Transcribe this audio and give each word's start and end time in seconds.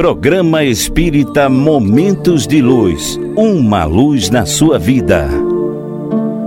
Programa 0.00 0.64
Espírita 0.64 1.50
Momentos 1.50 2.46
de 2.46 2.62
Luz. 2.62 3.20
Uma 3.36 3.84
luz 3.84 4.30
na 4.30 4.46
sua 4.46 4.78
vida. 4.78 5.28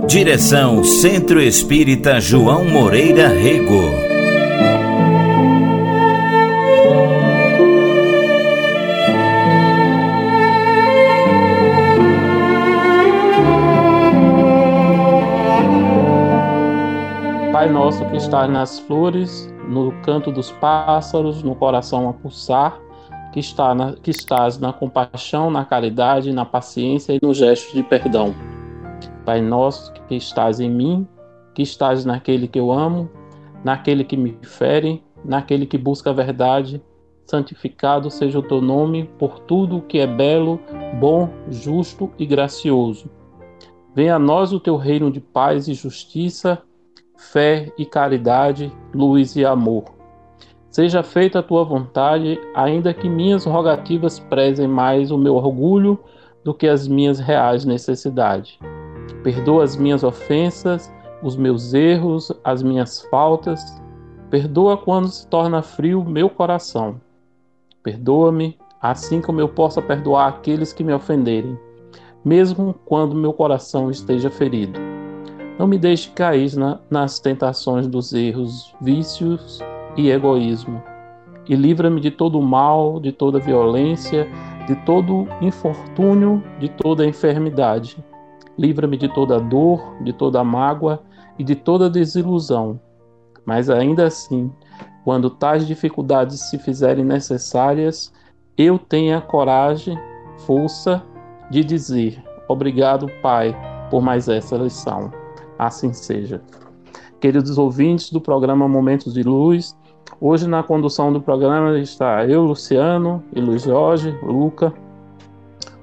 Direção 0.08 0.82
Centro 0.82 1.40
Espírita 1.40 2.20
João 2.20 2.64
Moreira 2.64 3.28
Rego. 3.28 3.92
Pai 17.52 17.70
nosso 17.70 18.04
que 18.06 18.16
está 18.16 18.48
nas 18.48 18.80
flores, 18.80 19.48
no 19.68 19.92
canto 20.02 20.32
dos 20.32 20.50
pássaros, 20.50 21.44
no 21.44 21.54
coração 21.54 22.08
a 22.08 22.12
pulsar, 22.12 22.83
que, 23.34 23.40
está 23.40 23.74
na, 23.74 23.94
que 23.94 24.12
estás 24.12 24.60
na 24.60 24.72
compaixão, 24.72 25.50
na 25.50 25.64
caridade, 25.64 26.32
na 26.32 26.44
paciência 26.44 27.14
e 27.14 27.18
no 27.20 27.34
gesto 27.34 27.74
de 27.74 27.82
perdão. 27.82 28.32
Pai 29.24 29.40
nosso 29.40 29.92
que 29.92 30.14
estás 30.14 30.60
em 30.60 30.70
mim, 30.70 31.04
que 31.52 31.60
estás 31.60 32.04
naquele 32.04 32.46
que 32.46 32.60
eu 32.60 32.70
amo, 32.70 33.10
naquele 33.64 34.04
que 34.04 34.16
me 34.16 34.38
fere, 34.40 35.02
naquele 35.24 35.66
que 35.66 35.76
busca 35.76 36.10
a 36.10 36.12
verdade, 36.12 36.80
santificado 37.26 38.08
seja 38.08 38.38
o 38.38 38.42
teu 38.42 38.62
nome 38.62 39.10
por 39.18 39.40
tudo 39.40 39.78
o 39.78 39.82
que 39.82 39.98
é 39.98 40.06
belo, 40.06 40.60
bom, 41.00 41.28
justo 41.50 42.12
e 42.16 42.24
gracioso. 42.24 43.10
Venha 43.96 44.14
a 44.14 44.18
nós 44.18 44.52
o 44.52 44.60
teu 44.60 44.76
reino 44.76 45.10
de 45.10 45.18
paz 45.18 45.66
e 45.66 45.74
justiça, 45.74 46.62
fé 47.16 47.72
e 47.76 47.84
caridade, 47.84 48.72
luz 48.94 49.34
e 49.34 49.44
amor. 49.44 49.93
Seja 50.74 51.04
feita 51.04 51.38
a 51.38 51.42
tua 51.42 51.62
vontade, 51.62 52.36
ainda 52.52 52.92
que 52.92 53.08
minhas 53.08 53.44
rogativas 53.44 54.18
prezem 54.18 54.66
mais 54.66 55.12
o 55.12 55.16
meu 55.16 55.36
orgulho 55.36 55.96
do 56.42 56.52
que 56.52 56.66
as 56.66 56.88
minhas 56.88 57.20
reais 57.20 57.64
necessidades. 57.64 58.58
Perdoa 59.22 59.62
as 59.62 59.76
minhas 59.76 60.02
ofensas, 60.02 60.92
os 61.22 61.36
meus 61.36 61.74
erros, 61.74 62.32
as 62.42 62.60
minhas 62.60 63.02
faltas. 63.02 63.80
Perdoa 64.30 64.76
quando 64.76 65.06
se 65.06 65.24
torna 65.28 65.62
frio 65.62 66.04
meu 66.04 66.28
coração. 66.28 67.00
Perdoa-me, 67.80 68.58
assim 68.82 69.20
como 69.20 69.40
eu 69.40 69.48
possa 69.48 69.80
perdoar 69.80 70.26
aqueles 70.26 70.72
que 70.72 70.82
me 70.82 70.92
ofenderem, 70.92 71.56
mesmo 72.24 72.74
quando 72.84 73.14
meu 73.14 73.32
coração 73.32 73.92
esteja 73.92 74.28
ferido. 74.28 74.80
Não 75.56 75.68
me 75.68 75.78
deixe 75.78 76.10
cair 76.10 76.56
na, 76.56 76.80
nas 76.90 77.20
tentações 77.20 77.86
dos 77.86 78.12
erros, 78.12 78.74
vícios 78.80 79.62
e 79.96 80.10
egoísmo. 80.10 80.82
E 81.48 81.54
livra-me 81.54 82.00
de 82.00 82.10
todo 82.10 82.40
mal, 82.40 82.98
de 83.00 83.12
toda 83.12 83.38
violência, 83.38 84.28
de 84.66 84.74
todo 84.76 85.28
infortúnio, 85.40 86.42
de 86.58 86.68
toda 86.68 87.06
enfermidade. 87.06 88.02
Livra-me 88.56 88.96
de 88.96 89.08
toda 89.08 89.40
dor, 89.40 89.96
de 90.02 90.12
toda 90.12 90.42
mágoa 90.42 91.02
e 91.38 91.44
de 91.44 91.54
toda 91.54 91.90
desilusão. 91.90 92.80
Mas 93.44 93.68
ainda 93.68 94.06
assim, 94.06 94.50
quando 95.04 95.28
tais 95.28 95.66
dificuldades 95.66 96.40
se 96.48 96.58
fizerem 96.58 97.04
necessárias, 97.04 98.12
eu 98.56 98.78
tenha 98.78 99.20
coragem, 99.20 99.98
força 100.46 101.02
de 101.50 101.62
dizer: 101.62 102.22
Obrigado, 102.48 103.10
Pai, 103.20 103.54
por 103.90 104.00
mais 104.00 104.28
essa 104.28 104.56
lição. 104.56 105.12
Assim 105.58 105.92
seja. 105.92 106.42
Queridos 107.20 107.58
ouvintes 107.58 108.10
do 108.10 108.20
programa 108.20 108.68
Momentos 108.68 109.14
de 109.14 109.22
Luz, 109.22 109.76
Hoje 110.20 110.46
na 110.46 110.62
condução 110.62 111.12
do 111.12 111.20
programa 111.20 111.78
está 111.78 112.24
eu, 112.26 112.42
Luciano 112.42 113.22
e 113.34 113.40
Luiz 113.40 113.62
Jorge, 113.62 114.16
Luca. 114.22 114.72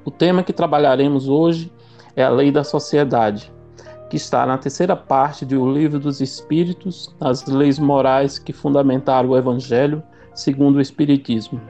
O 0.06 0.12
tema 0.12 0.44
que 0.44 0.54
trabalharemos 0.54 1.28
hoje 1.28 1.72
é 2.16 2.24
a 2.24 2.30
lei 2.30 2.52
da 2.52 2.64
sociedade, 2.64 3.52
que 4.10 4.18
está 4.18 4.46
na 4.46 4.58
terceira 4.58 4.96
parte 4.96 5.46
do 5.46 5.72
Livro 5.72 6.00
dos 6.00 6.22
Espíritos, 6.22 7.14
as 7.20 7.46
leis 7.46 7.78
morais 7.78 8.40
que 8.40 8.54
fundamentaram 8.54 9.30
o 9.30 9.38
Evangelho 9.38 10.02
segundo 10.34 10.78
o 10.78 10.82
Espiritismo. 10.82 11.62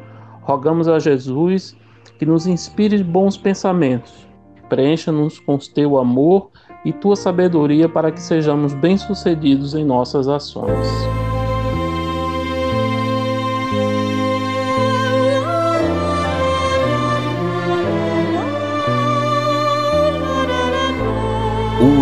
Rogamos 0.42 0.88
a 0.88 1.00
Jesus 1.00 1.76
que 2.18 2.26
nos 2.26 2.48
inspire 2.48 3.04
bons 3.04 3.38
pensamentos, 3.38 4.28
preencha-nos 4.70 5.40
com 5.40 5.58
teu 5.58 5.98
amor 5.98 6.50
e 6.86 6.94
tua 6.94 7.16
sabedoria 7.16 7.90
para 7.90 8.12
que 8.12 8.22
sejamos 8.22 8.74
bem-sucedidos 8.74 9.76
em 9.76 9.84
nossas 9.84 10.28
ações. 10.28 10.88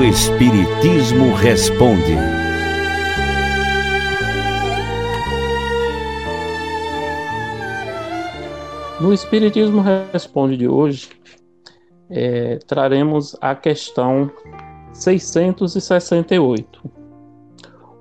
Espiritismo 0.03 1.33
responde. 1.33 2.15
No 9.01 9.13
Espiritismo 9.13 9.81
Responde 10.13 10.55
de 10.55 10.67
hoje, 10.67 11.09
é, 12.09 12.59
traremos 12.65 13.35
a 13.41 13.53
questão 13.53 14.31
668. 14.93 16.81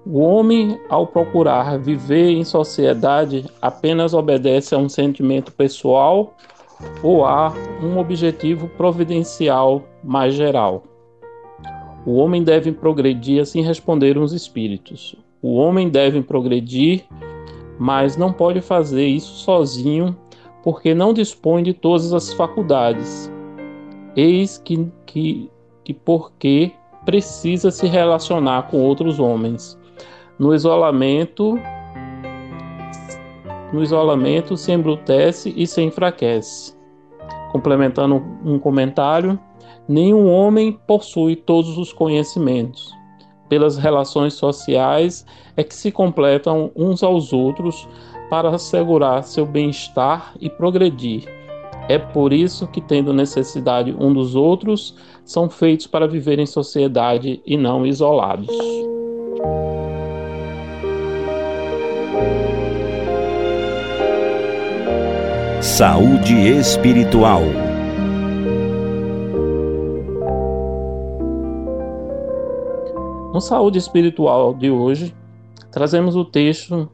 O 0.06 0.20
homem, 0.20 0.80
ao 0.88 1.06
procurar 1.06 1.78
viver 1.78 2.30
em 2.30 2.44
sociedade, 2.44 3.44
apenas 3.60 4.14
obedece 4.14 4.74
a 4.74 4.78
um 4.78 4.88
sentimento 4.88 5.52
pessoal 5.52 6.36
ou 7.02 7.24
há 7.24 7.52
um 7.82 7.98
objetivo 7.98 8.68
providencial 8.68 9.82
mais 10.04 10.34
geral? 10.34 10.84
O 12.06 12.16
homem 12.16 12.42
deve 12.42 12.72
progredir, 12.72 13.40
assim 13.40 13.60
responderam 13.60 14.22
os 14.22 14.32
espíritos. 14.32 15.14
O 15.42 15.54
homem 15.54 15.88
deve 15.88 16.22
progredir, 16.22 17.04
mas 17.78 18.16
não 18.16 18.32
pode 18.32 18.60
fazer 18.60 19.06
isso 19.06 19.34
sozinho, 19.44 20.16
porque 20.62 20.94
não 20.94 21.12
dispõe 21.12 21.62
de 21.62 21.72
todas 21.72 22.12
as 22.12 22.32
faculdades. 22.32 23.30
Eis 24.16 24.58
que, 24.58 24.90
que, 25.06 25.50
que 25.84 25.94
porque 25.94 26.72
precisa 27.04 27.70
se 27.70 27.86
relacionar 27.86 28.68
com 28.68 28.80
outros 28.82 29.18
homens. 29.20 29.78
No 30.38 30.54
isolamento, 30.54 31.58
no 33.72 33.82
isolamento 33.82 34.56
se 34.56 34.72
embrutece 34.72 35.52
e 35.56 35.66
se 35.66 35.82
enfraquece. 35.82 36.76
Complementando 37.52 38.16
um 38.44 38.58
comentário, 38.58 39.38
Nenhum 39.88 40.30
homem 40.30 40.78
possui 40.86 41.34
todos 41.34 41.78
os 41.78 41.94
conhecimentos. 41.94 42.94
Pelas 43.48 43.78
relações 43.78 44.34
sociais 44.34 45.24
é 45.56 45.64
que 45.64 45.74
se 45.74 45.90
completam 45.90 46.70
uns 46.76 47.02
aos 47.02 47.32
outros 47.32 47.88
para 48.28 48.50
assegurar 48.50 49.24
seu 49.24 49.46
bem-estar 49.46 50.34
e 50.38 50.50
progredir. 50.50 51.24
É 51.88 51.96
por 51.96 52.34
isso 52.34 52.66
que, 52.66 52.82
tendo 52.82 53.14
necessidade 53.14 53.96
um 53.98 54.12
dos 54.12 54.34
outros, 54.34 54.94
são 55.24 55.48
feitos 55.48 55.86
para 55.86 56.06
viver 56.06 56.38
em 56.38 56.44
sociedade 56.44 57.40
e 57.46 57.56
não 57.56 57.86
isolados. 57.86 58.54
Saúde 65.62 66.34
espiritual. 66.34 67.67
No 73.30 73.42
Saúde 73.42 73.76
Espiritual 73.76 74.54
de 74.54 74.70
hoje, 74.70 75.14
trazemos 75.70 76.16
o 76.16 76.24
texto 76.24 76.90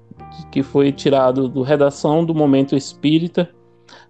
que 0.50 0.64
foi 0.64 0.90
tirado 0.90 1.48
do 1.48 1.62
Redação 1.62 2.24
do 2.24 2.34
Momento 2.34 2.74
Espírita, 2.74 3.48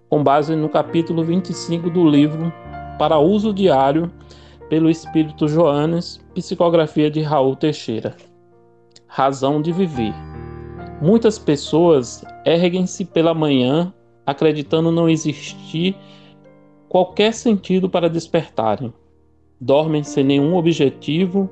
com 0.09 0.23
base 0.23 0.55
no 0.55 0.67
capítulo 0.67 1.23
25 1.23 1.87
do 1.91 2.09
livro 2.09 2.51
Para 2.97 3.19
Uso 3.19 3.53
Diário, 3.53 4.11
pelo 4.69 4.89
Espírito 4.89 5.47
Joanes, 5.47 6.19
psicografia 6.33 7.11
de 7.11 7.21
Raul 7.21 7.55
Teixeira. 7.55 8.17
Razão 9.05 9.61
de 9.61 9.71
viver. 9.71 10.13
Muitas 10.99 11.37
pessoas 11.37 12.25
erguem-se 12.43 13.05
pela 13.05 13.35
manhã 13.35 13.93
acreditando 14.25 14.91
não 14.91 15.07
existir 15.07 15.95
qualquer 16.89 17.35
sentido 17.35 17.87
para 17.87 18.09
despertarem 18.09 18.91
dormem 19.65 20.03
sem 20.03 20.23
nenhum 20.23 20.55
objetivo 20.55 21.49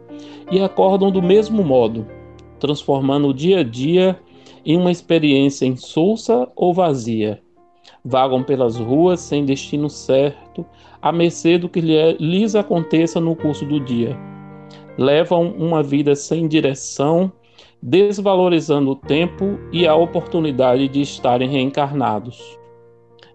e 0.51 0.62
acordam 0.62 1.10
do 1.10 1.19
mesmo 1.19 1.63
modo, 1.63 2.06
transformando 2.60 3.30
o 3.30 3.33
dia 3.33 3.62
a 3.62 3.63
dia 3.63 4.19
em 4.63 4.77
uma 4.77 4.92
experiência 4.92 5.65
insulsa 5.65 6.48
ou 6.56 6.75
vazia. 6.75 7.42
Vagam 8.06 8.44
pelas 8.44 8.77
ruas 8.77 9.19
sem 9.19 9.44
destino 9.44 9.89
certo, 9.89 10.63
à 11.01 11.12
mercê 11.12 11.57
do 11.57 11.68
que 11.68 11.81
lhes 11.81 12.54
aconteça 12.54 13.19
no 13.19 13.36
curso 13.36 13.65
do 13.65 13.80
dia. 13.80 14.15
Levam 14.95 15.51
uma 15.57 15.81
vida 15.81 16.13
sem 16.13 16.48
direção, 16.48 17.31
desvalorizando 17.81 18.92
o 18.92 18.95
tempo 18.95 19.57
e 19.71 19.88
a 19.88 19.95
oportunidade 19.95 20.88
de 20.88 21.01
estarem 21.01 21.50
reencarnados. 21.50 22.60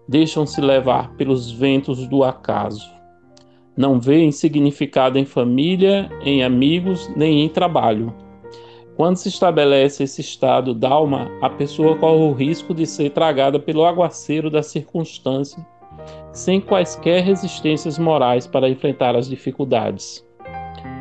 deixam-se 0.07 0.59
levar 0.59 1.13
pelos 1.17 1.51
ventos 1.51 2.07
do 2.07 2.23
acaso. 2.23 2.98
Não 3.79 3.97
veem 3.97 4.29
significado 4.29 5.17
em 5.17 5.23
família, 5.23 6.09
em 6.25 6.43
amigos, 6.43 7.09
nem 7.15 7.45
em 7.45 7.47
trabalho. 7.47 8.13
Quando 8.97 9.15
se 9.15 9.29
estabelece 9.29 10.03
esse 10.03 10.19
estado 10.19 10.73
d'alma, 10.73 11.31
a 11.41 11.49
pessoa 11.49 11.95
corre 11.95 12.21
o 12.21 12.33
risco 12.33 12.73
de 12.73 12.85
ser 12.85 13.11
tragada 13.11 13.57
pelo 13.57 13.85
aguaceiro 13.85 14.49
da 14.49 14.61
circunstância, 14.61 15.65
sem 16.33 16.59
quaisquer 16.59 17.23
resistências 17.23 17.97
morais 17.97 18.45
para 18.45 18.67
enfrentar 18.67 19.15
as 19.15 19.29
dificuldades. 19.29 20.27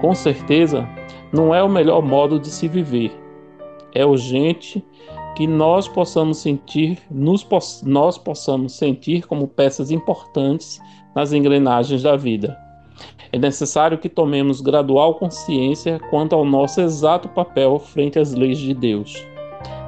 Com 0.00 0.14
certeza, 0.14 0.88
não 1.32 1.52
é 1.52 1.60
o 1.60 1.68
melhor 1.68 2.00
modo 2.00 2.38
de 2.38 2.46
se 2.46 2.68
viver. 2.68 3.10
É 3.92 4.06
urgente 4.06 4.84
que 5.34 5.48
nós 5.48 5.88
possamos 5.88 6.38
sentir, 6.38 7.00
nos, 7.10 7.44
nós 7.82 8.16
possamos 8.16 8.74
sentir 8.74 9.26
como 9.26 9.48
peças 9.48 9.90
importantes 9.90 10.80
nas 11.12 11.32
engrenagens 11.32 12.04
da 12.04 12.14
vida. 12.14 12.67
É 13.32 13.38
necessário 13.38 13.98
que 13.98 14.08
tomemos 14.08 14.60
gradual 14.60 15.14
consciência 15.14 16.00
quanto 16.10 16.34
ao 16.34 16.44
nosso 16.44 16.80
exato 16.80 17.28
papel 17.28 17.78
frente 17.78 18.18
às 18.18 18.34
leis 18.34 18.58
de 18.58 18.72
Deus. 18.72 19.26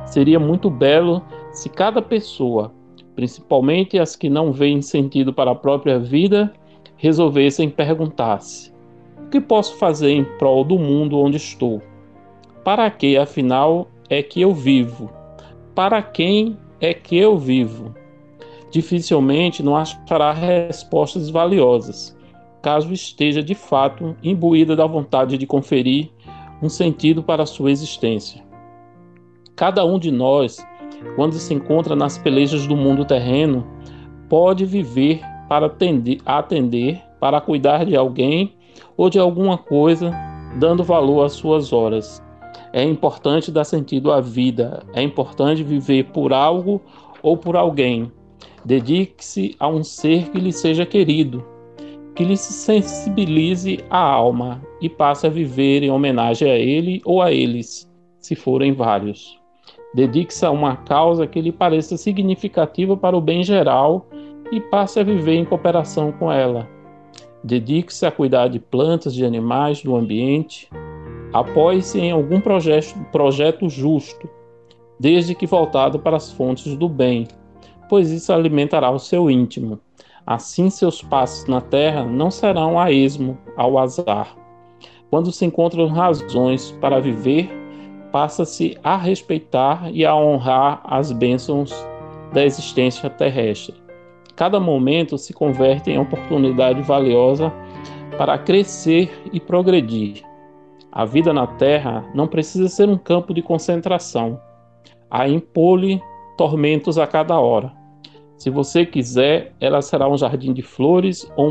Seria 0.07 0.39
muito 0.39 0.69
belo 0.69 1.23
se 1.53 1.69
cada 1.69 2.03
pessoa, 2.03 2.73
principalmente 3.15 3.99
as 3.99 4.17
que 4.17 4.29
não 4.29 4.53
veem 4.53 4.83
sentido 4.83 5.33
para 5.33 5.53
a 5.53 5.55
própria 5.55 5.99
vida, 5.99 6.53
resolvessem 6.97 7.71
perguntar-se: 7.71 8.73
o 9.25 9.31
que 9.31 9.41
posso 9.41 9.77
fazer 9.77 10.11
em 10.11 10.25
prol 10.39 10.65
do 10.65 10.79
mundo 10.79 11.19
onde 11.19 11.37
estou? 11.37 11.81
Para 12.65 12.91
que, 12.91 13.17
afinal, 13.17 13.89
é 14.09 14.23
que 14.23 14.41
eu 14.41 14.53
vivo? 14.53 15.11
para 15.81 16.03
quem 16.03 16.59
é 16.79 16.93
que 16.93 17.17
eu 17.17 17.39
vivo? 17.39 17.95
Dificilmente 18.71 19.63
não 19.63 19.77
achará 19.77 20.31
respostas 20.31 21.31
valiosas, 21.31 22.15
caso 22.63 22.93
esteja 22.93 23.43
de 23.43 23.55
fato 23.55 24.17
imbuída 24.23 24.77
da 24.77 24.87
vontade 24.87 25.39
de 25.39 25.47
conferir 25.47 26.11
um 26.63 26.69
sentido 26.69 27.23
para 27.23 27.43
a 27.43 27.47
sua 27.47 27.71
existência. 27.71 28.43
Cada 29.57 29.85
um 29.85 29.99
de 29.99 30.11
nós, 30.11 30.59
quando 31.17 31.35
se 31.35 31.55
encontra 31.55 31.97
nas 31.97 32.19
pelejas 32.19 32.67
do 32.67 32.77
mundo 32.77 33.05
terreno, 33.05 33.67
pode 34.29 34.65
viver 34.65 35.21
para 35.49 35.67
atender, 35.67 36.19
atender 36.25 37.03
para 37.19 37.41
cuidar 37.41 37.85
de 37.85 37.97
alguém 37.97 38.55
ou 38.97 39.11
de 39.11 39.19
alguma 39.19 39.59
coisa, 39.59 40.11
dando 40.59 40.85
valor 40.85 41.25
às 41.25 41.33
suas 41.33 41.73
horas 41.73 42.23
é 42.73 42.85
importante 42.85 43.51
dar 43.51 43.65
sentido 43.65 44.13
à 44.13 44.21
vida, 44.21 44.83
é 44.93 45.03
importante 45.03 45.63
viver 45.63 46.05
por 46.07 46.33
algo 46.33 46.81
ou 47.23 47.37
por 47.37 47.57
alguém. 47.57 48.11
Dedique-se 48.65 49.57
a 49.59 49.69
um 49.69 49.83
ser 49.83 50.31
que 50.31 50.39
lhe 50.39 50.53
seja 50.53 50.87
querido, 50.87 51.45
que 52.21 52.25
lhe 52.27 52.37
sensibilize 52.37 53.83
a 53.89 53.99
alma 53.99 54.61
e 54.79 54.91
passe 54.91 55.27
a 55.27 55.31
viver 55.31 55.83
em 55.83 55.91
homenagem 55.91 56.51
a 56.51 56.55
ele 56.55 57.01
ou 57.03 57.23
a 57.23 57.33
eles, 57.33 57.91
se 58.19 58.35
forem 58.35 58.75
vários. 58.75 59.41
Dedique-se 59.95 60.45
a 60.45 60.51
uma 60.51 60.77
causa 60.77 61.27
que 61.27 61.41
lhe 61.41 61.51
pareça 61.51 61.97
significativa 61.97 62.95
para 62.95 63.17
o 63.17 63.23
bem 63.23 63.43
geral 63.43 64.07
e 64.53 64.61
passe 64.61 65.01
a 65.01 65.03
viver 65.03 65.37
em 65.37 65.47
cooperação 65.47 66.13
com 66.13 66.31
ela. 66.31 66.69
Dedique-se 67.43 68.05
a 68.05 68.13
cuidar 68.13 68.49
de 68.49 68.61
plantas, 68.61 69.15
de 69.15 69.25
animais, 69.25 69.83
do 69.83 69.97
ambiente, 69.97 70.69
Apoie-se 71.33 71.99
em 71.99 72.11
algum 72.11 72.39
projeto, 72.39 72.99
projeto 73.11 73.67
justo, 73.71 74.29
desde 74.99 75.35
que 75.35 75.47
voltado 75.47 75.99
para 75.99 76.19
as 76.19 76.31
fontes 76.31 76.77
do 76.77 76.87
bem, 76.87 77.27
pois 77.89 78.11
isso 78.11 78.31
alimentará 78.31 78.91
o 78.91 78.99
seu 78.99 79.31
íntimo. 79.31 79.81
Assim, 80.31 80.71
seus 80.71 81.03
passos 81.03 81.49
na 81.49 81.61
terra 81.61 82.05
não 82.05 82.31
serão 82.31 82.79
a 82.79 82.93
esmo, 82.93 83.37
ao 83.57 83.77
azar. 83.77 84.37
Quando 85.11 85.33
se 85.33 85.45
encontram 85.45 85.89
razões 85.89 86.71
para 86.81 87.01
viver, 87.01 87.51
passa-se 88.13 88.79
a 88.85 88.97
respeitar 88.97 89.91
e 89.93 90.07
a 90.07 90.15
honrar 90.15 90.83
as 90.85 91.11
bênçãos 91.11 91.75
da 92.33 92.45
existência 92.45 93.11
terrestre. 93.11 93.75
Cada 94.37 94.61
momento 94.61 95.19
se 95.19 95.33
converte 95.33 95.91
em 95.91 95.99
oportunidade 95.99 96.81
valiosa 96.81 97.53
para 98.17 98.39
crescer 98.39 99.11
e 99.33 99.41
progredir. 99.41 100.23
A 100.93 101.05
vida 101.05 101.33
na 101.33 101.49
Terra 101.49 102.09
não 102.15 102.29
precisa 102.29 102.69
ser 102.69 102.89
um 102.89 102.97
campo 102.97 103.35
de 103.35 103.43
concentração. 103.43 104.41
A 105.11 105.29
impor-lhe 105.29 106.01
tormentos 106.37 106.99
a 106.99 107.07
cada 107.09 107.41
hora. 107.41 107.80
Se 108.41 108.49
você 108.49 108.87
quiser, 108.87 109.53
ela 109.61 109.83
será 109.83 110.09
um 110.09 110.17
jardim 110.17 110.55
de 110.55 110.63
flores 110.63 111.31
ou 111.37 111.51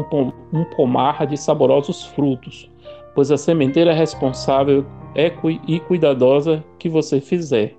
um 0.52 0.66
pomar 0.76 1.28
de 1.28 1.38
saborosos 1.38 2.04
frutos, 2.04 2.68
pois 3.14 3.30
a 3.30 3.38
sementeira 3.38 3.94
responsável 3.94 4.84
é 5.14 5.32
e 5.68 5.80
cuidadosa 5.82 6.66
que 6.80 6.90
você 6.90 7.22
fizer. 7.22 7.76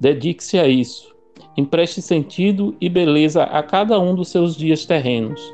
Dedique-se 0.00 0.58
a 0.58 0.66
isso. 0.66 1.14
Empreste 1.54 2.00
sentido 2.00 2.74
e 2.80 2.88
beleza 2.88 3.42
a 3.42 3.62
cada 3.62 4.00
um 4.00 4.14
dos 4.14 4.28
seus 4.28 4.56
dias 4.56 4.86
terrenos. 4.86 5.52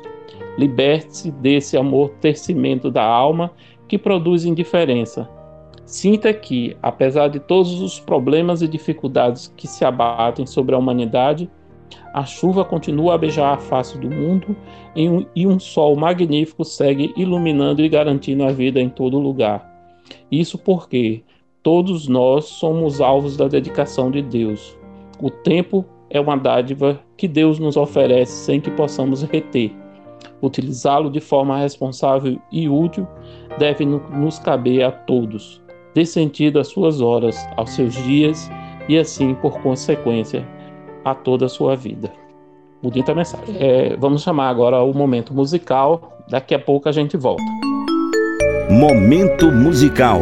Liberte-se 0.57 1.29
desse 1.29 1.75
amor 1.75 2.11
tercimento 2.21 2.89
da 2.89 3.03
alma 3.03 3.51
que 3.85 3.97
produz 3.97 4.45
indiferença. 4.45 5.29
Sinta 5.85 6.33
que, 6.33 6.77
apesar 6.81 7.27
de 7.27 7.41
todos 7.41 7.81
os 7.81 7.99
problemas 7.99 8.61
e 8.61 8.67
dificuldades 8.69 9.53
que 9.57 9.67
se 9.67 9.83
abatem 9.83 10.45
sobre 10.45 10.73
a 10.73 10.77
humanidade, 10.77 11.51
a 12.13 12.25
chuva 12.25 12.65
continua 12.65 13.15
a 13.15 13.17
beijar 13.17 13.53
a 13.53 13.57
face 13.57 13.97
do 13.97 14.09
mundo 14.09 14.55
e 15.35 15.47
um 15.47 15.59
sol 15.59 15.95
magnífico 15.95 16.65
segue 16.65 17.13
iluminando 17.15 17.81
e 17.81 17.89
garantindo 17.89 18.43
a 18.43 18.51
vida 18.51 18.79
em 18.79 18.89
todo 18.89 19.19
lugar. 19.19 19.69
Isso 20.31 20.57
porque 20.57 21.23
todos 21.63 22.07
nós 22.07 22.45
somos 22.45 22.99
alvos 22.99 23.37
da 23.37 23.47
dedicação 23.47 24.11
de 24.11 24.21
Deus. 24.21 24.77
O 25.21 25.29
tempo 25.29 25.85
é 26.09 26.19
uma 26.19 26.35
dádiva 26.35 26.99
que 27.15 27.27
Deus 27.27 27.59
nos 27.59 27.77
oferece 27.77 28.45
sem 28.45 28.59
que 28.59 28.71
possamos 28.71 29.21
reter. 29.23 29.71
Utilizá-lo 30.41 31.09
de 31.09 31.19
forma 31.19 31.59
responsável 31.59 32.39
e 32.51 32.67
útil 32.67 33.07
deve 33.57 33.85
nos 33.85 34.39
caber 34.39 34.83
a 34.83 34.91
todos. 34.91 35.61
Dê 35.93 36.05
sentido 36.05 36.59
às 36.59 36.67
suas 36.67 36.99
horas, 36.99 37.37
aos 37.55 37.71
seus 37.71 37.93
dias 38.03 38.49
e 38.89 38.97
assim, 38.97 39.35
por 39.35 39.61
consequência, 39.61 40.47
a 41.03 41.13
toda 41.15 41.45
a 41.45 41.49
sua 41.49 41.75
vida. 41.75 42.11
Bonita 42.81 43.13
mensagem. 43.13 43.55
É, 43.59 43.95
vamos 43.97 44.23
chamar 44.23 44.49
agora 44.49 44.81
o 44.81 44.93
momento 44.93 45.33
musical. 45.33 46.17
Daqui 46.29 46.55
a 46.55 46.59
pouco 46.59 46.89
a 46.89 46.91
gente 46.91 47.15
volta. 47.15 47.43
Momento 48.69 49.51
musical. 49.51 50.21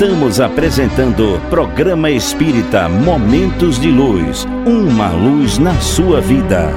Estamos 0.00 0.38
apresentando 0.38 1.40
Programa 1.50 2.08
Espírita 2.08 2.88
Momentos 2.88 3.80
de 3.80 3.90
Luz 3.90 4.46
uma 4.64 5.10
luz 5.10 5.58
na 5.58 5.74
sua 5.80 6.20
vida. 6.20 6.68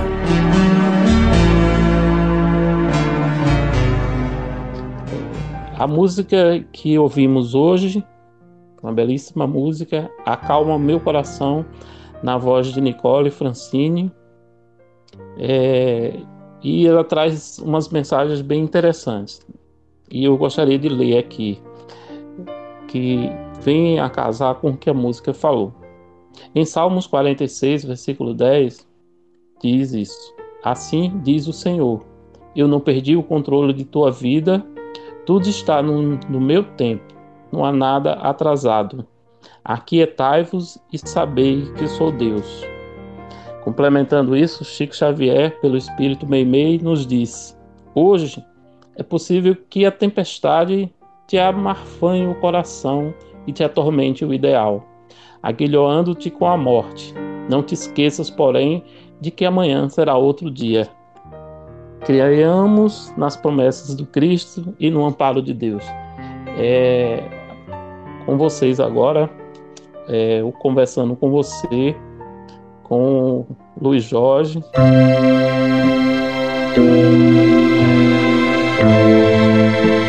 A 5.77 5.85
música 5.85 6.65
que 6.71 6.97
ouvimos 6.97 7.53
hoje, 7.53 8.03
uma 8.81 8.91
belíssima 8.91 9.45
música, 9.45 10.09
Acalma 10.25 10.79
Meu 10.79 10.99
Coração, 10.99 11.63
na 12.23 12.39
voz 12.39 12.73
de 12.73 12.81
Nicole 12.81 13.29
Francini. 13.29 14.11
É, 15.37 16.19
e 16.63 16.87
ela 16.87 17.03
traz 17.03 17.59
umas 17.59 17.87
mensagens 17.87 18.41
bem 18.41 18.63
interessantes. 18.63 19.45
E 20.09 20.23
eu 20.23 20.35
gostaria 20.39 20.79
de 20.79 20.89
ler 20.89 21.19
aqui 21.19 21.61
que 22.91 23.29
vem 23.61 24.01
a 24.01 24.09
casar 24.09 24.55
com 24.55 24.71
o 24.71 24.77
que 24.77 24.89
a 24.89 24.93
música 24.93 25.33
falou. 25.33 25.73
Em 26.53 26.65
Salmos 26.65 27.07
46, 27.07 27.85
versículo 27.85 28.33
10, 28.33 28.85
diz 29.61 29.93
isso: 29.93 30.35
Assim 30.61 31.19
diz 31.23 31.47
o 31.47 31.53
Senhor: 31.53 32.05
Eu 32.53 32.67
não 32.67 32.81
perdi 32.81 33.15
o 33.15 33.23
controle 33.23 33.71
de 33.71 33.85
tua 33.85 34.11
vida, 34.11 34.65
tudo 35.25 35.47
está 35.47 35.81
no, 35.81 36.19
no 36.29 36.41
meu 36.41 36.63
tempo, 36.63 37.13
não 37.51 37.63
há 37.63 37.71
nada 37.71 38.13
atrasado. 38.13 39.07
Aquietai-vos 39.63 40.77
e 40.91 40.97
sabei 40.97 41.71
que 41.77 41.87
sou 41.87 42.11
Deus. 42.11 42.65
Complementando 43.63 44.35
isso, 44.35 44.65
Chico 44.65 44.95
Xavier, 44.95 45.59
pelo 45.61 45.77
Espírito 45.77 46.27
Meimei, 46.27 46.77
nos 46.77 47.07
diz: 47.07 47.57
Hoje 47.95 48.43
é 48.97 49.03
possível 49.03 49.55
que 49.69 49.85
a 49.85 49.91
tempestade 49.91 50.93
te 51.31 51.39
amarfanhe 51.39 52.27
o 52.27 52.35
coração 52.35 53.13
e 53.47 53.53
te 53.53 53.63
atormente 53.63 54.25
o 54.25 54.33
ideal, 54.33 54.83
aguilhoando-te 55.41 56.29
com 56.29 56.45
a 56.45 56.57
morte. 56.57 57.13
Não 57.49 57.63
te 57.63 57.73
esqueças, 57.73 58.29
porém, 58.29 58.83
de 59.21 59.31
que 59.31 59.45
amanhã 59.45 59.87
será 59.87 60.17
outro 60.17 60.51
dia. 60.51 60.89
Criamos 62.01 63.13
nas 63.15 63.37
promessas 63.37 63.95
do 63.95 64.05
Cristo 64.05 64.75
e 64.77 64.89
no 64.89 65.05
amparo 65.05 65.41
de 65.41 65.53
Deus. 65.53 65.85
É, 66.57 67.23
com 68.25 68.37
vocês 68.37 68.81
agora, 68.81 69.29
é, 70.09 70.41
eu 70.41 70.51
conversando 70.51 71.15
com 71.15 71.31
você, 71.31 71.95
com 72.83 73.45
Luiz 73.79 74.03
Jorge. 74.03 74.61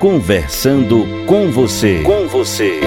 Conversando 0.03 1.05
com 1.29 1.53
você. 1.53 2.03
Com 2.03 2.27
você. 2.27 2.81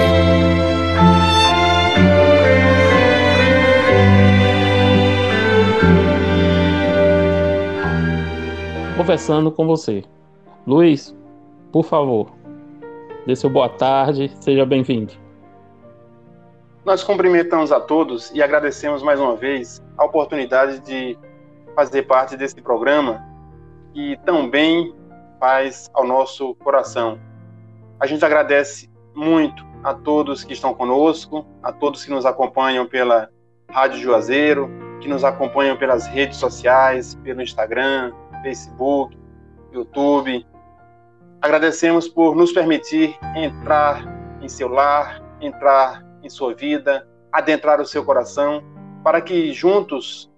Conversando 8.98 9.50
com 9.50 9.66
você. 9.66 10.04
Luiz, 10.66 11.16
por 11.72 11.86
favor, 11.86 12.30
dê 13.26 13.34
seu 13.34 13.48
boa 13.48 13.70
tarde, 13.70 14.30
seja 14.38 14.66
bem-vindo. 14.66 15.14
Nós 16.84 17.02
cumprimentamos 17.02 17.72
a 17.72 17.80
todos 17.80 18.30
e 18.32 18.42
agradecemos 18.42 19.02
mais 19.02 19.18
uma 19.18 19.34
vez 19.34 19.82
a 19.96 20.04
oportunidade 20.04 20.80
de 20.80 21.18
fazer 21.74 22.02
parte 22.02 22.36
desse 22.36 22.60
programa 22.60 23.24
que 23.94 24.18
tão 24.26 24.50
bem 24.50 24.94
paz 25.46 25.88
ao 25.94 26.04
nosso 26.04 26.56
coração. 26.56 27.20
A 28.00 28.06
gente 28.08 28.24
agradece 28.24 28.90
muito 29.14 29.64
a 29.84 29.94
todos 29.94 30.42
que 30.42 30.52
estão 30.52 30.74
conosco, 30.74 31.46
a 31.62 31.72
todos 31.72 32.04
que 32.04 32.10
nos 32.10 32.26
acompanham 32.26 32.84
pela 32.84 33.30
Rádio 33.70 34.00
Juazeiro, 34.00 34.68
que 35.00 35.06
nos 35.06 35.22
acompanham 35.22 35.76
pelas 35.76 36.04
redes 36.08 36.38
sociais, 36.38 37.14
pelo 37.22 37.40
Instagram, 37.40 38.12
Facebook, 38.42 39.16
YouTube. 39.72 40.44
Agradecemos 41.40 42.08
por 42.08 42.34
nos 42.34 42.50
permitir 42.50 43.16
entrar 43.36 44.02
em 44.42 44.48
seu 44.48 44.66
lar, 44.66 45.22
entrar 45.40 46.04
em 46.24 46.28
sua 46.28 46.54
vida, 46.54 47.08
adentrar 47.30 47.80
o 47.80 47.86
seu 47.86 48.04
coração, 48.04 48.64
para 49.04 49.20
que 49.20 49.52
juntos 49.52 50.28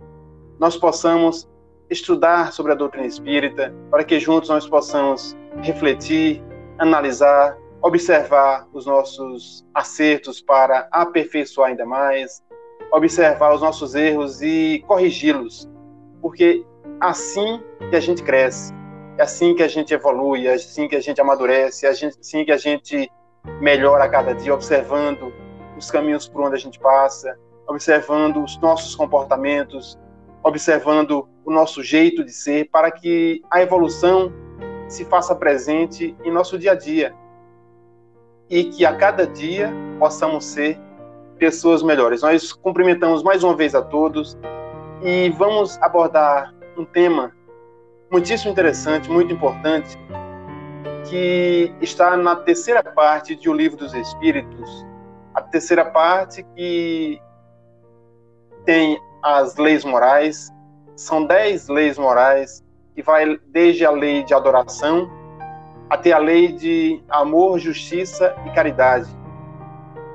nós 0.61 0.77
possamos 0.77 1.49
estudar 1.91 2.53
sobre 2.53 2.73
a 2.73 2.75
doutrina 2.75 3.07
espírita, 3.07 3.75
para 3.91 4.05
que 4.05 4.19
juntos 4.21 4.49
nós 4.49 4.69
possamos 4.69 5.37
refletir, 5.63 6.43
analisar, 6.79 7.57
observar 7.83 8.67
os 8.73 8.87
nossos 8.87 9.65
acertos 9.75 10.41
para 10.41 10.89
aperfeiçoar 10.91 11.71
ainda 11.71 11.87
mais, 11.87 12.43
observar 12.93 13.55
os 13.55 13.61
nossos 13.61 13.95
erros 13.95 14.43
e 14.43 14.83
corrigi-los, 14.87 15.69
porque 16.21 16.65
assim 17.01 17.63
que 17.91 17.97
a 17.97 18.01
gente 18.01 18.23
cresce, 18.23 18.73
é 19.17 19.23
assim 19.23 19.55
que 19.55 19.63
a 19.63 19.69
gente 19.69 19.93
evolui, 19.93 20.47
é 20.47 20.55
assim 20.55 20.89
que 20.89 20.97
a 20.97 21.01
gente 21.01 21.21
amadurece, 21.21 21.87
é 21.87 21.91
assim 21.91 22.45
que 22.45 22.53
a 22.53 22.57
gente 22.57 23.11
melhora 23.61 24.05
a 24.05 24.09
cada 24.09 24.35
dia, 24.35 24.55
observando 24.55 25.33
os 25.77 25.91
caminhos 25.91 26.29
por 26.29 26.43
onde 26.43 26.57
a 26.57 26.59
gente 26.59 26.79
passa, 26.79 27.37
observando 27.67 28.43
os 28.43 28.59
nossos 28.61 28.95
comportamentos, 28.95 29.99
observando 30.43 31.29
o 31.49 31.51
nosso 31.51 31.83
jeito 31.83 32.23
de 32.23 32.31
ser, 32.31 32.69
para 32.71 32.91
que 32.91 33.41
a 33.51 33.63
evolução 33.63 34.31
se 34.87 35.03
faça 35.07 35.35
presente 35.35 36.15
em 36.23 36.31
nosso 36.31 36.59
dia 36.59 36.73
a 36.73 36.75
dia 36.75 37.15
e 38.51 38.65
que 38.65 38.85
a 38.85 38.95
cada 38.95 39.27
dia 39.27 39.73
possamos 39.99 40.45
ser 40.45 40.79
pessoas 41.39 41.83
melhores. 41.83 42.21
Nós 42.21 42.53
cumprimentamos 42.53 43.23
mais 43.23 43.43
uma 43.43 43.57
vez 43.57 43.75
a 43.75 43.81
todos 43.81 44.37
e 45.03 45.31
vamos 45.39 45.79
abordar 45.81 46.55
um 46.77 46.85
tema 46.85 47.33
muitíssimo 48.11 48.53
interessante, 48.53 49.11
muito 49.11 49.33
importante, 49.33 49.99
que 51.09 51.73
está 51.81 52.15
na 52.15 52.37
terceira 52.37 52.83
parte 52.83 53.35
de 53.35 53.49
O 53.49 53.55
Livro 53.55 53.79
dos 53.79 53.95
Espíritos, 53.95 54.87
a 55.35 55.41
terceira 55.41 55.87
parte 55.87 56.43
que 56.55 57.19
tem 58.67 59.01
as 59.23 59.57
leis 59.57 59.83
morais, 59.83 60.51
são 60.99 61.25
dez 61.25 61.69
leis 61.69 61.97
morais, 61.97 62.65
que 62.93 63.03
vai 63.03 63.39
desde 63.47 63.87
a 63.87 63.91
lei 63.91 64.25
de 64.25 64.35
adoração 64.35 65.09
até 65.89 66.11
a 66.11 66.19
lei 66.19 66.51
de 66.51 67.01
amor, 67.09 67.61
justiça 67.61 68.35
e 68.45 68.51
caridade. 68.51 69.09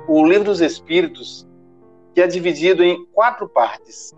O 0.06 0.26
Livro 0.26 0.44
dos 0.44 0.60
Espíritos, 0.60 1.48
que 2.14 2.20
é 2.20 2.26
dividido 2.26 2.84
em 2.84 3.06
quatro 3.06 3.48
partes. 3.48 4.14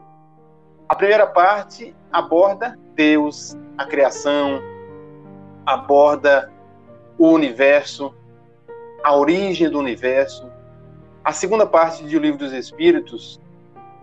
A 0.88 0.96
primeira 0.96 1.26
parte 1.28 1.94
aborda 2.12 2.76
Deus, 2.96 3.56
a 3.78 3.87
criação, 3.87 4.61
aborda 5.64 6.52
o 7.16 7.28
universo, 7.28 8.12
a 9.04 9.14
origem 9.14 9.70
do 9.70 9.78
universo. 9.78 10.50
A 11.25 11.32
segunda 11.32 11.64
parte 11.64 12.02
do 12.02 12.18
Livro 12.18 12.38
dos 12.38 12.52
Espíritos 12.52 13.40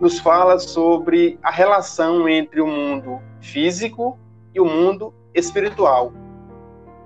nos 0.00 0.18
fala 0.18 0.58
sobre 0.58 1.38
a 1.42 1.50
relação 1.50 2.28
entre 2.28 2.60
o 2.60 2.66
mundo 2.66 3.20
físico 3.40 4.18
e 4.54 4.60
o 4.60 4.64
mundo 4.64 5.14
espiritual. 5.34 6.12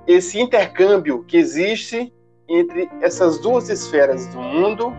Esse 0.06 0.40
intercâmbio 0.40 1.24
que 1.24 1.36
existe 1.36 2.12
entre 2.48 2.88
essas 3.00 3.38
duas 3.40 3.68
esferas 3.68 4.26
do 4.28 4.40
mundo, 4.40 4.92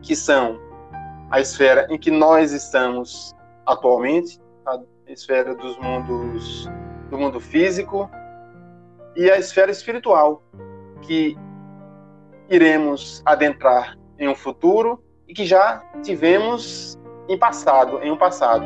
que 0.00 0.16
são 0.16 0.58
a 1.30 1.40
esfera 1.40 1.86
em 1.90 1.98
que 1.98 2.10
nós 2.10 2.52
estamos 2.52 3.36
atualmente, 3.66 4.40
a 4.66 4.80
esfera 5.06 5.54
dos 5.54 5.78
mundos 5.78 6.68
do 7.10 7.18
mundo 7.18 7.40
físico 7.40 8.10
e 9.14 9.30
a 9.30 9.38
esfera 9.38 9.70
espiritual, 9.70 10.42
que 11.02 11.36
iremos 12.48 13.22
adentrar 13.26 13.98
em 14.18 14.28
um 14.28 14.34
futuro 14.34 15.02
e 15.28 15.34
que 15.34 15.44
já 15.44 15.84
tivemos 16.02 16.98
em 17.28 17.38
passado, 17.38 18.02
em 18.02 18.10
um 18.10 18.16
passado. 18.16 18.64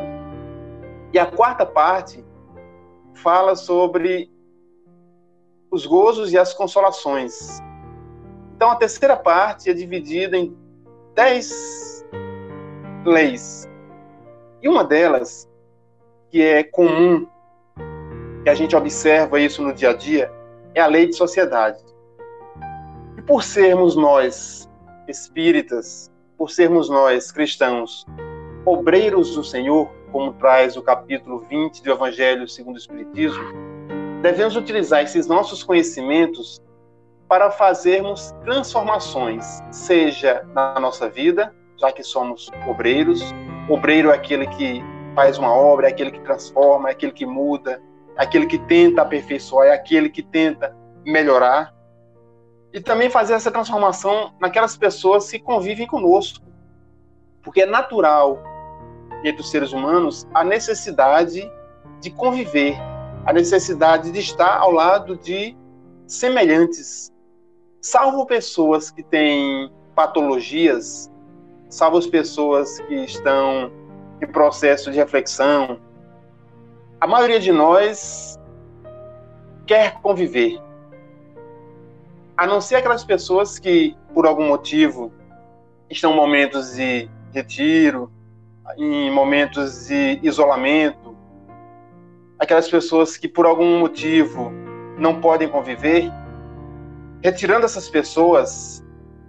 E 1.12 1.18
a 1.18 1.26
quarta 1.26 1.66
parte 1.66 2.24
fala 3.14 3.56
sobre 3.56 4.30
os 5.70 5.84
gozos 5.84 6.32
e 6.32 6.38
as 6.38 6.54
consolações. 6.54 7.58
Então 8.54 8.70
a 8.70 8.76
terceira 8.76 9.16
parte 9.16 9.68
é 9.68 9.74
dividida 9.74 10.36
em 10.36 10.56
dez 11.14 12.06
leis. 13.04 13.68
E 14.62 14.68
uma 14.68 14.84
delas, 14.84 15.48
que 16.30 16.40
é 16.40 16.62
comum, 16.62 17.26
que 18.44 18.50
a 18.50 18.54
gente 18.54 18.76
observa 18.76 19.40
isso 19.40 19.62
no 19.62 19.72
dia 19.72 19.90
a 19.90 19.94
dia, 19.94 20.32
é 20.74 20.80
a 20.80 20.86
lei 20.86 21.06
de 21.06 21.16
sociedade. 21.16 21.82
E 23.18 23.22
por 23.22 23.42
sermos 23.42 23.96
nós 23.96 24.70
espíritas, 25.08 26.11
por 26.42 26.50
sermos 26.50 26.88
nós 26.88 27.30
cristãos, 27.30 28.04
obreiros 28.66 29.32
do 29.36 29.44
Senhor, 29.44 29.88
como 30.10 30.32
traz 30.32 30.76
o 30.76 30.82
capítulo 30.82 31.38
20 31.38 31.84
do 31.84 31.92
Evangelho 31.92 32.48
segundo 32.48 32.74
o 32.74 32.78
Espiritismo, 32.78 33.44
devemos 34.22 34.56
utilizar 34.56 35.04
esses 35.04 35.28
nossos 35.28 35.62
conhecimentos 35.62 36.60
para 37.28 37.48
fazermos 37.52 38.32
transformações, 38.42 39.62
seja 39.70 40.44
na 40.52 40.80
nossa 40.80 41.08
vida, 41.08 41.54
já 41.78 41.92
que 41.92 42.02
somos 42.02 42.50
obreiros, 42.68 43.22
obreiro 43.68 44.10
é 44.10 44.14
aquele 44.16 44.48
que 44.48 44.82
faz 45.14 45.38
uma 45.38 45.54
obra, 45.54 45.86
é 45.86 45.90
aquele 45.92 46.10
que 46.10 46.20
transforma, 46.22 46.88
é 46.88 46.90
aquele 46.90 47.12
que 47.12 47.24
muda, 47.24 47.80
aquele 48.16 48.46
que 48.46 48.58
tenta 48.58 49.02
aperfeiçoar, 49.02 49.68
é 49.68 49.74
aquele 49.74 50.10
que 50.10 50.24
tenta 50.24 50.76
melhorar. 51.06 51.72
E 52.72 52.80
também 52.80 53.10
fazer 53.10 53.34
essa 53.34 53.50
transformação 53.50 54.32
naquelas 54.40 54.76
pessoas 54.76 55.30
que 55.30 55.38
convivem 55.38 55.86
conosco. 55.86 56.44
Porque 57.42 57.62
é 57.62 57.66
natural 57.66 58.42
entre 59.24 59.42
os 59.42 59.50
seres 59.50 59.72
humanos 59.72 60.26
a 60.34 60.42
necessidade 60.42 61.50
de 62.00 62.10
conviver, 62.10 62.76
a 63.26 63.32
necessidade 63.32 64.10
de 64.10 64.18
estar 64.18 64.58
ao 64.58 64.70
lado 64.70 65.16
de 65.16 65.56
semelhantes. 66.06 67.12
Salvo 67.80 68.26
pessoas 68.26 68.90
que 68.90 69.02
têm 69.02 69.70
patologias, 69.94 71.10
salvo 71.68 71.98
as 71.98 72.06
pessoas 72.06 72.80
que 72.80 72.94
estão 72.94 73.70
em 74.20 74.26
processo 74.26 74.90
de 74.90 74.96
reflexão, 74.96 75.80
a 77.00 77.06
maioria 77.06 77.40
de 77.40 77.50
nós 77.50 78.38
quer 79.66 80.00
conviver. 80.00 80.60
A 82.42 82.46
não 82.46 82.60
ser 82.60 82.74
aquelas 82.74 83.04
pessoas 83.04 83.56
que, 83.56 83.96
por 84.12 84.26
algum 84.26 84.48
motivo, 84.48 85.12
estão 85.88 86.12
em 86.12 86.16
momentos 86.16 86.74
de 86.74 87.08
retiro, 87.32 88.10
em 88.76 89.12
momentos 89.12 89.86
de 89.86 90.18
isolamento, 90.24 91.16
aquelas 92.40 92.68
pessoas 92.68 93.16
que, 93.16 93.28
por 93.28 93.46
algum 93.46 93.78
motivo, 93.78 94.50
não 94.98 95.20
podem 95.20 95.48
conviver, 95.48 96.10
retirando 97.22 97.64
essas 97.64 97.88
pessoas 97.88 98.84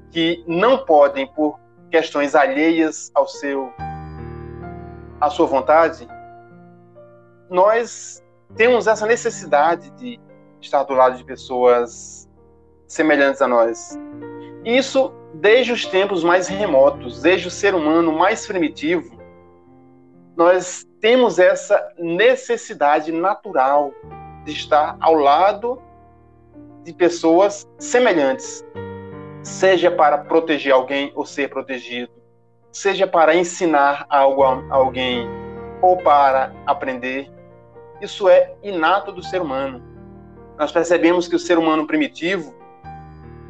que 0.10 0.44
não 0.48 0.84
podem, 0.84 1.28
por 1.28 1.60
questões 1.92 2.34
alheias 2.34 3.12
ao 3.14 3.28
seu 3.28 3.72
à 5.22 5.30
sua 5.30 5.46
vontade, 5.46 6.08
nós 7.48 8.24
temos 8.56 8.88
essa 8.88 9.06
necessidade 9.06 9.92
de 9.92 10.20
estar 10.60 10.82
do 10.82 10.96
lado 10.96 11.16
de 11.16 11.24
pessoas 11.24 12.28
semelhantes 12.94 13.42
a 13.42 13.48
nós. 13.48 13.98
Isso 14.64 15.12
desde 15.34 15.72
os 15.74 15.86
tempos 15.86 16.24
mais 16.24 16.48
remotos, 16.48 17.22
desde 17.22 17.48
o 17.48 17.52
ser 17.52 17.74
humano 17.74 18.12
mais 18.12 18.46
primitivo, 18.46 19.18
nós 20.38 20.88
temos 21.02 21.40
essa 21.40 21.92
necessidade 21.98 23.12
natural 23.12 23.92
de 24.46 24.52
estar 24.52 24.96
ao 25.00 25.16
lado 25.16 25.82
de 26.84 26.94
pessoas 26.94 27.68
semelhantes, 27.80 28.64
seja 29.42 29.90
para 29.90 30.18
proteger 30.18 30.74
alguém 30.74 31.12
ou 31.16 31.26
ser 31.26 31.50
protegido, 31.50 32.12
seja 32.72 33.08
para 33.08 33.36
ensinar 33.36 34.06
algo 34.10 34.44
a 34.44 34.64
alguém 34.70 35.28
ou 35.82 35.98
para 35.98 36.54
aprender. 36.66 37.32
Isso 38.02 38.28
é 38.28 38.54
inato 38.62 39.12
do 39.12 39.24
ser 39.24 39.42
humano. 39.42 39.82
Nós 40.58 40.72
percebemos 40.72 41.28
que 41.28 41.36
o 41.36 41.40
ser 41.40 41.58
humano 41.58 41.88
primitivo, 41.88 42.63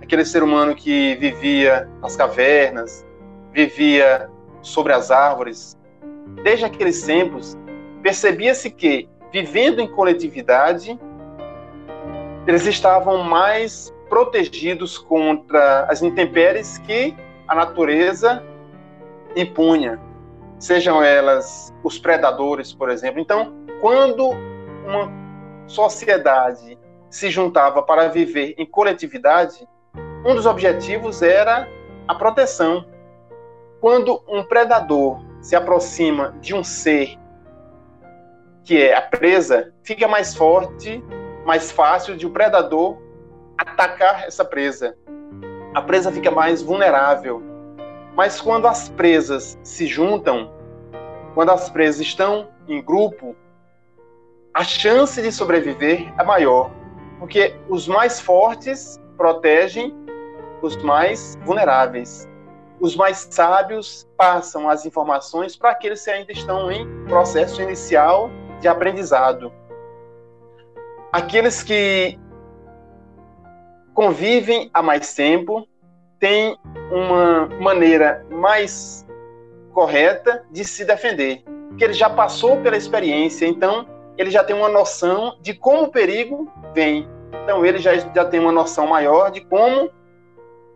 aquele 0.04 0.26
ser 0.26 0.44
humano 0.44 0.76
que 0.76 1.16
vivia 1.16 1.90
nas 2.02 2.16
cavernas, 2.16 3.06
vivia 3.54 4.30
sobre 4.62 4.92
as 4.92 5.10
árvores, 5.10 5.78
desde 6.44 6.66
aqueles 6.66 7.02
tempos, 7.04 7.58
percebia-se 8.02 8.70
que, 8.70 9.08
vivendo 9.32 9.80
em 9.80 9.88
coletividade, 9.88 11.00
eles 12.46 12.66
estavam 12.66 13.24
mais 13.24 13.94
protegidos 14.10 14.98
contra 14.98 15.86
as 15.86 16.02
intempéries 16.02 16.78
que 16.80 17.16
a 17.48 17.56
natureza 17.56 18.44
impunha, 19.38 20.00
sejam 20.60 21.02
elas 21.02 21.74
os 21.82 21.98
predadores, 21.98 22.74
por 22.74 22.90
exemplo. 22.90 23.22
Então, 23.22 23.54
quando 23.80 24.32
uma 24.86 25.10
sociedade 25.66 26.78
se 27.10 27.30
juntava 27.30 27.82
para 27.82 28.10
viver 28.10 28.54
em 28.58 28.66
coletividade, 28.66 29.66
um 30.26 30.36
dos 30.36 30.46
objetivos 30.46 31.22
era 31.22 31.68
a 32.08 32.16
proteção. 32.16 32.86
Quando 33.82 34.24
um 34.28 34.44
predador 34.44 35.20
se 35.42 35.56
aproxima 35.56 36.34
de 36.40 36.56
um 36.56 36.64
ser 36.64 37.18
que 38.64 38.82
é 38.82 38.96
a 38.96 39.02
presa, 39.02 39.74
fica 39.84 40.08
mais 40.08 40.34
forte, 40.34 41.04
mais 41.46 41.70
fácil 41.72 42.16
de 42.16 42.26
o 42.26 42.30
predador 42.30 42.98
atacar 43.58 44.24
essa 44.26 44.46
presa. 44.46 44.96
A 45.74 45.82
presa 45.82 46.12
fica 46.12 46.32
mais 46.32 46.62
vulnerável. 46.62 47.44
Mas 48.16 48.40
quando 48.40 48.68
as 48.68 48.88
presas 48.88 49.60
se 49.64 49.86
juntam, 49.86 50.50
quando 51.34 51.50
as 51.50 51.70
presas 51.70 52.00
estão 52.00 52.48
em 52.70 52.82
grupo, 52.82 53.36
a 54.54 54.64
chance 54.64 55.22
de 55.22 55.32
sobreviver 55.32 56.14
é 56.18 56.24
maior, 56.24 56.72
porque 57.20 57.56
os 57.68 57.88
mais 57.88 58.22
fortes 58.22 59.02
protegem 59.18 60.03
os 60.64 60.78
mais 60.78 61.38
vulneráveis. 61.44 62.28
Os 62.80 62.96
mais 62.96 63.28
sábios 63.30 64.08
passam 64.18 64.70
as 64.70 64.86
informações 64.86 65.56
para 65.56 65.72
aqueles 65.72 66.04
que 66.04 66.10
ainda 66.10 66.32
estão 66.32 66.72
em 66.72 67.06
processo 67.06 67.62
inicial 67.62 68.32
de 68.60 68.68
aprendizado. 68.68 69.52
aqueles 71.12 71.62
que 71.62 72.18
convivem 73.94 74.72
há 74.74 74.82
mais 74.82 75.14
tempo 75.14 75.68
têm 76.20 76.58
uma 76.92 77.46
maneira 77.60 78.26
mais 78.32 79.06
correta 79.74 80.44
de 80.50 80.66
se 80.66 80.84
defender, 80.84 81.44
que 81.78 81.84
ele 81.84 81.94
já 81.94 82.10
passou 82.10 82.58
pela 82.62 82.76
experiência, 82.76 83.46
então 83.46 83.88
ele 84.18 84.32
já 84.32 84.44
tem 84.44 84.56
uma 84.56 84.70
noção 84.70 85.38
de 85.42 85.54
como 85.54 85.84
o 85.84 85.92
perigo 85.92 86.52
vem. 86.74 87.08
Então 87.44 87.64
ele 87.64 87.78
já, 87.78 87.96
já 87.96 88.26
tem 88.26 88.40
uma 88.40 88.52
noção 88.52 88.88
maior 88.88 89.30
de 89.30 89.42
como 89.42 89.92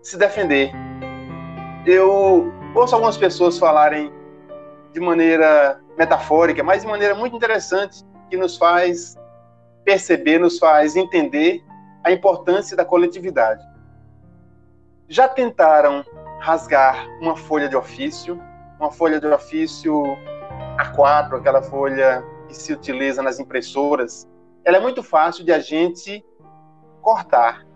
se 0.08 0.18
defender. 0.18 0.72
Eu 1.86 2.50
ouço 2.74 2.96
algumas 2.96 3.18
pessoas 3.18 3.60
falarem 3.60 4.10
de 4.94 5.02
maneira 5.02 5.82
metafórica, 5.98 6.64
mas 6.64 6.84
de 6.84 6.88
maneira 6.88 7.14
muito 7.14 7.36
interessante, 7.36 8.06
que 8.30 8.38
nos 8.38 8.56
faz 8.56 9.18
perceber, 9.84 10.40
nos 10.40 10.60
faz 10.60 10.96
entender 10.96 11.62
a 12.06 12.12
importância 12.12 12.78
da 12.78 12.86
coletividade. 12.86 13.62
Já 15.10 15.28
tentaram 15.28 16.06
rasgar 16.40 17.06
uma 17.20 17.36
folha 17.36 17.68
de 17.68 17.76
ofício, 17.76 18.42
uma 18.80 18.92
folha 18.92 19.20
de 19.20 19.28
ofício 19.28 20.04
A4, 20.78 21.38
aquela 21.38 21.62
folha 21.62 22.24
que 22.48 22.56
se 22.56 22.72
utiliza 22.72 23.22
nas 23.22 23.42
impressoras? 23.42 24.26
Ela 24.64 24.78
é 24.78 24.80
muito 24.80 25.04
fácil 25.04 25.44
de 25.44 25.52
a 25.52 25.60
gente 25.60 26.24
cortar, 27.02 27.67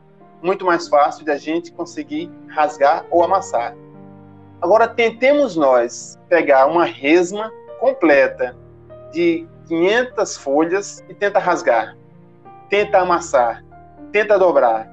muito 0.41 0.65
mais 0.65 0.87
fácil 0.87 1.23
de 1.23 1.31
a 1.31 1.37
gente 1.37 1.71
conseguir 1.71 2.31
rasgar 2.47 3.05
ou 3.09 3.23
amassar. 3.23 3.75
Agora, 4.61 4.87
tentemos 4.87 5.55
nós 5.55 6.19
pegar 6.29 6.67
uma 6.67 6.85
resma 6.85 7.51
completa 7.79 8.55
de 9.11 9.47
500 9.67 10.37
folhas 10.37 11.03
e 11.09 11.13
tenta 11.13 11.39
rasgar, 11.39 11.97
tenta 12.69 12.99
amassar, 12.99 13.63
tenta 14.11 14.37
dobrar. 14.37 14.89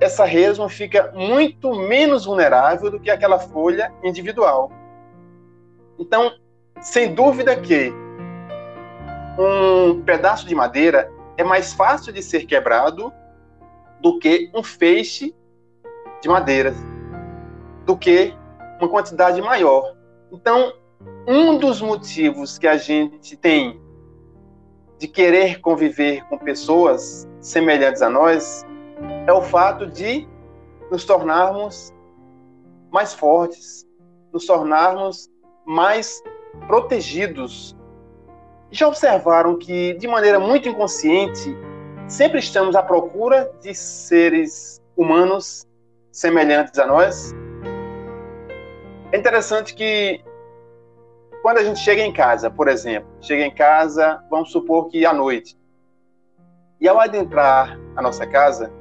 Essa 0.00 0.24
resma 0.24 0.68
fica 0.68 1.12
muito 1.14 1.72
menos 1.74 2.24
vulnerável 2.24 2.90
do 2.90 2.98
que 2.98 3.10
aquela 3.10 3.38
folha 3.38 3.92
individual. 4.02 4.72
Então, 5.98 6.32
sem 6.80 7.14
dúvida 7.14 7.54
que 7.56 7.92
um 9.38 10.02
pedaço 10.02 10.46
de 10.46 10.54
madeira 10.54 11.10
é 11.36 11.44
mais 11.44 11.72
fácil 11.72 12.12
de 12.12 12.22
ser 12.22 12.46
quebrado 12.46 13.12
do 14.04 14.18
que 14.18 14.50
um 14.54 14.62
feixe 14.62 15.34
de 16.20 16.28
madeira 16.28 16.74
do 17.86 17.96
que 17.96 18.34
uma 18.78 18.88
quantidade 18.88 19.40
maior. 19.40 19.96
Então, 20.30 20.74
um 21.26 21.56
dos 21.56 21.80
motivos 21.80 22.58
que 22.58 22.66
a 22.66 22.76
gente 22.76 23.34
tem 23.34 23.80
de 24.98 25.08
querer 25.08 25.58
conviver 25.60 26.22
com 26.28 26.36
pessoas 26.36 27.26
semelhantes 27.40 28.02
a 28.02 28.10
nós 28.10 28.66
é 29.26 29.32
o 29.32 29.40
fato 29.40 29.86
de 29.86 30.28
nos 30.90 31.06
tornarmos 31.06 31.90
mais 32.92 33.14
fortes, 33.14 33.86
nos 34.30 34.44
tornarmos 34.44 35.30
mais 35.64 36.22
protegidos. 36.66 37.74
Já 38.70 38.86
observaram 38.86 39.56
que, 39.56 39.94
de 39.94 40.06
maneira 40.06 40.38
muito 40.38 40.68
inconsciente, 40.68 41.56
sempre 42.08 42.38
estamos 42.38 42.76
à 42.76 42.82
procura 42.82 43.50
de 43.60 43.74
seres 43.74 44.82
humanos 44.96 45.66
semelhantes 46.10 46.78
a 46.78 46.86
nós? 46.86 47.32
É 49.12 49.18
interessante 49.18 49.74
que 49.74 50.22
quando 51.42 51.58
a 51.58 51.64
gente 51.64 51.78
chega 51.80 52.02
em 52.02 52.12
casa, 52.12 52.50
por 52.50 52.68
exemplo, 52.68 53.08
chega 53.20 53.44
em 53.44 53.54
casa, 53.54 54.22
vamos 54.30 54.50
supor 54.50 54.88
que 54.88 55.04
à 55.04 55.12
noite, 55.12 55.58
e 56.80 56.88
ao 56.88 56.98
adentrar 56.98 57.78
a 57.94 58.00
nossa 58.00 58.26
casa, 58.26 58.72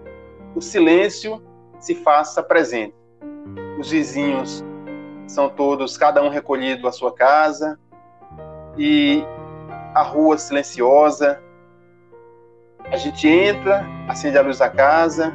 o 0.55 0.61
silêncio 0.61 1.43
se 1.79 1.93
faça 1.93 2.41
presente. 2.41 2.95
Os 3.77 3.91
vizinhos 3.91 4.63
são 5.27 5.49
todos, 5.49 5.97
cada 5.97 6.23
um 6.23 6.29
recolhido 6.29 6.87
à 6.87 6.91
sua 6.91 7.13
casa, 7.13 7.77
e 8.77 9.21
a 9.93 10.01
rua 10.01 10.37
silenciosa. 10.37 11.42
A 12.93 12.97
gente 12.97 13.27
entra, 13.27 13.83
acende 14.07 14.37
a 14.37 14.43
luz 14.43 14.59
da 14.59 14.69
casa, 14.69 15.33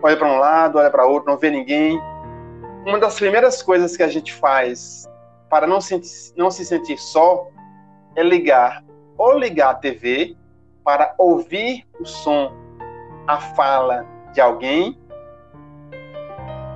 olha 0.00 0.16
para 0.16 0.28
um 0.28 0.38
lado, 0.38 0.78
olha 0.78 0.88
para 0.88 1.04
outro, 1.04 1.28
não 1.28 1.36
vê 1.36 1.50
ninguém, 1.50 2.00
uma 2.86 3.00
das 3.00 3.16
primeiras 3.16 3.60
coisas 3.60 3.96
que 3.96 4.02
a 4.04 4.06
gente 4.06 4.32
faz 4.32 5.10
para 5.48 5.66
não, 5.66 5.80
se, 5.80 6.00
não 6.36 6.48
se 6.48 6.64
sentir 6.64 6.98
só 6.98 7.48
é 8.14 8.22
ligar 8.22 8.84
ou 9.18 9.36
ligar 9.36 9.70
a 9.70 9.74
TV 9.74 10.36
para 10.84 11.16
ouvir 11.18 11.84
o 11.98 12.04
som, 12.04 12.52
a 13.26 13.38
fala 13.38 14.06
de 14.32 14.40
alguém 14.40 14.96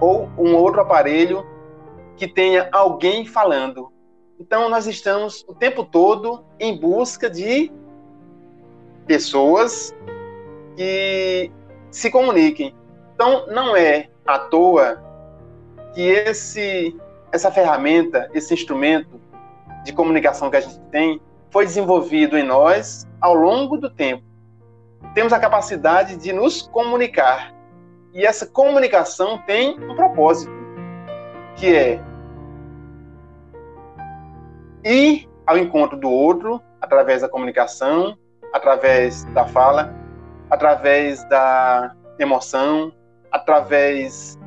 ou 0.00 0.28
um 0.36 0.56
outro 0.56 0.80
aparelho 0.80 1.46
que 2.16 2.26
tenha 2.26 2.68
alguém 2.72 3.24
falando. 3.24 3.92
Então 4.40 4.68
nós 4.68 4.88
estamos 4.88 5.44
o 5.46 5.54
tempo 5.54 5.84
todo 5.84 6.44
em 6.58 6.76
busca 6.76 7.30
de 7.30 7.72
pessoas 9.06 9.94
que 10.76 11.50
se 11.90 12.10
comuniquem. 12.10 12.74
Então 13.14 13.46
não 13.46 13.76
é 13.76 14.08
à 14.26 14.38
toa 14.38 15.02
que 15.94 16.02
esse, 16.02 16.96
essa 17.30 17.50
ferramenta, 17.50 18.28
esse 18.34 18.52
instrumento 18.52 19.20
de 19.84 19.92
comunicação 19.92 20.50
que 20.50 20.56
a 20.56 20.60
gente 20.60 20.80
tem, 20.90 21.20
foi 21.50 21.64
desenvolvido 21.64 22.36
em 22.36 22.42
nós 22.42 23.06
ao 23.20 23.34
longo 23.34 23.76
do 23.76 23.88
tempo. 23.88 24.24
Temos 25.14 25.32
a 25.32 25.38
capacidade 25.38 26.16
de 26.16 26.32
nos 26.32 26.62
comunicar. 26.62 27.54
E 28.12 28.24
essa 28.24 28.46
comunicação 28.46 29.38
tem 29.38 29.78
um 29.78 29.94
propósito, 29.94 30.52
que 31.56 31.74
é 31.74 32.00
ir 34.84 35.28
ao 35.46 35.56
encontro 35.56 35.98
do 35.98 36.10
outro 36.10 36.60
através 36.80 37.22
da 37.22 37.28
comunicação, 37.28 38.16
através 38.54 39.24
da 39.34 39.44
fala, 39.46 39.92
através 40.48 41.28
da 41.28 41.92
emoção, 42.20 42.94
através 43.32 44.38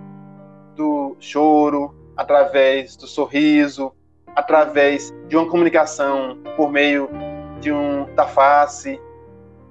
do 0.78 1.18
choro, 1.20 1.94
através 2.16 2.96
do 2.96 3.06
sorriso, 3.06 3.94
através 4.34 5.14
de 5.28 5.36
uma 5.36 5.50
comunicação 5.50 6.38
por 6.56 6.72
meio 6.72 7.10
de 7.60 7.70
um 7.70 8.06
da 8.16 8.26
face. 8.26 8.98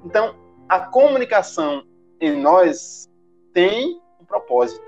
Então, 0.04 0.34
a 0.68 0.80
comunicação 0.80 1.82
em 2.20 2.38
nós 2.38 3.08
tem 3.54 3.98
um 4.20 4.24
propósito. 4.26 4.84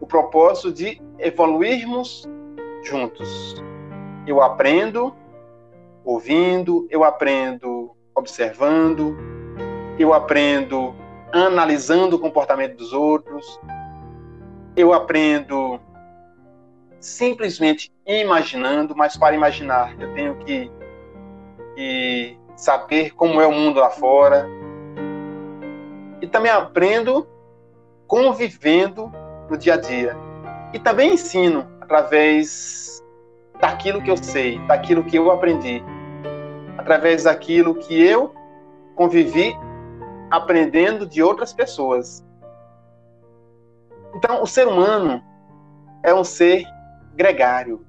O 0.00 0.06
propósito 0.06 0.72
de 0.72 1.02
evoluirmos 1.18 2.24
juntos. 2.84 3.56
Eu 4.28 4.40
aprendo 4.40 5.12
ouvindo, 6.04 6.86
eu 6.90 7.04
aprendo 7.04 7.69
observando, 8.20 9.16
eu 9.98 10.14
aprendo 10.14 10.94
analisando 11.32 12.16
o 12.16 12.18
comportamento 12.18 12.76
dos 12.76 12.92
outros, 12.92 13.60
eu 14.76 14.92
aprendo 14.92 15.80
simplesmente 16.98 17.92
imaginando, 18.06 18.94
mas 18.94 19.16
para 19.16 19.34
imaginar 19.34 19.98
eu 20.00 20.12
tenho 20.14 20.36
que, 20.36 20.70
que 21.74 22.38
saber 22.56 23.14
como 23.14 23.40
é 23.40 23.46
o 23.46 23.52
mundo 23.52 23.80
lá 23.80 23.90
fora. 23.90 24.46
E 26.20 26.26
também 26.26 26.52
aprendo 26.52 27.26
convivendo 28.06 29.10
no 29.48 29.56
dia 29.56 29.74
a 29.74 29.76
dia. 29.76 30.16
E 30.72 30.78
também 30.78 31.14
ensino 31.14 31.66
através 31.80 33.02
daquilo 33.60 34.02
que 34.02 34.10
eu 34.10 34.16
sei, 34.16 34.58
daquilo 34.66 35.04
que 35.04 35.16
eu 35.16 35.30
aprendi, 35.30 35.82
através 36.80 37.24
daquilo 37.24 37.74
que 37.74 38.02
eu 38.02 38.34
convivi 38.96 39.54
aprendendo 40.30 41.06
de 41.06 41.22
outras 41.22 41.52
pessoas. 41.52 42.24
Então, 44.14 44.42
o 44.42 44.46
ser 44.46 44.66
humano 44.66 45.22
é 46.02 46.14
um 46.14 46.24
ser 46.24 46.64
gregário. 47.14 47.84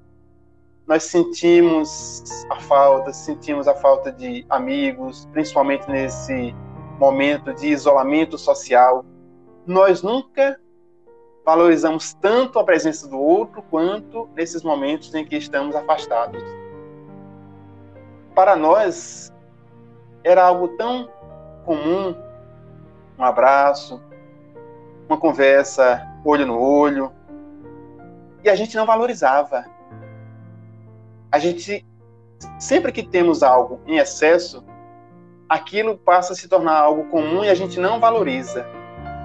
Nós 0.86 1.04
sentimos 1.04 2.22
a 2.50 2.56
falta, 2.60 3.12
sentimos 3.14 3.66
a 3.66 3.74
falta 3.74 4.12
de 4.12 4.44
amigos, 4.50 5.26
principalmente 5.32 5.90
nesse 5.90 6.54
momento 6.98 7.54
de 7.54 7.68
isolamento 7.68 8.36
social. 8.36 9.06
Nós 9.66 10.02
nunca 10.02 10.60
valorizamos 11.46 12.12
tanto 12.14 12.58
a 12.58 12.64
presença 12.64 13.08
do 13.08 13.18
outro 13.18 13.62
quanto 13.70 14.28
nesses 14.34 14.62
momentos 14.62 15.14
em 15.14 15.24
que 15.24 15.36
estamos 15.36 15.74
afastados. 15.74 16.61
Para 18.34 18.56
nós, 18.56 19.32
era 20.24 20.44
algo 20.44 20.68
tão 20.76 21.10
comum 21.64 22.14
um 23.18 23.24
abraço, 23.24 24.02
uma 25.08 25.18
conversa 25.18 26.08
olho 26.24 26.46
no 26.46 26.58
olho. 26.58 27.12
E 28.42 28.50
a 28.50 28.54
gente 28.54 28.76
não 28.76 28.86
valorizava. 28.86 29.64
A 31.30 31.38
gente, 31.38 31.86
sempre 32.58 32.90
que 32.90 33.02
temos 33.02 33.42
algo 33.42 33.80
em 33.86 33.98
excesso, 33.98 34.64
aquilo 35.48 35.96
passa 35.96 36.32
a 36.32 36.36
se 36.36 36.48
tornar 36.48 36.76
algo 36.78 37.04
comum 37.10 37.44
e 37.44 37.48
a 37.48 37.54
gente 37.54 37.78
não 37.78 38.00
valoriza. 38.00 38.66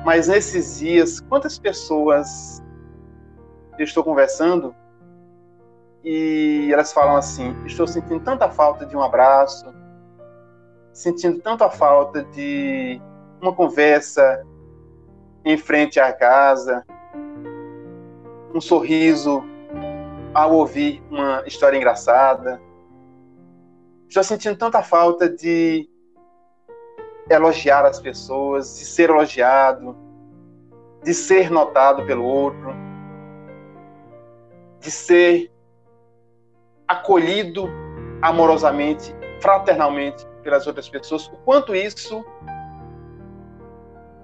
Mas 0.06 0.28
nesses 0.28 0.80
dias, 0.80 1.20
quantas 1.20 1.58
pessoas 1.58 2.62
eu 3.78 3.84
estou 3.84 4.04
conversando 4.04 4.76
e 6.10 6.72
elas 6.72 6.94
falam 6.94 7.18
assim: 7.18 7.54
estou 7.66 7.86
sentindo 7.86 8.22
tanta 8.22 8.50
falta 8.50 8.86
de 8.86 8.96
um 8.96 9.02
abraço, 9.02 9.66
sentindo 10.94 11.42
tanta 11.42 11.70
falta 11.70 12.24
de 12.24 13.02
uma 13.42 13.54
conversa 13.54 14.42
em 15.44 15.58
frente 15.58 16.00
à 16.00 16.14
casa, 16.14 16.86
um 18.56 18.62
sorriso 18.62 19.44
ao 20.34 20.54
ouvir 20.54 21.04
uma 21.12 21.44
história 21.46 21.76
engraçada. 21.76 22.62
Estou 24.08 24.24
sentindo 24.24 24.58
tanta 24.58 24.82
falta 24.82 25.30
de 25.30 25.90
elogiar 27.30 27.86
as 27.86 28.00
pessoas, 28.00 28.80
de 28.80 28.86
ser 28.86 29.10
elogiado, 29.10 29.94
de 31.04 31.14
ser 31.14 31.52
notado 31.52 32.06
pelo 32.06 32.24
outro, 32.24 32.74
de 34.80 34.90
ser 34.90 35.52
acolhido 36.88 37.70
amorosamente, 38.22 39.16
fraternalmente 39.42 40.26
pelas 40.42 40.66
outras 40.66 40.88
pessoas, 40.88 41.28
o 41.28 41.38
quanto 41.38 41.76
isso 41.76 42.26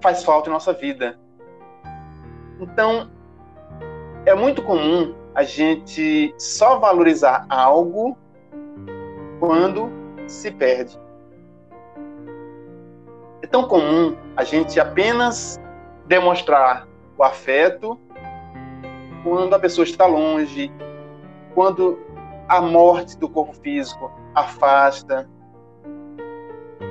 faz 0.02 0.24
falta 0.24 0.48
em 0.48 0.52
nossa 0.52 0.72
vida. 0.72 1.18
Então, 2.60 3.10
é 4.26 4.34
muito 4.34 4.62
comum 4.62 5.14
a 5.34 5.42
gente 5.42 6.34
só 6.38 6.78
valorizar 6.78 7.46
algo 7.48 8.16
quando 9.40 9.90
se 10.26 10.50
perde. 10.50 10.98
É 13.42 13.46
tão 13.46 13.68
comum 13.68 14.16
a 14.36 14.44
gente 14.44 14.78
apenas 14.80 15.60
demonstrar 16.06 16.86
o 17.16 17.22
afeto 17.22 17.98
quando 19.22 19.54
a 19.54 19.58
pessoa 19.58 19.84
está 19.84 20.06
longe, 20.06 20.72
quando 21.54 21.98
a 22.48 22.60
morte 22.60 23.16
do 23.18 23.28
corpo 23.28 23.54
físico 23.54 24.10
afasta, 24.34 25.28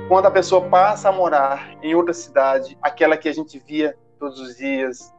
quando 0.08 0.26
a 0.26 0.30
pessoa 0.30 0.68
passa 0.68 1.08
a 1.08 1.12
morar 1.12 1.76
em 1.82 1.94
outra 1.94 2.12
cidade, 2.12 2.76
aquela 2.82 3.16
que 3.16 3.28
a 3.28 3.32
gente 3.32 3.58
via 3.58 3.96
todos 4.18 4.40
os 4.40 4.56
dias, 4.56 5.14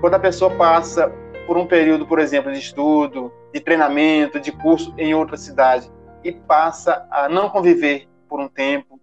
quando 0.00 0.14
a 0.14 0.18
pessoa 0.18 0.50
passa 0.54 1.12
por 1.46 1.56
um 1.56 1.66
período, 1.66 2.06
por 2.06 2.18
exemplo, 2.18 2.52
de 2.52 2.58
estudo, 2.58 3.32
de 3.52 3.60
treinamento, 3.60 4.40
de 4.40 4.52
curso 4.52 4.94
em 4.96 5.14
outra 5.14 5.36
cidade 5.36 5.90
e 6.22 6.32
passa 6.32 7.06
a 7.10 7.28
não 7.28 7.50
conviver 7.50 8.08
por 8.28 8.40
um 8.40 8.48
tempo. 8.48 8.98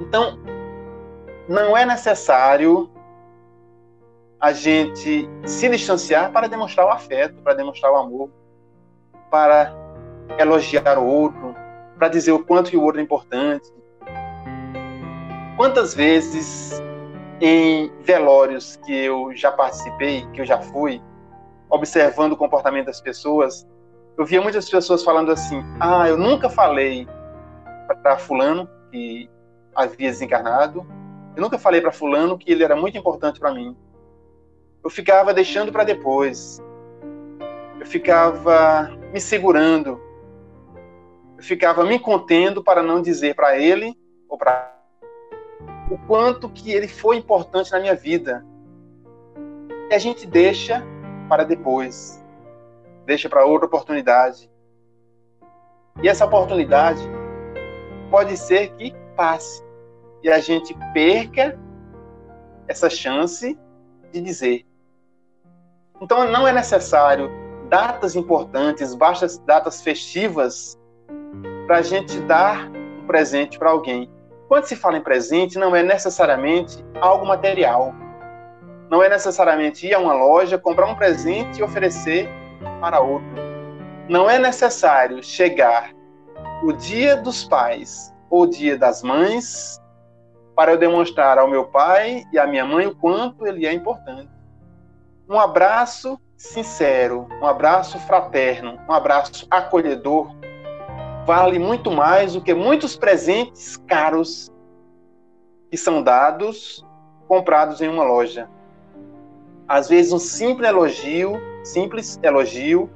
Então, 0.00 0.38
não 1.48 1.76
é 1.76 1.84
necessário 1.86 2.90
a 4.38 4.52
gente 4.52 5.28
se 5.44 5.68
distanciar 5.68 6.32
para 6.32 6.48
demonstrar 6.48 6.86
o 6.86 6.90
afeto, 6.90 7.42
para 7.42 7.54
demonstrar 7.54 7.92
o 7.92 7.96
amor, 7.96 8.30
para 9.30 9.74
elogiar 10.38 10.98
o 10.98 11.04
outro, 11.04 11.54
para 11.96 12.08
dizer 12.08 12.32
o 12.32 12.44
quanto 12.44 12.76
o 12.76 12.82
outro 12.82 13.00
é 13.00 13.04
importante. 13.04 13.70
Quantas 15.56 15.94
vezes 15.94 16.82
em 17.40 17.90
velórios 18.00 18.76
que 18.84 18.92
eu 18.92 19.34
já 19.34 19.52
participei, 19.52 20.26
que 20.32 20.40
eu 20.40 20.46
já 20.46 20.60
fui, 20.60 21.02
observando 21.68 22.32
o 22.32 22.36
comportamento 22.36 22.86
das 22.86 23.00
pessoas, 23.00 23.66
eu 24.18 24.24
via 24.24 24.40
muitas 24.40 24.68
pessoas 24.68 25.04
falando 25.04 25.30
assim: 25.30 25.62
"Ah, 25.78 26.08
eu 26.08 26.16
nunca 26.16 26.48
falei 26.48 27.06
para 28.02 28.18
fulano 28.18 28.68
que 28.90 29.30
havia 29.74 30.10
desencarnado, 30.10 30.86
eu 31.36 31.42
nunca 31.42 31.58
falei 31.58 31.80
para 31.80 31.92
fulano 31.92 32.36
que 32.36 32.50
ele 32.50 32.64
era 32.64 32.76
muito 32.76 32.98
importante 32.98 33.38
para 33.38 33.52
mim. 33.52 33.76
Eu 34.82 34.90
ficava 34.90 35.32
deixando 35.32 35.70
para 35.70 35.84
depois. 35.84 36.62
Eu 37.78 37.86
ficava 37.86 38.90
me 39.12 39.20
segurando. 39.20 40.00
Eu 41.36 41.42
ficava 41.42 41.84
me 41.84 41.98
contendo 41.98 42.62
para 42.62 42.82
não 42.82 43.02
dizer 43.02 43.34
para 43.34 43.58
ele 43.58 43.96
ou 44.28 44.36
para 44.36 44.76
o 45.90 45.98
quanto 46.06 46.48
que 46.48 46.70
ele 46.70 46.86
foi 46.86 47.16
importante 47.16 47.72
na 47.72 47.80
minha 47.80 47.94
vida. 47.94 48.44
E 49.90 49.94
a 49.94 49.98
gente 49.98 50.26
deixa 50.26 50.84
para 51.28 51.44
depois, 51.44 52.22
deixa 53.06 53.28
para 53.28 53.44
outra 53.44 53.66
oportunidade. 53.66 54.50
E 56.02 56.08
essa 56.08 56.24
oportunidade 56.24 57.02
pode 58.10 58.36
ser 58.36 58.72
que 58.74 58.94
passe 59.16 59.62
e 60.22 60.30
a 60.30 60.38
gente 60.38 60.76
perca 60.92 61.58
essa 62.68 62.88
chance 62.88 63.58
de 64.12 64.20
dizer. 64.20 64.66
Então 66.00 66.30
não 66.30 66.46
é 66.46 66.52
necessário 66.52 67.30
datas 67.70 68.16
importantes, 68.16 68.94
baixas 68.94 69.38
datas 69.38 69.80
festivas 69.80 70.76
para 71.66 71.78
a 71.78 71.82
gente 71.82 72.18
dar 72.22 72.68
um 72.68 73.06
presente 73.06 73.58
para 73.58 73.70
alguém. 73.70 74.10
Quando 74.48 74.64
se 74.64 74.74
fala 74.74 74.98
em 74.98 75.02
presente, 75.02 75.56
não 75.56 75.74
é 75.74 75.82
necessariamente 75.82 76.84
algo 77.00 77.24
material. 77.24 77.94
Não 78.90 79.00
é 79.00 79.08
necessariamente 79.08 79.86
ir 79.86 79.94
a 79.94 80.00
uma 80.00 80.12
loja, 80.12 80.58
comprar 80.58 80.86
um 80.86 80.96
presente 80.96 81.60
e 81.60 81.62
oferecer 81.62 82.28
para 82.80 82.98
outro. 83.00 83.28
Não 84.08 84.28
é 84.28 84.36
necessário 84.36 85.22
chegar 85.22 85.92
o 86.64 86.72
dia 86.72 87.16
dos 87.16 87.44
pais 87.44 88.12
ou 88.28 88.42
o 88.42 88.46
dia 88.48 88.76
das 88.76 89.00
mães 89.00 89.80
para 90.56 90.72
eu 90.72 90.78
demonstrar 90.78 91.38
ao 91.38 91.48
meu 91.48 91.66
pai 91.66 92.24
e 92.32 92.38
à 92.38 92.48
minha 92.48 92.64
mãe 92.64 92.88
o 92.88 92.96
quanto 92.96 93.46
ele 93.46 93.64
é 93.64 93.72
importante. 93.72 94.28
Um 95.28 95.38
abraço 95.38 96.20
sincero, 96.40 97.28
um 97.42 97.46
abraço 97.46 97.98
fraterno, 97.98 98.80
um 98.88 98.92
abraço 98.94 99.46
acolhedor 99.50 100.34
vale 101.26 101.58
muito 101.58 101.90
mais 101.90 102.32
do 102.32 102.40
que 102.40 102.54
muitos 102.54 102.96
presentes 102.96 103.76
caros 103.76 104.50
que 105.70 105.76
são 105.76 106.02
dados, 106.02 106.82
comprados 107.28 107.82
em 107.82 107.88
uma 107.88 108.04
loja. 108.04 108.48
Às 109.68 109.86
vezes 109.90 110.14
um 110.14 110.18
simples 110.18 110.66
elogio, 110.66 111.34
simples 111.62 112.18
elogio, 112.22 112.90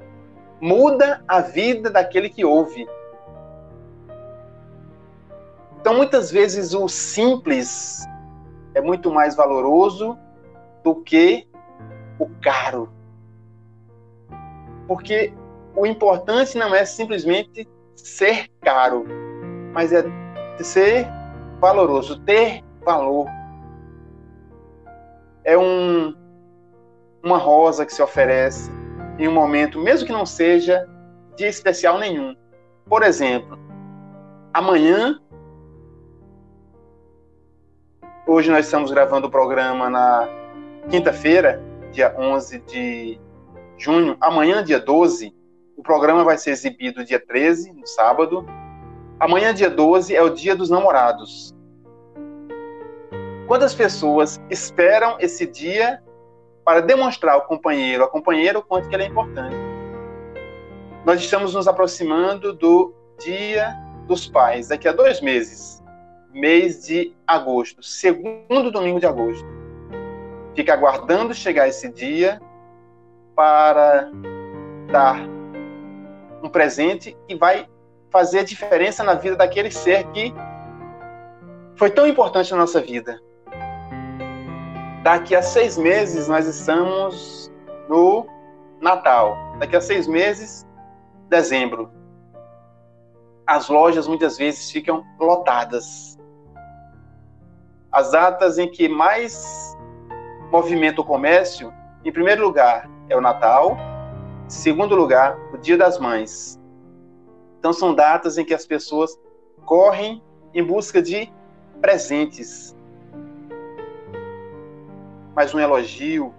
muda 0.59 1.23
a 1.27 1.39
vida 1.39 1.91
daquele 1.91 2.29
que 2.29 2.43
ouve. 2.43 2.87
Então, 5.79 5.93
muitas 5.93 6.31
vezes 6.31 6.73
o 6.73 6.87
simples 6.87 8.03
é 8.73 8.81
muito 8.81 9.11
mais 9.11 9.35
valoroso 9.35 10.17
do 10.83 10.95
que 10.95 11.47
o 12.17 12.27
caro. 12.41 12.89
Porque 14.87 15.33
o 15.75 15.85
importante 15.85 16.57
não 16.57 16.73
é 16.73 16.85
simplesmente 16.85 17.67
ser 17.95 18.47
caro, 18.61 19.05
mas 19.73 19.91
é 19.91 20.03
ser 20.63 21.07
valoroso, 21.59 22.19
ter 22.21 22.63
valor. 22.83 23.27
É 25.43 25.57
um, 25.57 26.15
uma 27.23 27.37
rosa 27.37 27.85
que 27.85 27.93
se 27.93 28.01
oferece 28.01 28.71
em 29.17 29.27
um 29.27 29.33
momento, 29.33 29.79
mesmo 29.79 30.05
que 30.05 30.13
não 30.13 30.25
seja 30.25 30.87
de 31.35 31.45
especial 31.45 31.97
nenhum. 31.99 32.35
Por 32.87 33.03
exemplo, 33.03 33.57
amanhã, 34.53 35.19
hoje 38.27 38.49
nós 38.49 38.65
estamos 38.65 38.91
gravando 38.91 39.27
o 39.27 39.31
programa 39.31 39.89
na 39.89 40.27
quinta-feira, 40.89 41.61
dia 41.91 42.13
11 42.17 42.59
de 42.59 43.19
junho, 43.77 44.17
amanhã, 44.19 44.63
dia 44.63 44.79
12, 44.79 45.33
o 45.77 45.83
programa 45.83 46.23
vai 46.23 46.37
ser 46.37 46.51
exibido 46.51 47.03
dia 47.03 47.19
13, 47.19 47.73
no 47.73 47.85
sábado. 47.85 48.45
Amanhã, 49.19 49.53
dia 49.53 49.69
12, 49.69 50.15
é 50.15 50.21
o 50.21 50.29
dia 50.29 50.55
dos 50.55 50.69
namorados. 50.69 51.53
Quantas 53.47 53.75
pessoas 53.75 54.41
esperam 54.49 55.17
esse 55.19 55.45
dia 55.45 56.01
para 56.63 56.81
demonstrar 56.81 57.35
ao 57.35 57.43
companheiro, 57.43 58.03
à 58.03 58.07
companheira, 58.07 58.57
o 58.57 58.63
quanto 58.63 58.89
que 58.89 58.95
ele 58.95 59.03
é 59.03 59.07
importante? 59.07 59.55
Nós 61.05 61.19
estamos 61.21 61.53
nos 61.53 61.67
aproximando 61.67 62.51
do 62.53 62.93
Dia 63.19 63.75
dos 64.07 64.27
Pais, 64.27 64.69
daqui 64.69 64.87
a 64.87 64.91
dois 64.91 65.21
meses, 65.21 65.83
mês 66.33 66.85
de 66.85 67.13
agosto, 67.27 67.83
segundo 67.83 68.71
domingo 68.71 68.99
de 68.99 69.05
agosto. 69.05 69.45
Fica 70.55 70.73
aguardando 70.73 71.33
chegar 71.33 71.67
esse 71.67 71.89
dia 71.89 72.41
para 73.35 74.09
dar 74.91 75.19
um 76.41 76.49
presente 76.49 77.17
que 77.27 77.35
vai 77.35 77.67
fazer 78.09 78.43
diferença 78.43 79.03
na 79.03 79.15
vida 79.15 79.35
daquele 79.35 79.69
ser 79.69 80.05
que 80.11 80.33
foi 81.75 81.89
tão 81.89 82.07
importante 82.07 82.51
na 82.51 82.57
nossa 82.57 82.79
vida. 82.79 83.19
Daqui 85.03 85.35
a 85.35 85.41
seis 85.41 85.77
meses 85.77 86.27
nós 86.27 86.47
estamos 86.47 87.51
no 87.89 88.25
Natal. 88.81 89.37
Daqui 89.59 89.75
a 89.75 89.81
seis 89.81 90.07
meses, 90.07 90.65
dezembro. 91.29 91.91
as 93.47 93.69
lojas 93.69 94.07
muitas 94.07 94.37
vezes 94.37 94.71
ficam 94.71 95.05
lotadas. 95.19 96.17
As 97.91 98.11
datas 98.11 98.57
em 98.57 98.69
que 98.69 98.89
mais 98.89 99.77
movimenta 100.51 101.01
o 101.01 101.05
comércio, 101.05 101.71
em 102.03 102.11
primeiro 102.11 102.43
lugar, 102.43 102.89
é 103.09 103.15
o 103.15 103.21
Natal, 103.21 103.77
segundo 104.47 104.95
lugar, 104.95 105.37
o 105.53 105.57
Dia 105.57 105.77
das 105.77 105.99
Mães. 105.99 106.59
Então 107.59 107.73
são 107.73 107.93
datas 107.93 108.37
em 108.37 108.45
que 108.45 108.53
as 108.53 108.65
pessoas 108.65 109.19
correm 109.65 110.23
em 110.53 110.63
busca 110.63 111.01
de 111.01 111.31
presentes. 111.81 112.75
Mas 115.35 115.53
um 115.53 115.59
elogio, 115.59 116.33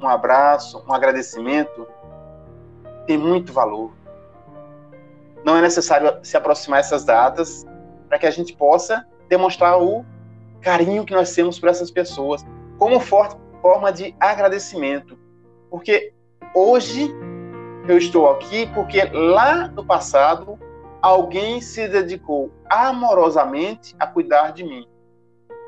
um 0.00 0.08
abraço, 0.08 0.84
um 0.86 0.92
agradecimento 0.92 1.86
tem 3.06 3.16
muito 3.16 3.52
valor. 3.52 3.92
Não 5.44 5.56
é 5.56 5.62
necessário 5.62 6.18
se 6.22 6.36
aproximar 6.36 6.80
essas 6.80 7.04
datas 7.04 7.64
para 8.08 8.18
que 8.18 8.26
a 8.26 8.30
gente 8.30 8.54
possa 8.54 9.06
demonstrar 9.28 9.80
o 9.80 10.04
carinho 10.60 11.04
que 11.04 11.14
nós 11.14 11.32
temos 11.32 11.58
por 11.58 11.68
essas 11.68 11.90
pessoas, 11.90 12.44
como 12.78 12.98
forma 13.00 13.92
de 13.92 14.14
agradecimento. 14.18 15.16
Porque 15.70 16.12
hoje 16.54 17.10
eu 17.88 17.98
estou 17.98 18.28
aqui 18.30 18.66
porque 18.74 19.04
lá 19.12 19.68
no 19.68 19.84
passado 19.84 20.58
alguém 21.00 21.60
se 21.60 21.86
dedicou 21.88 22.50
amorosamente 22.68 23.94
a 23.98 24.06
cuidar 24.06 24.52
de 24.52 24.64
mim. 24.64 24.86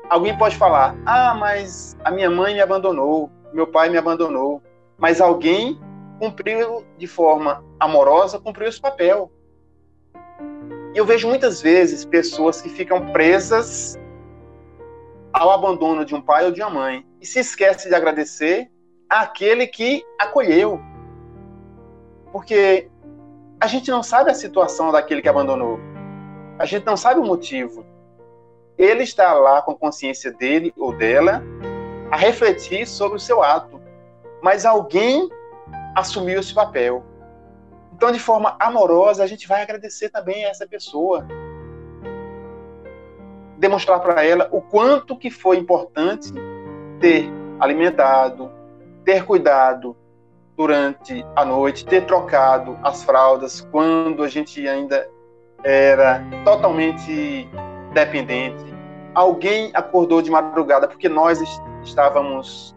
Alguém 0.09 0.37
pode 0.37 0.57
falar: 0.57 0.95
"Ah, 1.05 1.33
mas 1.33 1.97
a 2.03 2.11
minha 2.11 2.29
mãe 2.29 2.53
me 2.53 2.61
abandonou, 2.61 3.29
meu 3.53 3.67
pai 3.67 3.89
me 3.89 3.97
abandonou". 3.97 4.61
Mas 4.97 5.21
alguém 5.21 5.79
cumpriu 6.19 6.85
de 6.97 7.07
forma 7.07 7.63
amorosa, 7.79 8.39
cumpriu 8.39 8.67
esse 8.67 8.81
papel. 8.81 9.31
E 10.93 10.97
eu 10.97 11.05
vejo 11.05 11.27
muitas 11.27 11.61
vezes 11.61 12.03
pessoas 12.03 12.61
que 12.61 12.67
ficam 12.67 13.11
presas 13.13 13.97
ao 15.31 15.51
abandono 15.51 16.03
de 16.03 16.13
um 16.13 16.21
pai 16.21 16.45
ou 16.45 16.51
de 16.51 16.61
uma 16.61 16.69
mãe 16.69 17.05
e 17.21 17.25
se 17.25 17.39
esquece 17.39 17.87
de 17.87 17.95
agradecer 17.95 18.69
àquele 19.09 19.65
que 19.65 20.05
acolheu. 20.19 20.79
Porque 22.31 22.89
a 23.59 23.67
gente 23.67 23.89
não 23.89 24.03
sabe 24.03 24.29
a 24.29 24.35
situação 24.35 24.91
daquele 24.91 25.21
que 25.21 25.29
abandonou. 25.29 25.79
A 26.57 26.65
gente 26.65 26.85
não 26.85 26.95
sabe 26.95 27.19
o 27.19 27.25
motivo. 27.25 27.85
Ele 28.77 29.03
está 29.03 29.33
lá 29.33 29.61
com 29.61 29.71
a 29.71 29.75
consciência 29.75 30.31
dele 30.31 30.73
ou 30.77 30.95
dela 30.95 31.43
a 32.11 32.15
refletir 32.15 32.87
sobre 32.87 33.17
o 33.17 33.19
seu 33.19 33.43
ato. 33.43 33.81
Mas 34.41 34.65
alguém 34.65 35.29
assumiu 35.95 36.39
esse 36.39 36.53
papel. 36.53 37.03
Então, 37.93 38.11
de 38.11 38.19
forma 38.19 38.55
amorosa, 38.59 39.23
a 39.23 39.27
gente 39.27 39.47
vai 39.47 39.61
agradecer 39.61 40.09
também 40.09 40.45
a 40.45 40.49
essa 40.49 40.65
pessoa. 40.65 41.27
Demonstrar 43.57 43.99
para 43.99 44.23
ela 44.23 44.47
o 44.51 44.61
quanto 44.61 45.17
que 45.17 45.29
foi 45.29 45.57
importante 45.57 46.31
ter 47.01 47.29
alimentado, 47.59 48.49
ter 49.05 49.25
cuidado 49.25 49.95
durante 50.55 51.25
a 51.35 51.45
noite, 51.45 51.85
ter 51.85 52.05
trocado 52.05 52.77
as 52.83 53.03
fraldas 53.03 53.61
quando 53.71 54.23
a 54.23 54.27
gente 54.27 54.67
ainda 54.67 55.07
era 55.63 56.21
totalmente 56.43 57.49
dependente. 57.93 58.65
Alguém 59.13 59.71
acordou 59.73 60.21
de 60.21 60.29
madrugada 60.29 60.87
porque 60.87 61.09
nós 61.09 61.41
estávamos 61.83 62.75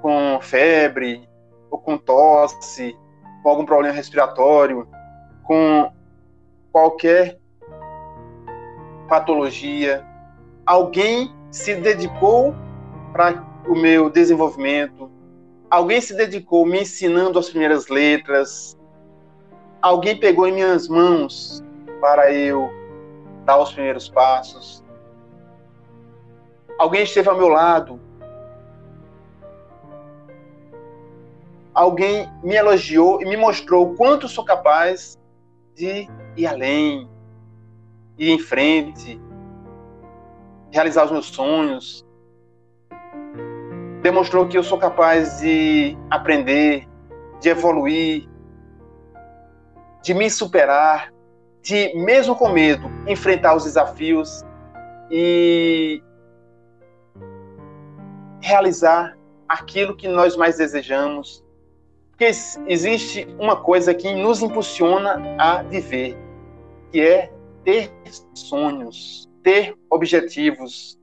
com 0.00 0.38
febre, 0.40 1.28
ou 1.70 1.78
com 1.78 1.96
tosse, 1.96 2.96
com 3.42 3.48
algum 3.48 3.64
problema 3.64 3.94
respiratório, 3.94 4.86
com 5.42 5.90
qualquer 6.70 7.38
patologia, 9.08 10.04
alguém 10.66 11.34
se 11.50 11.74
dedicou 11.76 12.54
para 13.12 13.44
o 13.68 13.74
meu 13.74 14.10
desenvolvimento, 14.10 15.10
alguém 15.74 16.00
se 16.00 16.14
dedicou 16.14 16.64
me 16.64 16.82
ensinando 16.82 17.36
as 17.36 17.50
primeiras 17.50 17.88
letras, 17.88 18.78
alguém 19.82 20.16
pegou 20.16 20.46
em 20.46 20.52
minhas 20.52 20.86
mãos 20.86 21.64
para 22.00 22.32
eu 22.32 22.70
dar 23.44 23.58
os 23.58 23.72
primeiros 23.72 24.08
passos, 24.08 24.84
alguém 26.78 27.02
esteve 27.02 27.28
ao 27.28 27.36
meu 27.36 27.48
lado. 27.48 28.00
Alguém 31.74 32.30
me 32.40 32.54
elogiou 32.54 33.20
e 33.20 33.24
me 33.24 33.36
mostrou 33.36 33.90
o 33.90 33.96
quanto 33.96 34.28
sou 34.28 34.44
capaz 34.44 35.18
de 35.74 36.08
ir 36.36 36.46
além, 36.46 37.10
ir 38.16 38.30
em 38.30 38.38
frente, 38.38 39.20
realizar 40.70 41.06
os 41.06 41.10
meus 41.10 41.26
sonhos. 41.26 42.03
Demonstrou 44.04 44.46
que 44.46 44.58
eu 44.58 44.62
sou 44.62 44.76
capaz 44.76 45.40
de 45.40 45.96
aprender, 46.10 46.86
de 47.40 47.48
evoluir, 47.48 48.28
de 50.02 50.12
me 50.12 50.28
superar, 50.28 51.10
de, 51.62 51.90
mesmo 51.94 52.36
com 52.36 52.50
medo, 52.50 52.86
enfrentar 53.08 53.56
os 53.56 53.64
desafios 53.64 54.44
e 55.10 56.02
realizar 58.42 59.16
aquilo 59.48 59.96
que 59.96 60.06
nós 60.06 60.36
mais 60.36 60.58
desejamos, 60.58 61.42
porque 62.10 62.30
existe 62.68 63.26
uma 63.38 63.56
coisa 63.56 63.94
que 63.94 64.12
nos 64.12 64.42
impulsiona 64.42 65.34
a 65.38 65.62
viver, 65.62 66.14
que 66.92 67.00
é 67.00 67.32
ter 67.64 67.90
sonhos, 68.34 69.26
ter 69.42 69.74
objetivos. 69.88 70.98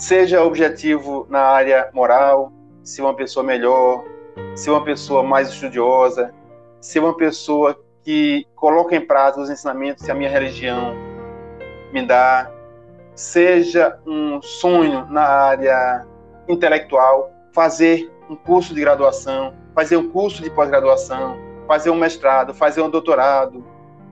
Seja 0.00 0.42
objetivo 0.42 1.26
na 1.28 1.40
área 1.40 1.90
moral, 1.92 2.50
ser 2.82 3.02
uma 3.02 3.14
pessoa 3.14 3.44
melhor, 3.44 4.02
ser 4.56 4.70
uma 4.70 4.82
pessoa 4.82 5.22
mais 5.22 5.50
estudiosa, 5.50 6.32
ser 6.80 7.00
uma 7.00 7.14
pessoa 7.14 7.78
que 8.02 8.46
coloca 8.54 8.96
em 8.96 9.06
prática 9.06 9.42
os 9.42 9.50
ensinamentos 9.50 10.02
que 10.02 10.10
a 10.10 10.14
minha 10.14 10.30
religião 10.30 10.94
me 11.92 12.00
dá, 12.00 12.50
seja 13.14 14.00
um 14.06 14.40
sonho 14.40 15.04
na 15.10 15.22
área 15.22 16.06
intelectual, 16.48 17.30
fazer 17.52 18.10
um 18.30 18.34
curso 18.34 18.74
de 18.74 18.80
graduação, 18.80 19.52
fazer 19.74 19.98
um 19.98 20.08
curso 20.08 20.42
de 20.42 20.48
pós-graduação, 20.48 21.36
fazer 21.68 21.90
um 21.90 21.96
mestrado, 21.96 22.54
fazer 22.54 22.80
um 22.80 22.88
doutorado, 22.88 23.62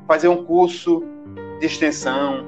fazer 0.07 0.29
um 0.29 0.45
curso 0.45 1.03
de 1.59 1.65
extensão. 1.65 2.45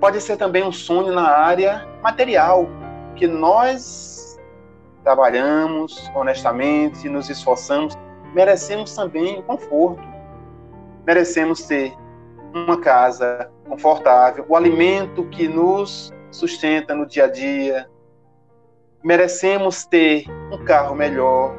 Pode 0.00 0.18
ser 0.22 0.38
também 0.38 0.64
um 0.64 0.72
sonho 0.72 1.12
na 1.12 1.28
área 1.28 1.86
material, 2.02 2.66
que 3.14 3.26
nós 3.26 4.40
trabalhamos 5.04 6.10
honestamente, 6.14 7.06
nos 7.06 7.28
esforçamos, 7.28 7.94
merecemos 8.32 8.94
também 8.96 9.40
o 9.40 9.42
conforto. 9.42 10.02
Merecemos 11.06 11.66
ter 11.66 11.94
uma 12.54 12.80
casa 12.80 13.50
confortável, 13.68 14.44
o 14.48 14.56
alimento 14.56 15.24
que 15.26 15.46
nos 15.46 16.10
sustenta 16.30 16.94
no 16.94 17.06
dia 17.06 17.24
a 17.24 17.28
dia, 17.28 17.88
merecemos 19.04 19.84
ter 19.84 20.24
um 20.50 20.64
carro 20.64 20.94
melhor, 20.94 21.54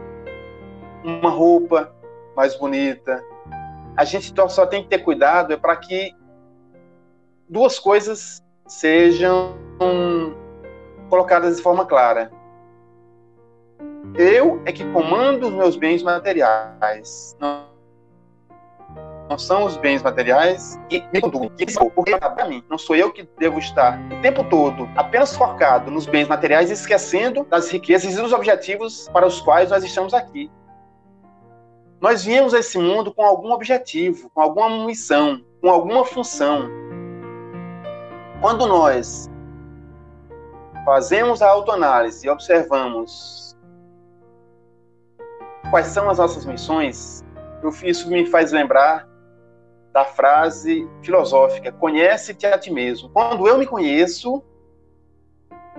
uma 1.04 1.30
roupa 1.30 1.94
mais 2.36 2.56
bonita. 2.58 3.24
A 3.96 4.04
gente 4.04 4.34
só 4.50 4.66
tem 4.66 4.84
que 4.84 4.89
ter 4.89 5.00
cuidado 5.00 5.54
é 5.54 5.58
para 5.58 5.76
que 5.76 6.12
duas 7.52 7.78
coisas 7.78 8.41
sejam 8.66 9.58
colocadas 11.10 11.58
de 11.58 11.62
forma 11.62 11.86
clara. 11.86 12.32
Eu 14.16 14.62
é 14.66 14.72
que 14.72 14.89
comando 14.91 15.47
os 15.47 15.54
meus 15.54 15.76
bens 15.76 16.02
materiais. 16.02 17.36
Não 17.39 17.70
não 19.30 19.38
são 19.38 19.64
os 19.64 19.78
bens 19.78 20.04
materiais 20.04 20.78
que 20.89 21.02
me 21.14 21.22
conduzem, 21.22 21.49
porque 21.95 22.18
para 22.18 22.45
mim, 22.49 22.62
não 22.70 22.78
sou 22.78 22.97
eu 22.97 23.14
que 23.14 23.26
devo 23.39 23.60
estar 23.60 23.97
o 24.12 24.22
tempo 24.22 24.43
todo 24.49 24.89
apenas 24.93 25.38
focado 25.38 25.89
nos 25.89 26.06
bens 26.06 26.28
materiais, 26.28 26.70
esquecendo 26.70 27.45
das 27.45 27.72
riquezas 27.72 28.14
e 28.14 28.22
dos 28.22 28.34
objetivos 28.34 29.08
para 29.14 29.26
os 29.26 29.39
quais 29.39 29.70
nós 29.70 29.86
estamos 29.86 30.14
aqui. 30.14 30.52
Nós 32.02 32.26
viemos 32.26 32.54
a 32.54 32.60
esse 32.60 32.78
mundo 32.78 33.14
com 33.14 33.24
algum 33.24 33.54
objetivo, 33.54 34.30
com 34.34 34.41
alguma 34.41 34.86
missão, 34.86 35.41
com 35.62 35.70
alguma 35.70 36.04
função. 36.04 36.70
Quando 38.42 38.66
nós 38.66 39.30
fazemos 40.84 41.44
a 41.44 41.50
autoanálise 41.50 42.26
e 42.26 42.30
observamos 42.30 43.56
quais 45.70 45.86
são 45.86 46.10
as 46.10 46.18
nossas 46.18 46.44
missões, 46.44 47.24
isso 47.84 48.10
me 48.10 48.26
faz 48.26 48.52
lembrar 48.52 49.08
da 49.94 50.06
frase 50.06 50.89
filosófica: 51.04 51.72
conhece-te 51.72 52.48
a 52.48 52.58
ti 52.58 52.72
mesmo. 52.72 53.10
Quando 53.10 53.48
eu 53.48 53.60
me 53.60 53.68
conheço, 53.68 54.44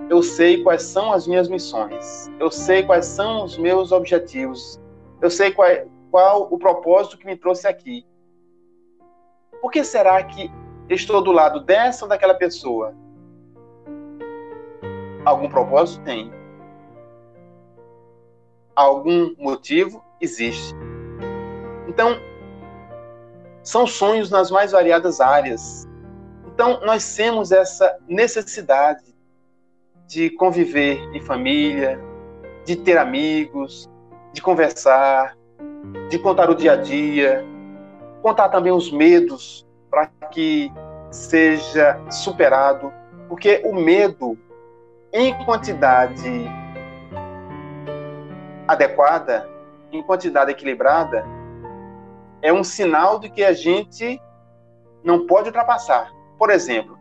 eu 0.09 0.23
sei 0.23 0.63
quais 0.63 0.83
são 0.83 1.11
as 1.11 1.27
minhas 1.27 1.49
missões, 1.49 2.31
eu 2.39 2.49
sei 2.49 2.83
quais 2.83 3.05
são 3.07 3.43
os 3.43 3.57
meus 3.57 3.91
objetivos, 3.91 4.79
eu 5.21 5.29
sei 5.29 5.51
qual, 5.51 5.69
qual 6.09 6.47
o 6.49 6.57
propósito 6.57 7.17
que 7.17 7.25
me 7.25 7.35
trouxe 7.35 7.67
aqui. 7.67 8.05
Por 9.61 9.69
que 9.69 9.83
será 9.83 10.23
que 10.23 10.49
estou 10.89 11.21
do 11.21 11.31
lado 11.31 11.61
dessa 11.61 12.05
ou 12.05 12.09
daquela 12.09 12.33
pessoa? 12.33 12.93
Algum 15.25 15.49
propósito 15.49 16.03
tem. 16.03 16.31
Algum 18.75 19.33
motivo 19.37 20.03
existe. 20.19 20.75
Então, 21.87 22.19
são 23.61 23.87
sonhos 23.87 24.29
nas 24.29 24.51
mais 24.51 24.71
variadas 24.71 25.21
áreas. 25.21 25.87
Então, 26.47 26.81
nós 26.81 27.15
temos 27.15 27.51
essa 27.51 27.97
necessidade 28.07 29.13
de 30.07 30.29
conviver 30.31 30.99
em 31.13 31.21
família, 31.21 31.99
de 32.65 32.75
ter 32.75 32.97
amigos, 32.97 33.89
de 34.33 34.41
conversar, 34.41 35.37
de 36.09 36.19
contar 36.19 36.49
o 36.49 36.55
dia 36.55 36.73
a 36.73 36.75
dia, 36.75 37.45
contar 38.21 38.49
também 38.49 38.71
os 38.71 38.91
medos 38.91 39.62
para 39.93 40.07
que 40.31 40.73
seja 41.11 42.01
superado, 42.09 42.91
porque 43.29 43.61
o 43.63 43.75
medo 43.75 44.35
em 45.13 45.31
quantidade 45.45 46.49
adequada, 48.67 49.47
em 49.91 50.01
quantidade 50.01 50.49
equilibrada, 50.49 51.23
é 52.41 52.51
um 52.51 52.63
sinal 52.63 53.19
de 53.19 53.29
que 53.29 53.43
a 53.43 53.53
gente 53.53 54.19
não 55.03 55.27
pode 55.27 55.49
ultrapassar. 55.49 56.11
Por 56.39 56.49
exemplo, 56.49 56.97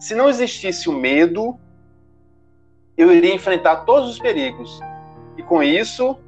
se 0.00 0.14
não 0.14 0.30
existisse 0.30 0.88
o 0.88 0.92
medo, 0.92 1.60
eu 2.96 3.12
iria 3.12 3.34
enfrentar 3.34 3.84
todos 3.84 4.08
os 4.08 4.18
perigos. 4.18 4.80
E 5.36 5.42
com 5.42 5.62
isso, 5.62 6.18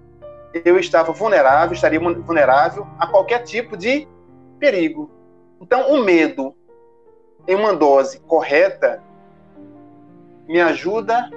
eu 0.67 0.79
estava 0.79 1.13
vulnerável, 1.13 1.73
estaria 1.73 1.99
vulnerável 1.99 2.87
a 2.99 3.07
qualquer 3.07 3.39
tipo 3.45 3.75
de 3.75 4.07
perigo. 4.59 5.11
Então, 5.65 5.95
o 5.95 6.05
medo 6.05 6.55
em 7.49 7.55
uma 7.55 7.75
dose 7.75 8.21
correta 8.21 9.03
me 10.47 10.61
ajuda 10.61 11.31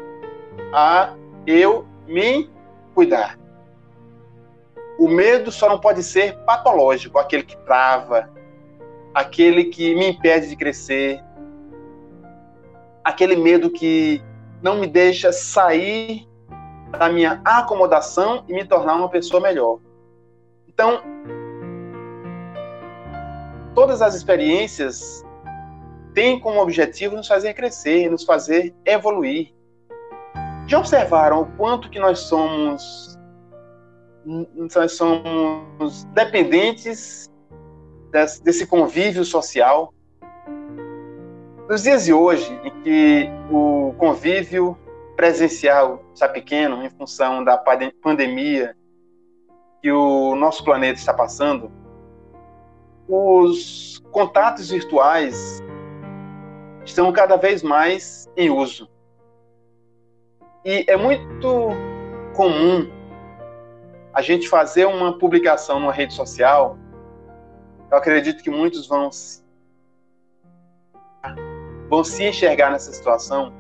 a 0.73 1.13
eu 1.45 1.87
me 2.05 2.51
cuidar. 2.93 3.39
O 4.99 5.07
medo 5.07 5.49
só 5.49 5.69
não 5.69 5.79
pode 5.79 6.03
ser 6.03 6.39
patológico, 6.39 7.17
aquele 7.17 7.43
que 7.43 7.55
trava, 7.59 8.29
aquele 9.13 9.63
que 9.63 9.95
me 9.95 10.09
impede 10.09 10.49
de 10.49 10.57
crescer, 10.57 11.23
aquele 13.01 13.37
medo 13.37 13.69
que 13.69 14.21
não 14.61 14.75
me 14.75 14.87
deixa 14.87 15.31
sair 15.31 16.27
da 16.99 17.07
minha 17.07 17.39
acomodação 17.45 18.43
e 18.45 18.53
me 18.53 18.65
tornar 18.65 18.95
uma 18.95 19.07
pessoa 19.07 19.41
melhor. 19.41 19.79
Então, 20.67 21.01
todas 23.77 24.01
as 24.01 24.15
experiências 24.15 25.23
têm 26.15 26.39
como 26.39 26.59
objetivo 26.59 27.15
nos 27.15 27.27
fazer 27.27 27.53
crescer, 27.53 28.09
nos 28.09 28.23
fazer 28.23 28.73
evoluir. 28.83 29.53
Já 30.65 30.79
observaram 30.79 31.41
o 31.41 31.45
quanto 31.57 31.87
que 31.87 31.99
nós 31.99 32.21
somos 32.21 33.15
nós 34.75 34.93
somos 34.93 36.05
dependentes 36.15 37.29
desse, 38.43 38.65
convívio 38.65 39.23
social? 39.23 39.93
Nos 41.69 41.83
dias 41.83 42.05
de 42.05 42.13
hoje, 42.13 42.51
em 42.63 42.81
que 42.81 43.29
o 43.51 43.93
convívio 43.99 44.75
presencial 45.15 46.03
está 46.15 46.27
pequeno 46.27 46.83
em 46.83 46.89
função 46.89 47.43
da 47.43 47.63
pandemia 48.01 48.75
que 49.83 49.91
o 49.91 50.35
nosso 50.35 50.63
planeta 50.63 50.99
está 50.99 51.13
passando, 51.13 51.71
os 53.07 54.01
contatos 54.11 54.69
virtuais 54.69 55.63
estão 56.85 57.11
cada 57.11 57.35
vez 57.35 57.63
mais 57.63 58.29
em 58.35 58.49
uso. 58.49 58.89
E 60.65 60.85
é 60.87 60.97
muito 60.97 61.69
comum 62.35 62.89
a 64.13 64.21
gente 64.21 64.49
fazer 64.49 64.85
uma 64.85 65.17
publicação 65.17 65.79
numa 65.79 65.93
rede 65.93 66.13
social. 66.13 66.77
Eu 67.89 67.97
acredito 67.97 68.43
que 68.43 68.49
muitos 68.49 68.87
vão 68.87 69.09
vão 71.89 72.03
se 72.03 72.25
enxergar 72.25 72.71
nessa 72.71 72.91
situação 72.91 73.53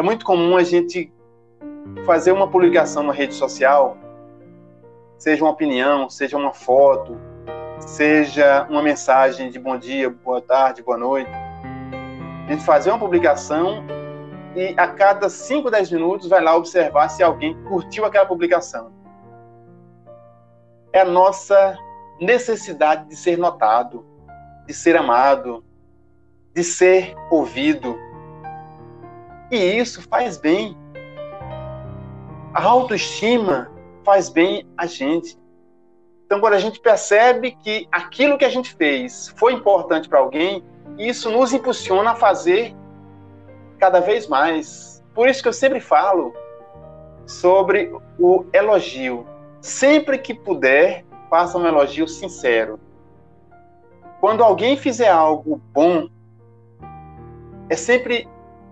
é 0.00 0.02
muito 0.02 0.24
comum 0.24 0.56
a 0.56 0.62
gente 0.62 1.12
fazer 2.06 2.32
uma 2.32 2.50
publicação 2.50 3.02
na 3.02 3.12
rede 3.12 3.34
social, 3.34 3.98
seja 5.18 5.44
uma 5.44 5.50
opinião, 5.50 6.08
seja 6.08 6.38
uma 6.38 6.54
foto, 6.54 7.18
seja 7.90 8.66
uma 8.70 8.82
mensagem 8.82 9.50
de 9.50 9.58
bom 9.58 9.76
dia, 9.76 10.08
boa 10.08 10.40
tarde, 10.40 10.80
boa 10.80 10.96
noite. 10.96 11.30
A 12.46 12.52
gente 12.52 12.64
fazer 12.64 12.90
uma 12.90 12.98
publicação 12.98 13.84
e 14.54 14.74
a 14.76 14.86
cada 14.86 15.28
5, 15.28 15.68
10 15.68 15.90
minutos 15.90 16.28
vai 16.28 16.40
lá 16.40 16.54
observar 16.54 17.08
se 17.08 17.20
alguém 17.20 17.60
curtiu 17.64 18.04
aquela 18.04 18.26
publicação. 18.26 18.92
É 20.92 21.00
a 21.00 21.04
nossa 21.04 21.76
necessidade 22.20 23.08
de 23.08 23.16
ser 23.16 23.36
notado, 23.36 24.06
de 24.66 24.72
ser 24.72 24.96
amado, 24.96 25.64
de 26.54 26.62
ser 26.62 27.14
ouvido 27.28 27.98
e 29.50 29.56
isso 29.56 30.00
faz 30.08 30.36
bem. 30.36 30.78
A 32.54 32.62
autoestima 32.62 33.68
faz 34.04 34.28
bem 34.28 34.64
a 34.76 34.86
gente. 34.86 35.39
Então, 36.30 36.38
quando 36.38 36.54
a 36.54 36.60
gente 36.60 36.78
percebe 36.78 37.50
que 37.50 37.88
aquilo 37.90 38.38
que 38.38 38.44
a 38.44 38.48
gente 38.48 38.72
fez 38.72 39.34
foi 39.36 39.52
importante 39.52 40.08
para 40.08 40.20
alguém, 40.20 40.64
isso 40.96 41.28
nos 41.28 41.52
impulsiona 41.52 42.12
a 42.12 42.14
fazer 42.14 42.72
cada 43.80 43.98
vez 43.98 44.28
mais. 44.28 45.02
Por 45.12 45.28
isso 45.28 45.42
que 45.42 45.48
eu 45.48 45.52
sempre 45.52 45.80
falo 45.80 46.32
sobre 47.26 47.92
o 48.16 48.44
elogio. 48.52 49.26
Sempre 49.60 50.18
que 50.18 50.32
puder, 50.32 51.04
faça 51.28 51.58
um 51.58 51.66
elogio 51.66 52.06
sincero. 52.06 52.78
Quando 54.20 54.44
alguém 54.44 54.76
fizer 54.76 55.08
algo 55.08 55.60
bom, 55.72 56.08
é 57.68 57.74
sempre 57.74 58.28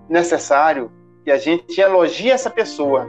necessário 0.08 0.92
que 1.24 1.30
a 1.32 1.36
gente 1.38 1.80
elogie 1.80 2.30
essa 2.30 2.50
pessoa, 2.50 3.04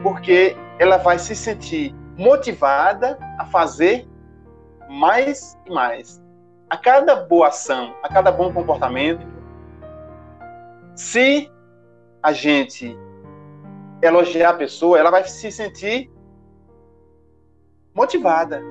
porque 0.00 0.56
ela 0.78 0.96
vai 0.96 1.18
se 1.18 1.34
sentir 1.34 1.92
motivada 2.16 3.18
a 3.38 3.44
fazer 3.46 4.06
mais 4.88 5.58
e 5.66 5.72
mais. 5.72 6.22
A 6.70 6.76
cada 6.76 7.16
boa 7.16 7.48
ação, 7.48 7.94
a 8.02 8.08
cada 8.08 8.30
bom 8.30 8.52
comportamento, 8.52 9.26
se 10.94 11.50
a 12.22 12.32
gente 12.32 12.96
elogiar 14.02 14.50
a 14.50 14.54
pessoa, 14.54 14.98
ela 14.98 15.10
vai 15.10 15.24
se 15.24 15.50
sentir 15.50 16.10
motivada, 17.94 18.62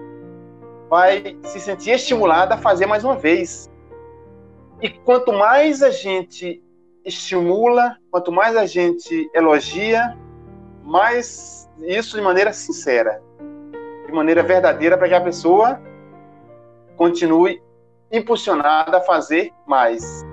vai 0.90 1.38
se 1.44 1.60
sentir 1.60 1.92
estimulada 1.92 2.56
a 2.56 2.58
fazer 2.58 2.86
mais 2.86 3.04
uma 3.04 3.16
vez. 3.16 3.70
E 4.82 4.90
quanto 4.90 5.32
mais 5.32 5.82
a 5.82 5.90
gente 5.90 6.62
estimula, 7.06 7.98
quanto 8.12 8.32
mais 8.32 8.56
a 8.56 8.66
gente 8.66 9.30
elogia, 9.34 10.18
mais 10.84 11.63
isso 11.80 12.16
de 12.16 12.22
maneira 12.22 12.54
sincera, 12.54 13.22
de 14.06 14.12
maneira 14.12 14.44
verdadeira, 14.44 14.98
para 14.98 15.08
que 15.08 15.14
a 15.14 15.22
pessoa 15.22 15.82
continue 16.96 17.62
impulsionada 18.12 18.98
a 18.98 19.02
fazer 19.02 19.52
mais. 19.66 20.24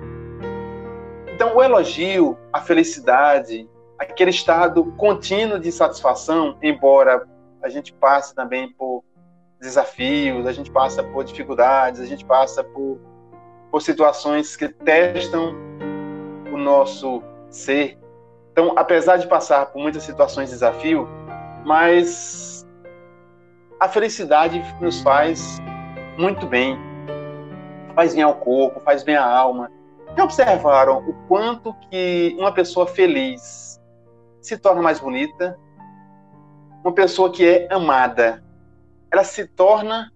Então, 1.33 1.55
o 1.55 1.63
elogio, 1.63 2.37
a 2.53 2.61
felicidade, 2.61 3.67
aquele 3.97 4.29
estado 4.29 4.85
contínuo 4.93 5.59
de 5.59 5.71
satisfação, 5.71 6.57
embora 6.61 7.27
a 7.63 7.69
gente 7.69 7.93
passe 7.93 8.33
também 8.35 8.71
por 8.73 9.03
desafios, 9.59 10.47
a 10.47 10.51
gente 10.51 10.71
passa 10.71 11.03
por 11.03 11.23
dificuldades, 11.23 12.01
a 12.01 12.05
gente 12.05 12.25
passa 12.25 12.63
por, 12.63 12.99
por 13.69 13.81
situações 13.81 14.55
que 14.55 14.67
testam 14.67 15.55
o 16.51 16.57
nosso 16.57 17.23
ser. 17.49 17.97
Então, 18.51 18.73
apesar 18.75 19.17
de 19.17 19.27
passar 19.27 19.67
por 19.67 19.81
muitas 19.81 20.03
situações 20.03 20.49
de 20.49 20.55
desafio, 20.55 21.07
mas 21.65 22.67
a 23.79 23.87
felicidade 23.87 24.63
nos 24.79 25.01
faz 25.01 25.59
muito 26.17 26.45
bem. 26.45 26.77
Faz 27.95 28.13
bem 28.13 28.23
ao 28.23 28.35
corpo, 28.35 28.79
faz 28.79 29.03
bem 29.03 29.15
à 29.15 29.25
alma. 29.25 29.69
Já 30.17 30.23
observaram 30.23 30.99
o 31.07 31.13
quanto 31.27 31.73
que 31.89 32.35
uma 32.37 32.51
pessoa 32.51 32.87
feliz 32.87 33.79
se 34.41 34.57
torna 34.57 34.81
mais 34.81 34.99
bonita? 34.99 35.57
Uma 36.83 36.93
pessoa 36.93 37.31
que 37.31 37.47
é 37.47 37.67
amada, 37.71 38.43
ela 39.11 39.23
se 39.23 39.45
torna 39.45 40.11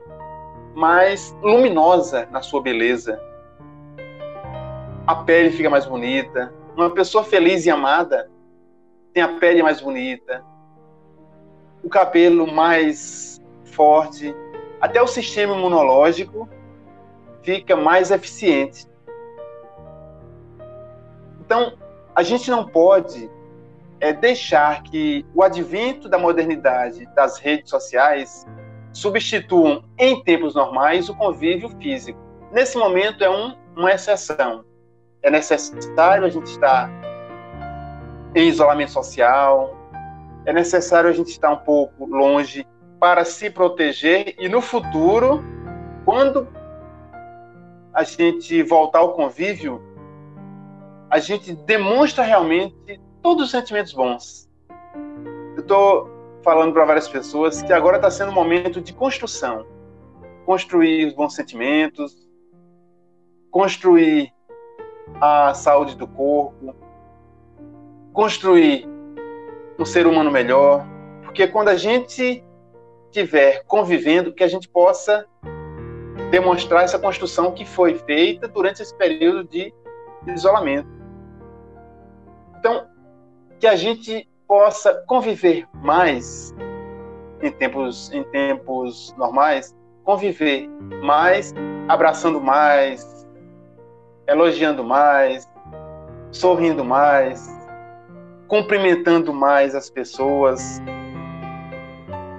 mais 0.75 1.35
luminosa 1.41 2.27
na 2.31 2.41
sua 2.41 2.61
beleza 2.61 3.19
a 5.07 5.15
pele 5.15 5.51
fica 5.51 5.69
mais 5.69 5.85
bonita. 5.85 6.53
Uma 6.75 6.89
pessoa 6.89 7.23
feliz 7.23 7.65
e 7.65 7.69
amada 7.69 8.29
tem 9.13 9.23
a 9.23 9.39
pele 9.39 9.63
mais 9.63 9.79
bonita, 9.79 10.43
o 11.85 11.89
cabelo 11.89 12.51
mais 12.51 13.39
forte, 13.65 14.35
até 14.81 14.99
o 14.99 15.05
sistema 15.07 15.55
imunológico 15.55 16.49
fica 17.43 17.75
mais 17.75 18.09
eficiente. 18.09 18.87
Então, 21.39 21.77
a 22.15 22.23
gente 22.23 22.49
não 22.49 22.65
pode 22.65 23.29
é, 23.99 24.11
deixar 24.11 24.81
que 24.81 25.23
o 25.35 25.43
advento 25.43 26.09
da 26.09 26.17
modernidade 26.17 27.05
das 27.13 27.37
redes 27.37 27.69
sociais 27.69 28.47
substituam, 28.91 29.83
em 29.99 30.23
tempos 30.23 30.55
normais, 30.55 31.07
o 31.07 31.15
convívio 31.15 31.69
físico. 31.79 32.19
Nesse 32.51 32.79
momento 32.79 33.23
é 33.23 33.29
um, 33.29 33.55
uma 33.75 33.91
exceção. 33.91 34.65
É 35.21 35.29
necessário 35.29 36.25
a 36.25 36.29
gente 36.29 36.47
estar 36.47 36.89
em 38.33 38.47
isolamento 38.47 38.91
social, 38.91 39.75
é 40.45 40.53
necessário 40.53 41.09
a 41.09 41.13
gente 41.13 41.29
estar 41.29 41.51
um 41.51 41.57
pouco 41.57 42.05
longe 42.05 42.65
para 42.99 43.25
se 43.25 43.49
proteger 43.49 44.35
e 44.39 44.47
no 44.47 44.61
futuro, 44.61 45.43
quando 46.05 46.47
a 47.93 48.03
gente 48.03 48.61
voltar 48.63 48.99
ao 48.99 49.13
convívio, 49.13 49.81
a 51.09 51.19
gente 51.19 51.53
demonstra 51.53 52.23
realmente 52.23 52.99
todos 53.21 53.45
os 53.45 53.51
sentimentos 53.51 53.93
bons. 53.93 54.49
Eu 55.55 55.61
estou 55.61 56.09
falando 56.43 56.73
para 56.73 56.85
várias 56.85 57.07
pessoas 57.07 57.61
que 57.61 57.73
agora 57.73 57.97
está 57.97 58.11
sendo 58.11 58.31
um 58.31 58.35
momento 58.35 58.81
de 58.81 58.93
construção. 58.93 59.65
Construir 60.45 61.07
os 61.07 61.13
bons 61.13 61.33
sentimentos, 61.33 62.27
construir 63.49 64.31
a 65.21 65.53
saúde 65.53 65.95
do 65.95 66.07
corpo, 66.07 66.75
construir 68.13 68.87
um 69.77 69.85
ser 69.85 70.07
humano 70.07 70.31
melhor, 70.31 70.85
porque 71.23 71.47
quando 71.47 71.69
a 71.69 71.75
gente 71.75 72.43
estiver 73.05 73.63
convivendo, 73.65 74.33
que 74.33 74.43
a 74.43 74.47
gente 74.47 74.67
possa 74.67 75.25
demonstrar 76.31 76.83
essa 76.83 76.99
construção 76.99 77.51
que 77.51 77.65
foi 77.65 77.95
feita 77.95 78.47
durante 78.47 78.81
esse 78.81 78.93
período 78.95 79.43
de 79.45 79.73
isolamento. 80.27 80.87
Então, 82.59 82.87
que 83.59 83.67
a 83.67 83.75
gente 83.75 84.27
possa 84.47 84.93
conviver 85.07 85.65
mais 85.73 86.53
em 87.41 87.51
tempos, 87.51 88.11
em 88.11 88.23
tempos 88.23 89.13
normais, 89.17 89.75
conviver 90.03 90.67
mais, 91.01 91.53
abraçando 91.87 92.41
mais, 92.41 93.25
elogiando 94.27 94.83
mais, 94.83 95.47
sorrindo 96.31 96.83
mais, 96.83 97.47
cumprimentando 98.55 99.33
mais 99.33 99.75
as 99.75 99.89
pessoas. 99.89 100.81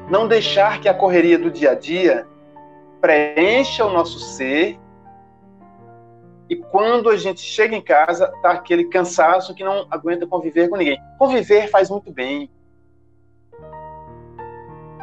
Não 0.09 0.27
deixar 0.27 0.81
que 0.81 0.89
a 0.89 0.95
correria 0.95 1.39
do 1.39 1.51
dia 1.51 1.73
a 1.73 1.75
dia 1.75 2.27
preencha 3.03 3.85
o 3.85 3.93
nosso 3.93 4.19
ser 4.19 4.79
e 6.49 6.57
quando 6.57 7.11
a 7.11 7.19
gente 7.19 7.41
chega 7.41 7.77
em 7.77 7.83
casa, 7.83 8.33
tá 8.41 8.53
aquele 8.53 8.85
cansaço 8.87 9.55
que 9.55 9.63
não 9.63 9.87
aguenta 9.91 10.27
conviver 10.27 10.71
com 10.71 10.77
ninguém. 10.77 10.99
Conviver 11.19 11.69
faz 11.69 11.91
muito 11.91 12.11
bem. 12.11 12.51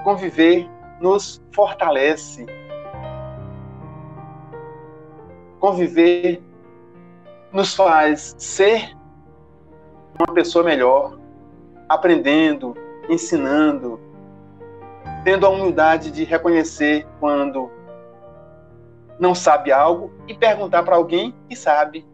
Conviver 0.03 0.67
nos 0.99 1.43
fortalece. 1.51 2.47
Conviver 5.59 6.41
nos 7.51 7.75
faz 7.75 8.33
ser 8.39 8.95
uma 10.17 10.33
pessoa 10.33 10.63
melhor, 10.63 11.17
aprendendo, 11.89 12.75
ensinando, 13.09 13.99
tendo 15.23 15.45
a 15.45 15.49
humildade 15.49 16.11
de 16.11 16.23
reconhecer 16.23 17.07
quando 17.19 17.71
não 19.19 19.33
sabe 19.33 19.71
algo 19.71 20.11
e 20.27 20.33
perguntar 20.33 20.83
para 20.83 20.95
alguém 20.95 21.33
que 21.47 21.55
sabe. 21.55 22.05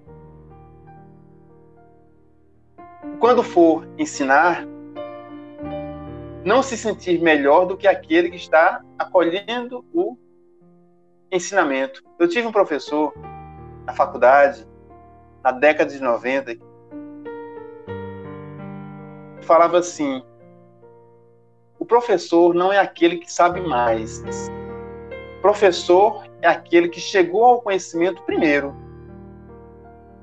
Quando 3.19 3.43
for 3.43 3.87
ensinar, 3.97 4.65
não 6.43 6.63
se 6.63 6.77
sentir 6.77 7.21
melhor 7.21 7.65
do 7.65 7.75
que 7.75 7.87
aquele 7.87 8.29
que 8.29 8.37
está 8.37 8.81
acolhendo 8.97 9.85
o 9.93 10.17
ensinamento. 11.31 12.03
Eu 12.17 12.27
tive 12.27 12.47
um 12.47 12.51
professor 12.51 13.13
na 13.85 13.93
faculdade, 13.93 14.67
na 15.43 15.51
década 15.51 15.91
de 15.91 16.01
90, 16.01 16.55
que 16.55 16.68
falava 19.49 19.79
assim: 19.79 20.21
o 21.79 21.85
professor 21.85 22.53
não 22.53 22.71
é 22.71 22.77
aquele 22.77 23.17
que 23.17 23.33
sabe 23.33 23.59
mais. 23.61 24.21
Professor 25.41 26.23
é 26.39 26.47
aquele 26.47 26.87
que 26.87 26.99
chegou 26.99 27.43
ao 27.43 27.61
conhecimento 27.61 28.21
primeiro. 28.23 28.75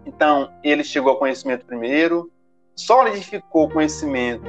Então, 0.05 0.49
ele 0.63 0.85
chegou 0.85 1.11
ao 1.11 1.19
conhecimento 1.19 1.67
primeiro, 1.67 2.31
solidificou 2.77 3.65
o 3.65 3.71
conhecimento 3.71 4.49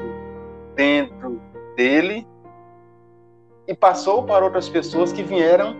dentro 0.76 1.42
dele 1.76 2.28
e 3.68 3.74
passou 3.74 4.24
para 4.24 4.46
outras 4.46 4.70
pessoas 4.70 5.12
que 5.12 5.24
vieram 5.24 5.76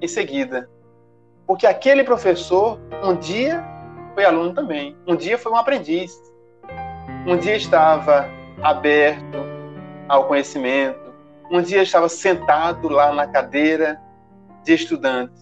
em 0.00 0.06
seguida. 0.06 0.70
Porque 1.44 1.66
aquele 1.66 2.04
professor, 2.04 2.78
um 3.02 3.16
dia, 3.16 3.64
foi 4.14 4.24
aluno 4.24 4.54
também. 4.54 4.96
Um 5.08 5.16
dia 5.16 5.36
foi 5.36 5.50
um 5.50 5.56
aprendiz. 5.56 6.29
Um 7.26 7.36
dia 7.36 7.54
estava 7.54 8.26
aberto 8.62 9.36
ao 10.08 10.26
conhecimento. 10.26 11.12
Um 11.50 11.60
dia 11.60 11.82
estava 11.82 12.08
sentado 12.08 12.88
lá 12.88 13.12
na 13.12 13.26
cadeira 13.26 14.00
de 14.64 14.72
estudante, 14.72 15.34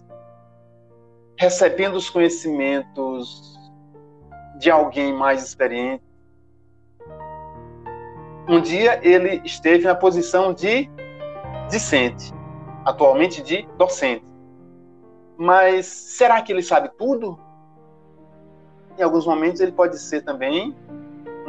recebendo 1.37 1.95
os 1.95 2.09
conhecimentos 2.09 3.57
de 4.59 4.69
alguém 4.69 5.13
mais 5.13 5.41
experiente. 5.41 6.03
Um 8.47 8.59
dia 8.59 8.99
ele 9.01 9.41
esteve 9.45 9.85
na 9.85 9.95
posição 9.95 10.53
de 10.53 10.89
discente, 11.69 12.33
atualmente 12.83 13.41
de 13.41 13.65
docente. 13.77 14.25
Mas 15.37 15.85
será 15.85 16.41
que 16.41 16.51
ele 16.51 16.61
sabe 16.61 16.89
tudo? 16.97 17.39
Em 18.97 19.01
alguns 19.01 19.25
momentos 19.25 19.61
ele 19.61 19.71
pode 19.71 19.97
ser 19.97 20.23
também 20.23 20.75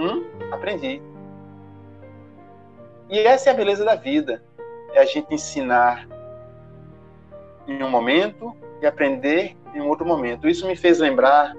um 0.00 0.24
aprendiz. 0.52 1.02
E 3.08 3.18
essa 3.18 3.50
é 3.50 3.52
a 3.52 3.56
beleza 3.56 3.84
da 3.84 3.94
vida, 3.94 4.42
é 4.94 5.00
a 5.00 5.04
gente 5.04 5.34
ensinar 5.34 6.08
em 7.66 7.82
um 7.82 7.90
momento 7.90 8.56
e 8.80 8.86
aprender 8.86 9.56
em 9.74 9.80
um 9.80 9.88
outro 9.88 10.06
momento. 10.06 10.48
Isso 10.48 10.66
me 10.66 10.74
fez 10.74 10.98
lembrar 10.98 11.54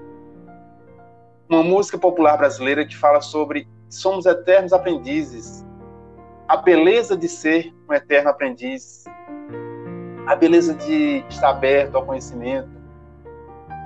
uma 1.48 1.62
música 1.62 1.98
popular 1.98 2.36
brasileira 2.36 2.86
que 2.86 2.96
fala 2.96 3.20
sobre 3.20 3.68
somos 3.88 4.26
eternos 4.26 4.72
aprendizes. 4.72 5.64
A 6.48 6.56
beleza 6.56 7.16
de 7.16 7.28
ser 7.28 7.72
um 7.88 7.94
eterno 7.94 8.30
aprendiz. 8.30 9.04
A 10.26 10.34
beleza 10.34 10.74
de 10.74 11.24
estar 11.28 11.50
aberto 11.50 11.96
ao 11.96 12.04
conhecimento. 12.04 12.70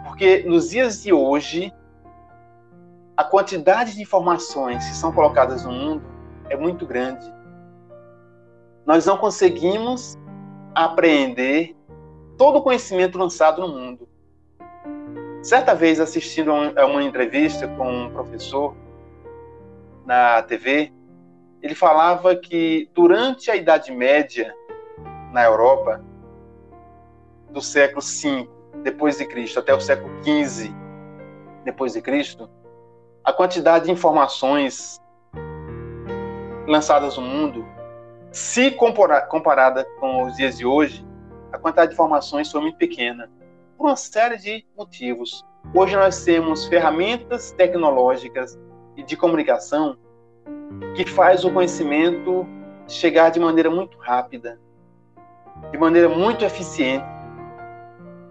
Porque 0.04 0.44
nos 0.46 0.70
dias 0.70 1.02
de 1.02 1.12
hoje, 1.12 1.72
a 3.16 3.24
quantidade 3.24 3.94
de 3.94 4.02
informações 4.02 4.86
que 4.86 4.94
são 4.94 5.10
colocadas 5.10 5.64
no 5.64 5.72
mundo 5.72 6.04
é 6.50 6.56
muito 6.56 6.84
grande. 6.86 7.24
Nós 8.84 9.06
não 9.06 9.16
conseguimos 9.16 10.18
apreender 10.74 11.74
todo 12.36 12.58
o 12.58 12.62
conhecimento 12.62 13.18
lançado 13.18 13.62
no 13.62 13.68
mundo. 13.68 14.06
Certa 15.42 15.74
vez, 15.74 15.98
assistindo 15.98 16.52
a 16.52 16.86
uma 16.86 17.02
entrevista 17.02 17.66
com 17.68 17.88
um 17.88 18.10
professor 18.10 18.76
na 20.04 20.42
TV, 20.42 20.92
ele 21.62 21.74
falava 21.74 22.36
que 22.36 22.90
durante 22.94 23.50
a 23.50 23.56
Idade 23.56 23.90
Média 23.92 24.54
na 25.32 25.44
Europa, 25.44 26.04
do 27.50 27.62
século 27.62 28.02
V 28.02 28.48
depois 28.82 29.16
de 29.16 29.24
Cristo 29.24 29.58
até 29.58 29.74
o 29.74 29.80
século 29.80 30.12
XV 30.22 30.70
depois 31.64 31.94
de 31.94 32.02
Cristo, 32.02 32.48
a 33.26 33.32
quantidade 33.32 33.86
de 33.86 33.90
informações 33.90 35.02
lançadas 36.68 37.16
no 37.16 37.22
mundo, 37.24 37.66
se 38.30 38.70
comparada 38.70 39.84
com 39.98 40.22
os 40.22 40.36
dias 40.36 40.56
de 40.56 40.64
hoje, 40.64 41.04
a 41.52 41.58
quantidade 41.58 41.88
de 41.88 41.94
informações 41.94 42.52
foi 42.52 42.60
muito 42.60 42.78
pequena, 42.78 43.28
por 43.76 43.88
uma 43.88 43.96
série 43.96 44.36
de 44.36 44.64
motivos. 44.78 45.44
Hoje 45.74 45.96
nós 45.96 46.22
temos 46.22 46.66
ferramentas 46.66 47.50
tecnológicas 47.50 48.56
e 48.96 49.02
de 49.02 49.16
comunicação 49.16 49.98
que 50.94 51.04
faz 51.04 51.44
o 51.44 51.52
conhecimento 51.52 52.46
chegar 52.86 53.30
de 53.30 53.40
maneira 53.40 53.68
muito 53.68 53.98
rápida, 53.98 54.60
de 55.72 55.78
maneira 55.78 56.08
muito 56.08 56.44
eficiente. 56.44 57.04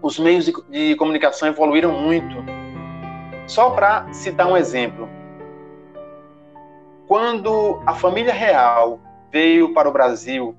Os 0.00 0.18
meios 0.18 0.46
de, 0.46 0.54
de 0.70 0.96
comunicação 0.96 1.48
evoluíram 1.48 1.92
muito. 1.92 2.55
Só 3.46 3.70
para 3.70 4.12
citar 4.12 4.48
um 4.48 4.56
exemplo, 4.56 5.08
quando 7.06 7.80
a 7.86 7.94
família 7.94 8.32
real 8.32 8.98
veio 9.30 9.72
para 9.72 9.88
o 9.88 9.92
Brasil 9.92 10.56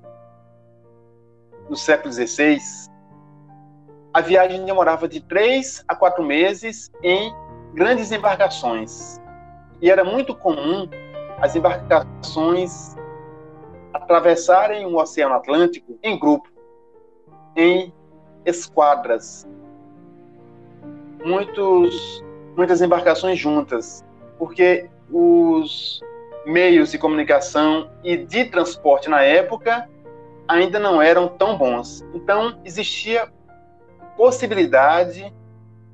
no 1.68 1.76
século 1.76 2.12
XVI, 2.12 2.58
a 4.12 4.20
viagem 4.22 4.64
demorava 4.64 5.06
de 5.06 5.20
três 5.20 5.84
a 5.86 5.94
quatro 5.94 6.24
meses 6.24 6.90
em 7.02 7.34
grandes 7.74 8.10
embarcações. 8.10 9.20
E 9.82 9.90
era 9.90 10.02
muito 10.02 10.34
comum 10.34 10.88
as 11.40 11.54
embarcações 11.54 12.96
atravessarem 13.92 14.86
o 14.86 14.96
Oceano 14.96 15.34
Atlântico 15.34 15.98
em 16.02 16.18
grupo, 16.18 16.48
em 17.54 17.92
esquadras. 18.44 19.46
Muitos, 21.24 22.24
muitas 22.58 22.82
embarcações 22.82 23.38
juntas, 23.38 24.04
porque 24.36 24.90
os 25.12 26.02
meios 26.44 26.90
de 26.90 26.98
comunicação 26.98 27.88
e 28.02 28.16
de 28.16 28.46
transporte 28.46 29.08
na 29.08 29.22
época 29.22 29.88
ainda 30.48 30.80
não 30.80 31.00
eram 31.00 31.28
tão 31.28 31.56
bons. 31.56 32.04
Então, 32.12 32.58
existia 32.64 33.28
possibilidade 34.16 35.32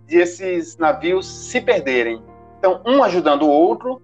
de 0.07 0.17
esses 0.17 0.79
navios 0.79 1.27
se 1.27 1.61
perderem. 1.61 2.23
Então, 2.59 2.81
um 2.87 3.03
ajudando 3.03 3.43
o 3.43 3.51
outro, 3.51 4.01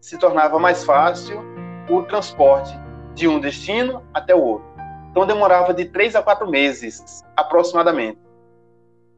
se 0.00 0.18
tornava 0.18 0.58
mais 0.58 0.82
fácil 0.82 1.44
o 1.88 2.02
transporte 2.02 2.76
de 3.14 3.28
um 3.28 3.38
destino 3.38 4.02
até 4.12 4.34
o 4.34 4.42
outro. 4.42 4.66
Então, 5.12 5.24
demorava 5.24 5.72
de 5.72 5.84
três 5.84 6.16
a 6.16 6.22
quatro 6.22 6.50
meses, 6.50 7.22
aproximadamente. 7.36 8.18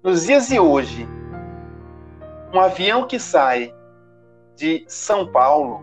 Nos 0.03 0.27
dias 0.27 0.49
de 0.49 0.61
hoje, 0.61 1.09
um 2.55 2.61
avião 2.61 3.05
que 3.05 3.19
sai 3.19 3.75
de 4.55 4.85
São 4.87 5.27
Paulo 5.27 5.83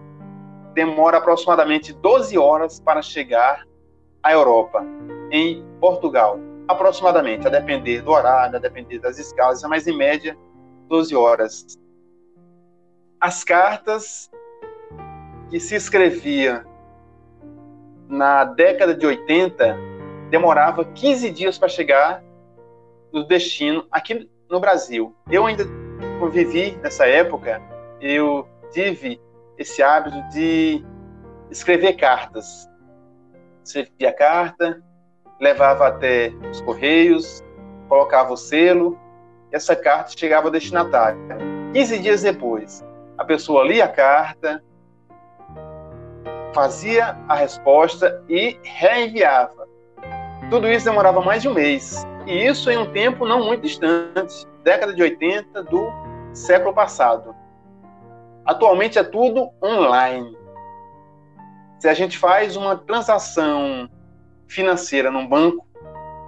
demora 0.74 1.18
aproximadamente 1.18 1.92
12 1.92 2.38
horas 2.38 2.80
para 2.80 3.02
chegar 3.02 3.68
à 4.24 4.32
Europa, 4.32 4.82
em 5.30 5.66
Portugal. 5.82 6.40
Aproximadamente, 6.70 7.46
a 7.46 7.50
depender 7.50 8.02
do 8.02 8.12
horário, 8.12 8.56
a 8.56 8.60
depender 8.60 9.00
das 9.00 9.20
escalas, 9.20 9.62
mas 9.64 9.86
em 9.86 9.98
média 9.98 10.38
12 10.88 11.14
horas. 11.14 11.78
As 13.20 13.44
cartas 13.44 14.32
que 15.50 15.60
se 15.60 15.76
escrevia 15.76 16.66
na 18.08 18.46
década 18.46 18.96
de 18.96 19.06
80 19.06 19.78
demorava 20.30 20.86
15 20.86 21.32
dias 21.32 21.58
para 21.58 21.68
chegar 21.68 22.24
no 23.12 23.28
destino 23.28 23.86
aqui 23.92 24.30
no 24.50 24.62
Brasil. 24.62 25.14
Eu 25.30 25.46
ainda 25.46 25.66
convivi 26.22 26.78
nessa 26.84 27.08
época, 27.08 27.60
eu 28.00 28.48
tive 28.72 29.20
esse 29.58 29.82
hábito 29.82 30.22
de 30.30 30.86
escrever 31.50 31.94
cartas. 31.94 32.70
Escrevia 33.66 34.10
a 34.10 34.14
carta, 34.14 34.84
levava 35.40 35.88
até 35.88 36.32
os 36.52 36.62
correios, 36.62 37.44
colocava 37.90 38.34
o 38.34 38.38
selo, 38.38 39.00
e 39.52 39.56
essa 39.56 39.76
carta 39.76 40.12
chegava 40.16 40.48
ao 40.48 40.52
destinatário. 40.52 41.20
15 41.74 42.00
dias 42.00 42.22
depois, 42.22 42.86
a 43.18 43.26
pessoa 43.26 43.64
lia 43.64 43.86
a 43.86 43.88
carta, 43.88 44.64
fazia 46.54 47.18
a 47.28 47.36
resposta 47.36 48.24
e 48.30 48.60
reenviava. 48.62 49.68
Tudo 50.52 50.68
isso 50.68 50.86
demorava 50.86 51.20
mais 51.22 51.42
de 51.42 51.50
um 51.50 51.54
mês. 51.54 52.06
E 52.28 52.46
isso 52.46 52.70
em 52.70 52.78
um 52.78 52.92
tempo 52.92 53.26
não 53.26 53.44
muito 53.44 53.64
distante, 53.64 54.46
década 54.64 54.94
de 54.94 55.02
80 55.02 55.64
do 55.64 56.11
século 56.34 56.74
passado. 56.74 57.36
Atualmente 58.46 58.98
é 58.98 59.04
tudo 59.04 59.50
online. 59.64 60.38
Se 61.80 61.88
a 61.88 61.94
gente 61.94 62.18
faz 62.18 62.56
uma 62.56 62.76
transação 62.78 63.90
financeira 64.48 65.10
num 65.10 65.28
banco, 65.28 65.66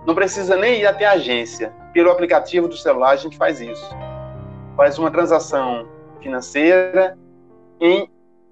não 0.05 0.15
precisa 0.15 0.55
nem 0.55 0.81
ir 0.81 0.85
até 0.85 1.05
a 1.05 1.11
agência. 1.11 1.73
Pelo 1.93 2.11
aplicativo 2.11 2.67
do 2.67 2.75
celular 2.75 3.11
a 3.11 3.15
gente 3.15 3.37
faz 3.37 3.61
isso. 3.61 3.89
Faz 4.75 4.97
uma 4.97 5.11
transação 5.11 5.87
financeira 6.21 7.17
em 7.79 8.09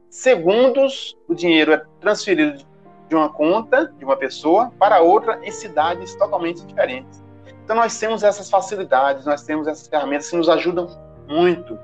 segundos, 0.10 1.18
o 1.28 1.34
dinheiro 1.34 1.72
é 1.72 1.82
transferido 2.00 2.64
de 3.08 3.16
uma 3.16 3.30
conta 3.30 3.94
de 3.98 4.06
uma 4.06 4.16
pessoa 4.16 4.72
para 4.78 5.02
outra 5.02 5.40
em 5.44 5.52
cidades 5.52 6.16
totalmente 6.16 6.66
diferentes. 6.66 7.24
Então 7.64 7.76
nós 7.76 7.98
temos 7.98 8.24
essas 8.24 8.50
facilidades, 8.50 9.26
nós 9.26 9.44
temos 9.44 9.68
essas 9.68 9.88
ferramentas 9.88 10.30
que 10.30 10.36
nos 10.36 10.50
ajudam 10.50 10.88
muito. 11.32 11.80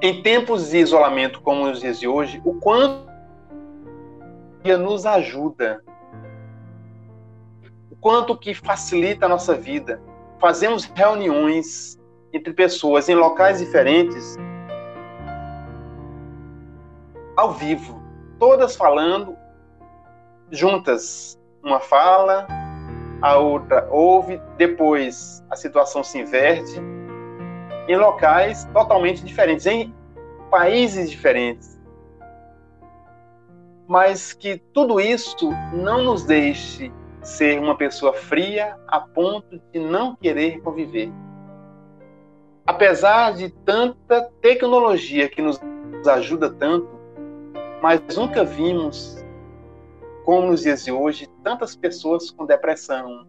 Em 0.00 0.20
tempos 0.22 0.70
de 0.70 0.78
isolamento 0.78 1.40
como 1.40 1.70
os 1.70 1.80
dias 1.80 2.00
de 2.00 2.08
hoje, 2.08 2.42
o 2.44 2.54
quanto 2.54 3.10
nos 4.78 5.06
ajuda, 5.06 5.82
o 7.90 7.96
quanto 7.96 8.36
que 8.36 8.54
facilita 8.54 9.26
a 9.26 9.28
nossa 9.28 9.54
vida. 9.54 10.02
Fazemos 10.40 10.84
reuniões 10.84 11.98
entre 12.32 12.52
pessoas 12.52 13.08
em 13.08 13.14
locais 13.14 13.58
diferentes 13.58 14.36
ao 17.36 17.52
vivo, 17.52 18.02
todas 18.38 18.74
falando 18.74 19.36
juntas. 20.50 21.38
Uma 21.62 21.78
fala, 21.78 22.48
a 23.20 23.36
outra 23.36 23.86
ouve, 23.88 24.40
depois 24.56 25.44
a 25.48 25.54
situação 25.54 26.02
se 26.02 26.18
inverte, 26.18 26.80
em 27.88 27.96
locais 27.96 28.64
totalmente 28.72 29.24
diferentes, 29.24 29.66
em 29.66 29.94
países 30.50 31.10
diferentes. 31.10 31.80
Mas 33.86 34.32
que 34.32 34.58
tudo 34.72 35.00
isso 35.00 35.50
não 35.72 36.02
nos 36.02 36.24
deixe 36.24 36.92
ser 37.22 37.58
uma 37.58 37.76
pessoa 37.76 38.12
fria 38.12 38.76
a 38.86 39.00
ponto 39.00 39.60
de 39.72 39.78
não 39.78 40.16
querer 40.16 40.60
conviver. 40.60 41.12
Apesar 42.66 43.34
de 43.34 43.50
tanta 43.50 44.22
tecnologia 44.40 45.28
que 45.28 45.42
nos 45.42 45.60
ajuda 46.06 46.50
tanto, 46.50 46.88
mas 47.82 48.00
nunca 48.16 48.44
vimos, 48.44 49.24
como 50.24 50.48
nos 50.48 50.62
dias 50.62 50.84
de 50.84 50.92
hoje, 50.92 51.28
tantas 51.42 51.74
pessoas 51.74 52.30
com 52.30 52.46
depressão, 52.46 53.26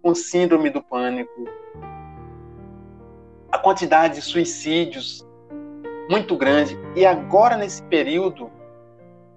com 0.00 0.14
síndrome 0.14 0.70
do 0.70 0.82
pânico, 0.82 1.48
a 3.52 3.58
quantidade 3.58 4.14
de 4.14 4.22
suicídios 4.22 5.24
muito 6.10 6.36
grande. 6.36 6.76
E 6.96 7.06
agora, 7.06 7.56
nesse 7.56 7.82
período, 7.84 8.50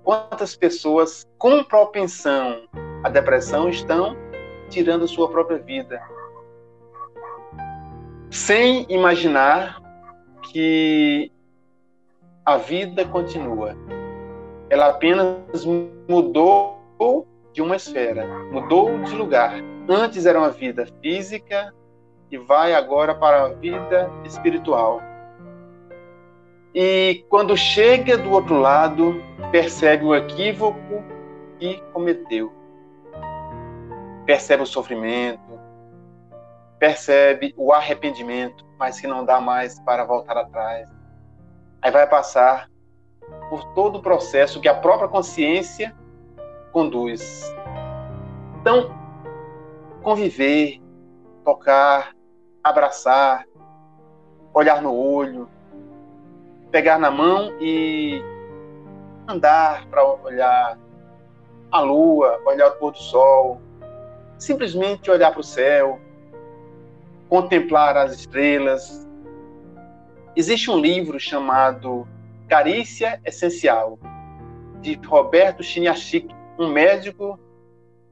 quantas 0.03 0.55
pessoas 0.55 1.27
com 1.37 1.63
propensão 1.63 2.67
à 3.03 3.09
depressão 3.09 3.69
estão 3.69 4.15
tirando 4.69 5.07
sua 5.07 5.29
própria 5.29 5.59
vida, 5.59 6.01
sem 8.31 8.85
imaginar 8.89 9.79
que 10.51 11.31
a 12.43 12.57
vida 12.57 13.05
continua 13.05 13.75
ela 14.69 14.87
apenas 14.87 15.65
mudou 16.07 16.77
de 17.53 17.61
uma 17.61 17.75
esfera, 17.75 18.27
mudou 18.51 19.01
de 19.03 19.15
lugar. 19.15 19.53
Antes 19.87 20.25
era 20.25 20.39
uma 20.39 20.49
vida 20.49 20.85
física 21.01 21.73
e 22.31 22.37
vai 22.37 22.73
agora 22.73 23.13
para 23.13 23.45
a 23.45 23.49
vida 23.49 24.11
espiritual. 24.23 25.01
E 26.73 27.25
quando 27.29 27.55
chega 27.55 28.17
do 28.17 28.31
outro 28.31 28.59
lado, 28.59 29.21
percebe 29.51 30.03
o 30.03 30.13
equívoco 30.13 31.03
que 31.57 31.81
cometeu. 31.93 32.51
Percebe 34.25 34.63
o 34.63 34.65
sofrimento, 34.65 35.59
percebe 36.79 37.53
o 37.55 37.71
arrependimento, 37.71 38.65
mas 38.77 38.99
que 38.99 39.07
não 39.07 39.23
dá 39.23 39.39
mais 39.39 39.79
para 39.79 40.03
voltar 40.03 40.35
atrás. 40.35 40.89
Aí 41.81 41.91
vai 41.91 42.07
passar 42.07 42.69
por 43.49 43.63
todo 43.73 43.99
o 43.99 44.01
processo 44.01 44.59
que 44.59 44.67
a 44.67 44.73
própria 44.73 45.07
consciência 45.07 45.95
conduz. 46.71 47.55
Então, 48.59 48.93
conviver, 50.01 50.81
tocar, 51.45 52.15
abraçar, 52.63 53.45
olhar 54.51 54.81
no 54.81 54.93
olho, 54.93 55.47
pegar 56.71 56.97
na 56.97 57.11
mão 57.11 57.53
e 57.61 58.21
andar 59.27 59.85
para 59.87 60.03
olhar 60.03 60.77
a 61.71 61.79
lua, 61.79 62.41
olhar 62.45 62.69
o 62.69 62.71
pôr 62.77 62.91
do 62.91 62.97
sol, 62.97 63.61
simplesmente 64.37 65.11
olhar 65.11 65.31
para 65.31 65.39
o 65.39 65.43
céu, 65.43 65.99
contemplar 67.29 67.95
as 67.95 68.13
estrelas. 68.13 69.07
Existe 70.35 70.71
um 70.71 70.79
livro 70.79 71.19
chamado 71.19 72.07
Carícia 72.47 73.21
Essencial, 73.23 73.99
de 74.81 74.99
Roberto 75.05 75.63
Chiniachik, 75.63 76.27
um 76.57 76.69
médico 76.69 77.39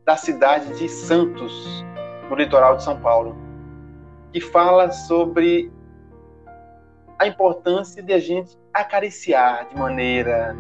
da 0.06 0.18
cidade 0.18 0.78
de 0.78 0.90
Santos, 0.90 1.84
no 2.30 2.36
litoral 2.36 2.78
de 2.78 2.84
São 2.84 3.00
Paulo, 3.00 3.36
que 4.32 4.42
fala 4.42 4.92
sobre 4.92 5.72
a 7.20 7.28
importância 7.28 8.02
de 8.02 8.14
a 8.14 8.20
gente 8.20 8.58
acariciar 8.74 9.70
de 9.70 9.78
maneira 9.78 10.56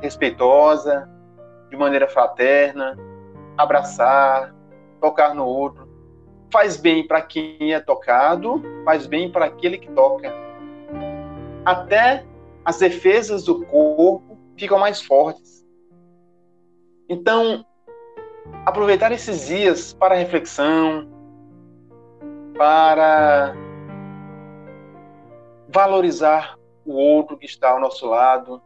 respeitosa, 0.00 1.08
de 1.68 1.76
maneira 1.76 2.08
fraterna, 2.08 2.96
abraçar, 3.56 4.54
tocar 5.00 5.34
no 5.34 5.44
outro. 5.44 5.88
Faz 6.50 6.76
bem 6.76 7.06
para 7.06 7.20
quem 7.20 7.74
é 7.74 7.80
tocado, 7.80 8.62
faz 8.84 9.06
bem 9.06 9.30
para 9.30 9.46
aquele 9.46 9.76
que 9.76 9.90
toca. 9.90 10.32
Até 11.64 12.24
as 12.64 12.78
defesas 12.78 13.44
do 13.44 13.64
corpo 13.66 14.38
ficam 14.56 14.78
mais 14.78 15.02
fortes. 15.02 15.66
Então, 17.08 17.64
aproveitar 18.64 19.12
esses 19.12 19.46
dias 19.46 19.92
para 19.92 20.14
reflexão, 20.14 21.08
para 22.56 23.54
valorizar 25.68 26.58
o 26.84 26.92
outro 26.92 27.36
que 27.36 27.46
está 27.46 27.70
ao 27.70 27.80
nosso 27.80 28.06
lado. 28.06 28.60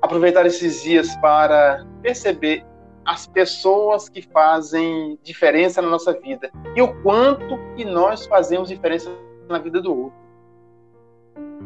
Aproveitar 0.00 0.46
esses 0.46 0.82
dias 0.82 1.14
para 1.16 1.86
perceber 2.02 2.64
as 3.04 3.26
pessoas 3.26 4.08
que 4.08 4.22
fazem 4.22 5.18
diferença 5.22 5.82
na 5.82 5.88
nossa 5.88 6.12
vida 6.12 6.50
e 6.74 6.82
o 6.82 7.02
quanto 7.02 7.58
que 7.76 7.84
nós 7.84 8.26
fazemos 8.26 8.68
diferença 8.68 9.10
na 9.48 9.58
vida 9.58 9.80
do 9.80 10.04
outro. 10.04 10.20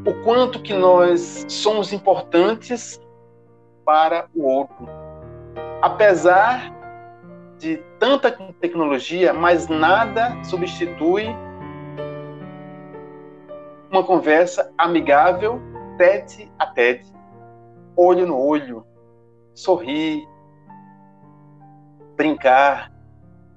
O 0.07 0.25
quanto 0.25 0.61
que 0.61 0.73
nós 0.73 1.45
somos 1.49 1.93
importantes 1.93 3.01
para 3.85 4.27
o 4.35 4.45
outro. 4.45 4.89
Apesar 5.83 6.73
de 7.59 7.77
tanta 7.99 8.31
tecnologia, 8.61 9.33
mas 9.33 9.69
nada 9.69 10.43
substitui 10.45 11.27
uma 13.91 14.03
conversa 14.03 14.73
amigável, 14.77 15.61
tete 15.97 16.51
a 16.59 16.67
tete, 16.67 17.13
olho 17.97 18.27
no 18.27 18.37
olho, 18.37 18.85
sorrir, 19.55 20.29
brincar, 22.17 22.93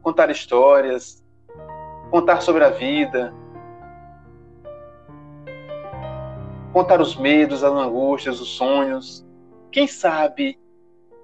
contar 0.01 0.29
histórias, 0.29 1.23
contar 2.11 2.41
sobre 2.41 2.63
a 2.63 2.69
vida, 2.69 3.33
contar 6.71 7.01
os 7.01 7.15
medos, 7.15 7.63
as 7.63 7.73
angústias, 7.73 8.39
os 8.39 8.49
sonhos. 8.49 9.26
Quem 9.77 9.85
sabe 9.85 10.59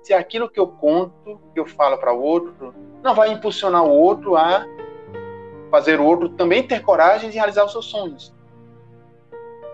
se 0.04 0.14
aquilo 0.14 0.48
que 0.48 0.60
eu 0.60 0.68
conto, 0.68 1.42
que 1.56 1.60
eu 1.60 1.66
falo 1.66 1.98
para 1.98 2.14
o 2.14 2.22
outro, 2.22 2.72
não 3.02 3.16
vai 3.16 3.32
impulsionar 3.32 3.84
o 3.84 3.90
outro 3.90 4.36
a 4.36 4.64
fazer 5.72 6.00
o 6.00 6.06
outro 6.06 6.30
também 6.30 6.62
ter 6.62 6.84
coragem 6.84 7.32
de 7.32 7.36
realizar 7.36 7.66
os 7.66 7.72
seus 7.72 7.86
sonhos. 7.86 8.32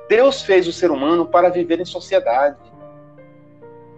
Deus 0.08 0.44
fez 0.44 0.66
o 0.66 0.72
ser 0.72 0.92
humano 0.92 1.26
para 1.26 1.50
viver 1.50 1.82
em 1.82 1.84
sociedade. 1.84 2.56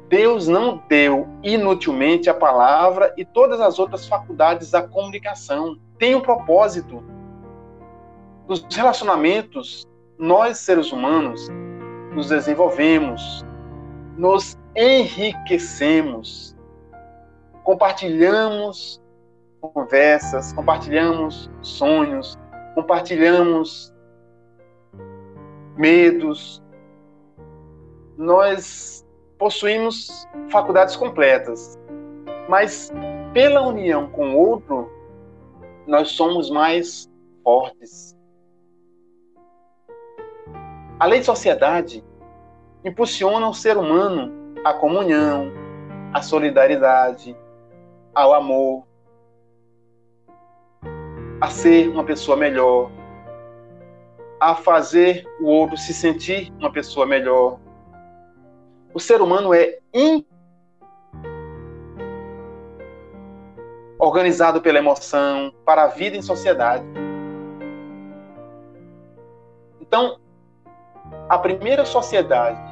Deus 0.09 0.47
não 0.47 0.81
deu 0.89 1.29
inutilmente 1.43 2.27
a 2.27 2.33
palavra 2.33 3.13
e 3.15 3.23
todas 3.23 3.61
as 3.61 3.77
outras 3.77 4.07
faculdades 4.07 4.71
da 4.71 4.81
comunicação. 4.81 5.77
Tem 5.99 6.15
um 6.15 6.21
propósito. 6.21 7.03
Nos 8.47 8.65
relacionamentos, 8.75 9.87
nós, 10.17 10.57
seres 10.57 10.91
humanos, 10.91 11.47
nos 12.15 12.29
desenvolvemos, 12.29 13.45
nos 14.17 14.59
enriquecemos, 14.75 16.55
compartilhamos 17.63 19.01
conversas, 19.59 20.53
compartilhamos 20.53 21.49
sonhos, 21.61 22.37
compartilhamos 22.73 23.93
medos. 25.77 26.63
Nós 28.17 29.05
possuímos 29.37 30.27
faculdades 30.51 30.95
completas, 30.95 31.77
mas 32.47 32.91
pela 33.33 33.61
união 33.61 34.09
com 34.09 34.33
o 34.33 34.37
outro, 34.37 34.89
nós 35.87 36.09
somos 36.09 36.49
mais 36.49 37.09
fortes. 37.43 38.15
A 40.99 41.05
lei 41.05 41.19
de 41.19 41.25
sociedade 41.25 42.03
impulsiona 42.83 43.47
o 43.47 43.53
ser 43.53 43.77
humano 43.77 44.40
à 44.63 44.73
comunhão, 44.73 45.51
à 46.13 46.21
solidariedade, 46.21 47.35
ao 48.13 48.33
amor, 48.33 48.85
a 51.39 51.49
ser 51.49 51.89
uma 51.89 52.03
pessoa 52.03 52.37
melhor, 52.37 52.91
a 54.39 54.53
fazer 54.53 55.25
o 55.39 55.45
outro 55.45 55.77
se 55.77 55.93
sentir 55.93 56.51
uma 56.59 56.71
pessoa 56.71 57.05
melhor. 57.05 57.59
O 58.93 58.99
ser 58.99 59.21
humano 59.21 59.53
é 59.53 59.79
organizado 63.97 64.61
pela 64.61 64.79
emoção 64.79 65.53
para 65.63 65.83
a 65.83 65.87
vida 65.87 66.17
em 66.17 66.21
sociedade. 66.21 66.83
Então, 69.79 70.19
a 71.29 71.37
primeira 71.37 71.85
sociedade 71.85 72.70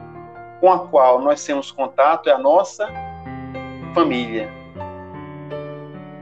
com 0.60 0.72
a 0.72 0.88
qual 0.88 1.22
nós 1.22 1.44
temos 1.44 1.72
contato 1.72 2.30
é 2.30 2.34
a 2.34 2.38
nossa 2.38 2.88
família. 3.94 4.50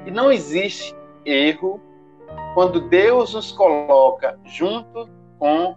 E 0.06 0.12
não 0.12 0.32
existe 0.32 0.96
erro 1.26 1.82
quando 2.54 2.82
Deus 2.82 3.34
nos 3.34 3.52
coloca 3.52 4.40
junto 4.46 5.10
com 5.38 5.76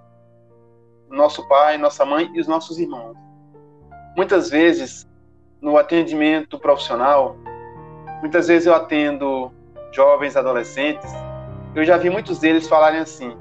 nosso 1.08 1.46
pai, 1.48 1.76
nossa 1.76 2.04
mãe 2.04 2.30
e 2.34 2.40
os 2.40 2.46
nossos 2.46 2.78
irmãos. 2.78 3.16
Muitas 4.16 4.50
vezes, 4.50 5.08
no 5.60 5.76
atendimento 5.76 6.58
profissional, 6.58 7.36
muitas 8.20 8.48
vezes 8.48 8.66
eu 8.66 8.74
atendo 8.74 9.52
jovens, 9.92 10.36
adolescentes, 10.36 11.10
eu 11.74 11.84
já 11.84 11.96
vi 11.96 12.10
muitos 12.10 12.38
deles 12.38 12.68
falarem 12.68 13.00
assim: 13.00 13.36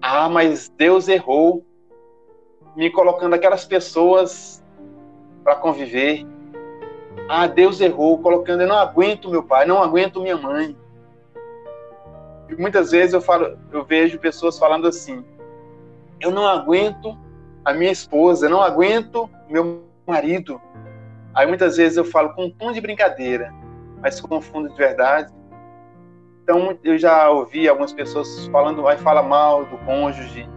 Ah, 0.00 0.28
mas 0.28 0.68
Deus 0.76 1.08
errou 1.08 1.64
me 2.78 2.88
colocando 2.90 3.34
aquelas 3.34 3.64
pessoas 3.64 4.62
para 5.42 5.56
conviver. 5.56 6.24
Ah, 7.28 7.48
Deus 7.48 7.80
errou, 7.80 8.22
colocando, 8.22 8.60
eu 8.60 8.68
não 8.68 8.78
aguento 8.78 9.28
meu 9.28 9.42
pai, 9.42 9.66
não 9.66 9.82
aguento 9.82 10.22
minha 10.22 10.36
mãe. 10.36 10.76
E 12.48 12.54
muitas 12.54 12.92
vezes 12.92 13.12
eu 13.12 13.20
falo, 13.20 13.58
eu 13.72 13.84
vejo 13.84 14.20
pessoas 14.20 14.56
falando 14.56 14.86
assim: 14.86 15.24
eu 16.20 16.30
não 16.30 16.46
aguento 16.46 17.18
a 17.64 17.74
minha 17.74 17.90
esposa, 17.90 18.46
eu 18.46 18.50
não 18.50 18.62
aguento 18.62 19.28
meu 19.50 19.82
marido. 20.06 20.62
Aí 21.34 21.48
muitas 21.48 21.78
vezes 21.78 21.98
eu 21.98 22.04
falo 22.04 22.32
com 22.32 22.44
um 22.44 22.50
tom 22.50 22.70
de 22.70 22.80
brincadeira, 22.80 23.52
mas 24.00 24.20
com 24.20 24.40
fundo 24.40 24.68
de 24.68 24.76
verdade. 24.76 25.34
Então 26.44 26.78
eu 26.84 26.96
já 26.96 27.28
ouvi 27.28 27.68
algumas 27.68 27.92
pessoas 27.92 28.46
falando, 28.46 28.82
vai 28.82 28.96
fala 28.96 29.20
mal 29.20 29.64
do 29.64 29.76
cônjuge. 29.78 30.48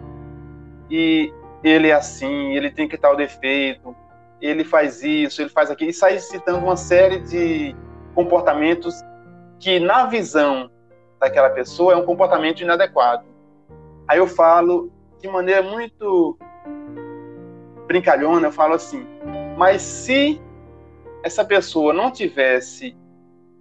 E 0.87 1.33
ele 1.63 1.89
é 1.89 1.93
assim, 1.93 2.55
ele 2.55 2.71
tem 2.71 2.87
que 2.87 2.97
tal 2.97 3.15
defeito, 3.15 3.95
ele 4.41 4.63
faz 4.63 5.03
isso, 5.03 5.41
ele 5.41 5.49
faz 5.49 5.69
aquilo, 5.69 5.91
e 5.91 5.93
sai 5.93 6.17
citando 6.19 6.59
uma 6.59 6.75
série 6.75 7.19
de 7.19 7.75
comportamentos 8.15 8.95
que, 9.59 9.79
na 9.79 10.05
visão 10.05 10.69
daquela 11.19 11.49
pessoa, 11.51 11.93
é 11.93 11.95
um 11.95 12.05
comportamento 12.05 12.61
inadequado. 12.61 13.25
Aí 14.07 14.17
eu 14.17 14.27
falo 14.27 14.91
de 15.21 15.27
maneira 15.27 15.61
muito 15.61 16.37
brincalhona, 17.87 18.47
eu 18.47 18.51
falo 18.51 18.73
assim, 18.73 19.05
mas 19.55 19.81
se 19.81 20.41
essa 21.23 21.45
pessoa 21.45 21.93
não 21.93 22.09
tivesse 22.09 22.97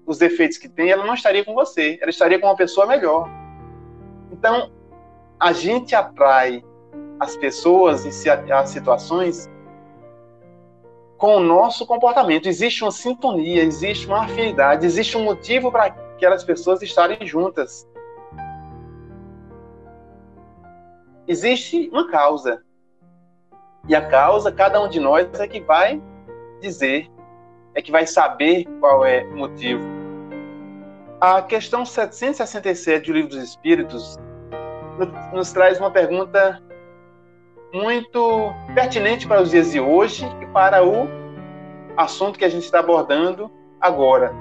os 0.06 0.16
defeitos 0.18 0.56
que 0.56 0.68
tem, 0.68 0.90
ela 0.90 1.04
não 1.04 1.14
estaria 1.14 1.44
com 1.44 1.54
você, 1.54 1.98
ela 2.00 2.10
estaria 2.10 2.38
com 2.38 2.46
uma 2.46 2.56
pessoa 2.56 2.86
melhor. 2.86 3.28
Então, 4.32 4.72
a 5.38 5.52
gente 5.52 5.94
atrai 5.94 6.64
as 7.20 7.36
pessoas 7.36 8.04
e 8.24 8.30
as 8.30 8.70
situações 8.70 9.48
com 11.18 11.36
o 11.36 11.40
nosso 11.40 11.86
comportamento. 11.86 12.48
Existe 12.48 12.82
uma 12.82 12.90
sintonia, 12.90 13.62
existe 13.62 14.06
uma 14.06 14.24
afinidade, 14.24 14.86
existe 14.86 15.18
um 15.18 15.24
motivo 15.24 15.70
para 15.70 15.84
aquelas 15.84 16.42
pessoas 16.42 16.80
estarem 16.80 17.26
juntas. 17.26 17.86
Existe 21.28 21.90
uma 21.92 22.10
causa. 22.10 22.62
E 23.86 23.94
a 23.94 24.08
causa, 24.08 24.50
cada 24.50 24.82
um 24.82 24.88
de 24.88 24.98
nós 24.98 25.28
é 25.38 25.46
que 25.46 25.60
vai 25.60 26.02
dizer, 26.60 27.10
é 27.74 27.82
que 27.82 27.92
vai 27.92 28.06
saber 28.06 28.64
qual 28.80 29.04
é 29.04 29.24
o 29.24 29.36
motivo. 29.36 29.84
A 31.20 31.42
questão 31.42 31.84
767 31.84 33.06
do 33.06 33.12
Livro 33.12 33.30
dos 33.30 33.42
Espíritos 33.42 34.18
nos 35.34 35.52
traz 35.52 35.78
uma 35.78 35.90
pergunta 35.90 36.60
muito 37.72 38.52
pertinente 38.74 39.26
para 39.26 39.42
os 39.42 39.50
dias 39.50 39.72
de 39.72 39.80
hoje 39.80 40.26
e 40.40 40.46
para 40.46 40.84
o 40.84 41.08
assunto 41.96 42.38
que 42.38 42.44
a 42.44 42.48
gente 42.48 42.64
está 42.64 42.80
abordando 42.80 43.50
agora. 43.80 44.32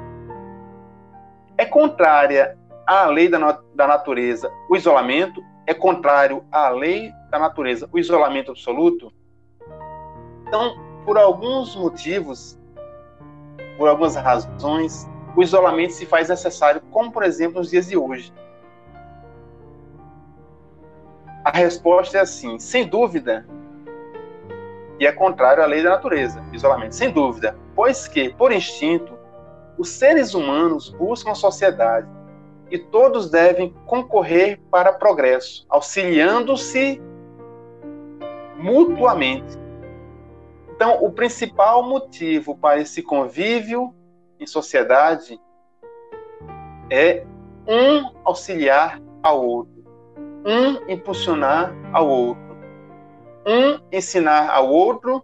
É 1.58 1.66
contrária 1.66 2.58
à 2.88 3.06
lei 3.06 3.30
da, 3.30 3.60
da 3.76 3.88
natureza 3.88 4.52
o 4.70 4.76
isolamento? 4.76 5.44
É 5.68 5.74
contrário 5.74 6.44
à 6.52 6.70
lei 6.70 7.12
da 7.30 7.38
natureza 7.38 7.88
o 7.92 8.00
isolamento 8.00 8.52
absoluto? 8.52 9.14
Então, 10.48 10.76
por 11.06 11.18
alguns 11.18 11.76
motivos, 11.76 12.58
por 13.78 13.88
algumas 13.88 14.16
razões, 14.16 15.08
o 15.36 15.44
isolamento 15.44 15.94
se 15.94 16.06
faz 16.06 16.30
necessário, 16.30 16.82
como 16.90 17.12
por 17.12 17.24
exemplo 17.24 17.60
nos 17.60 17.70
dias 17.70 17.88
de 17.88 17.96
hoje. 17.96 18.34
A 21.44 21.52
resposta 21.52 22.18
é 22.18 22.22
assim, 22.22 22.60
sem 22.60 22.88
dúvida, 22.88 23.46
e 25.00 25.08
é 25.08 25.12
contrário 25.12 25.64
à 25.64 25.66
lei 25.66 25.82
da 25.82 25.92
natureza, 25.92 26.44
isolamento, 26.52 26.94
sem 26.94 27.10
dúvida, 27.12 27.58
pois 27.74 28.08
que, 28.08 28.34
por 28.34 28.52
instinto, 28.52 29.18
os 29.78 29.90
seres 29.90 30.34
humanos 30.34 30.90
buscam 30.90 31.32
a 31.32 31.36
sociedade 31.36 32.08
e 32.70 32.78
todos 32.78 33.30
devem 33.30 33.74
concorrer 33.86 34.60
para 34.70 34.92
progresso, 34.92 35.66
auxiliando-se 35.70 37.02
mutuamente. 38.58 39.58
Então, 40.76 41.04
o 41.04 41.12
principal 41.12 41.82
motivo 41.82 42.58
para 42.58 42.80
esse 42.80 43.02
convívio 43.02 43.96
em 44.40 44.46
sociedade 44.46 45.40
é 46.90 47.26
um 47.66 48.12
auxiliar 48.26 49.02
ao 49.24 49.46
outro, 49.46 49.79
um 50.46 50.90
impulsionar 50.90 51.74
ao 51.92 52.08
outro, 52.08 52.58
um 53.46 53.80
ensinar 53.92 54.50
ao 54.50 54.70
outro 54.70 55.24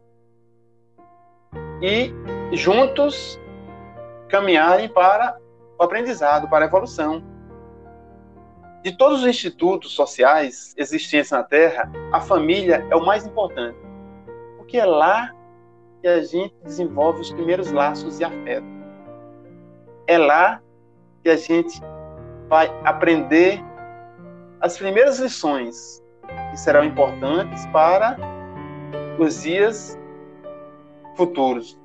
e 1.81 2.13
juntos 2.55 3.39
caminharem 4.29 4.89
para 4.89 5.37
o 5.77 5.83
aprendizado, 5.83 6.49
para 6.49 6.65
a 6.65 6.67
evolução. 6.67 7.23
De 8.83 8.95
todos 8.95 9.21
os 9.21 9.27
institutos 9.27 9.93
sociais 9.93 10.73
existentes 10.77 11.31
na 11.31 11.43
Terra, 11.43 11.91
a 12.11 12.21
família 12.21 12.85
é 12.89 12.95
o 12.95 13.03
mais 13.03 13.25
importante, 13.25 13.77
porque 14.57 14.77
é 14.77 14.85
lá 14.85 15.33
que 16.01 16.07
a 16.07 16.21
gente 16.21 16.53
desenvolve 16.63 17.21
os 17.21 17.31
primeiros 17.31 17.71
laços 17.71 18.19
de 18.19 18.23
afeto. 18.23 18.67
É 20.05 20.17
lá 20.17 20.61
que 21.23 21.29
a 21.29 21.35
gente 21.35 21.81
vai 22.47 22.71
aprender 22.83 23.63
as 24.65 24.79
primeiras 24.79 25.19
lições 25.19 26.03
que 26.49 26.57
serão 26.57 26.83
importantes 26.83 27.67
para 27.67 28.17
os 29.19 29.43
dias 29.43 29.95
futuros. 31.15 31.79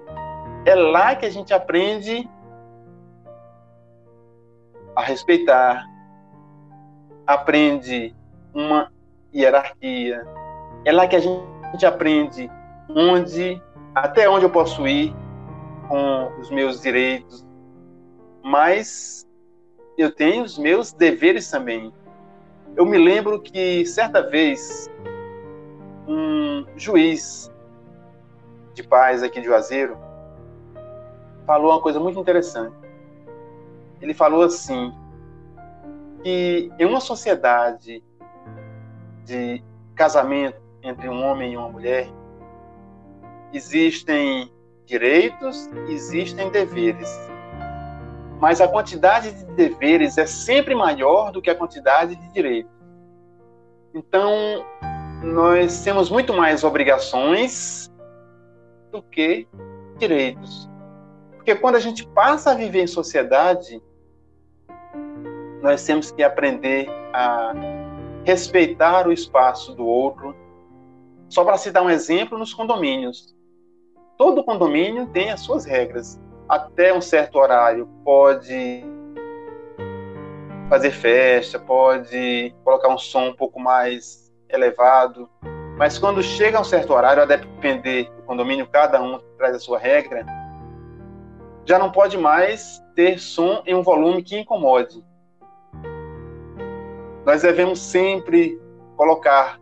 É 0.64 0.74
lá 0.74 1.14
que 1.14 1.26
a 1.26 1.31
gente 1.31 1.53
aprende 1.53 2.26
a 4.97 5.03
respeitar, 5.03 5.87
aprende 7.26 8.16
uma 8.55 8.91
hierarquia. 9.35 10.26
É 10.87 10.91
lá 10.91 11.07
que 11.07 11.16
a 11.16 11.20
gente 11.20 11.85
aprende 11.85 12.51
onde, 12.89 13.62
até 13.95 14.26
onde 14.26 14.47
eu 14.47 14.51
posso 14.51 14.89
ir 14.89 15.14
com 15.87 16.33
os 16.41 16.51
meus 16.51 16.81
direitos, 16.81 17.47
mas 18.43 19.28
eu 19.99 20.11
tenho 20.11 20.43
os 20.45 20.57
meus 20.57 20.95
deveres 20.95 21.51
também. 21.51 21.93
Eu 22.77 22.87
me 22.87 22.97
lembro 22.97 23.41
que 23.41 23.85
certa 23.85 24.29
vez 24.29 24.89
um 26.07 26.64
juiz 26.77 27.53
de 28.75 28.83
paz 28.83 29.23
aqui 29.23 29.41
de 29.41 29.47
Juazeiro 29.47 29.99
falou 31.47 31.73
uma 31.73 31.81
coisa 31.81 31.99
muito 31.99 32.18
interessante. 32.18 32.75
Ele 34.01 34.14
falou 34.14 34.43
assim: 34.43 34.93
que 36.23 36.71
em 36.79 36.87
uma 36.87 37.01
sociedade 37.01 38.03
de 39.25 39.62
casamento 39.95 40.61
entre 40.83 41.09
um 41.09 41.23
homem 41.23 41.53
e 41.53 41.57
uma 41.57 41.68
mulher, 41.68 42.09
existem 43.53 44.51
direitos, 44.87 45.68
existem 45.89 46.51
deveres. 46.51 47.30
Mas 48.41 48.61
a 48.61 48.66
quantidade 48.66 49.32
de 49.32 49.45
deveres 49.53 50.16
é 50.16 50.24
sempre 50.24 50.74
maior 50.74 51.30
do 51.30 51.43
que 51.43 51.51
a 51.51 51.55
quantidade 51.55 52.16
de 52.16 52.32
direitos. 52.32 52.72
Então, 53.95 54.64
nós 55.22 55.84
temos 55.84 56.11
muito 56.11 56.32
mais 56.32 56.64
obrigações 56.64 57.93
do 58.91 59.03
que 59.03 59.47
direitos. 59.99 60.70
Porque 61.36 61.55
quando 61.55 61.76
a 61.76 61.80
gente 61.80 62.07
passa 62.07 62.53
a 62.53 62.55
viver 62.55 62.82
em 62.82 62.86
sociedade, 62.86 63.82
nós 65.61 65.84
temos 65.84 66.11
que 66.11 66.22
aprender 66.22 66.88
a 67.12 67.53
respeitar 68.24 69.07
o 69.07 69.12
espaço 69.12 69.74
do 69.74 69.84
outro. 69.84 70.34
Só 71.28 71.45
para 71.45 71.59
citar 71.59 71.82
um 71.82 71.91
exemplo, 71.91 72.38
nos 72.38 72.55
condomínios. 72.55 73.36
Todo 74.16 74.45
condomínio 74.45 75.07
tem 75.09 75.30
as 75.30 75.41
suas 75.41 75.64
regras. 75.64 76.18
Até 76.51 76.92
um 76.92 77.01
certo 77.01 77.38
horário 77.38 77.88
pode 78.05 78.84
fazer 80.68 80.90
festa, 80.90 81.59
pode 81.59 82.55
colocar 82.64 82.88
um 82.88 82.98
som 82.98 83.28
um 83.28 83.34
pouco 83.34 83.61
mais 83.61 84.32
elevado. 84.48 85.30
Mas 85.78 85.96
quando 85.96 86.22
chega 86.22 86.59
a 86.59 86.61
um 86.61 86.64
certo 86.64 86.92
horário, 86.92 87.22
a 87.22 87.26
depender 87.26 88.11
do 88.16 88.22
condomínio, 88.22 88.66
cada 88.66 89.01
um 89.01 89.20
traz 89.38 89.55
a 89.55 89.59
sua 89.61 89.78
regra, 89.78 90.26
já 91.64 91.78
não 91.78 91.92
pode 91.92 92.18
mais 92.18 92.82
ter 92.96 93.20
som 93.20 93.62
em 93.64 93.74
um 93.74 93.82
volume 93.82 94.22
que 94.22 94.36
incomode 94.36 95.03
nós 97.24 97.42
devemos 97.42 97.78
sempre 97.78 98.61
colocar, 98.96 99.61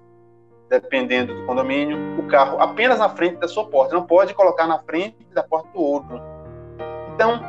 dependendo 0.69 1.35
do 1.35 1.47
condomínio, 1.47 2.19
o 2.19 2.27
carro 2.27 2.61
apenas 2.61 2.99
na 2.99 3.09
frente 3.09 3.37
da 3.39 3.49
sua 3.49 3.69
porta. 3.69 3.95
Não 3.95 4.07
pode 4.07 4.33
colocar 4.35 4.67
na 4.67 4.79
frente 4.79 5.17
da 5.35 5.43
porta 5.43 5.69
do 5.73 5.81
outro. 5.81 6.21
Então, 7.19 7.41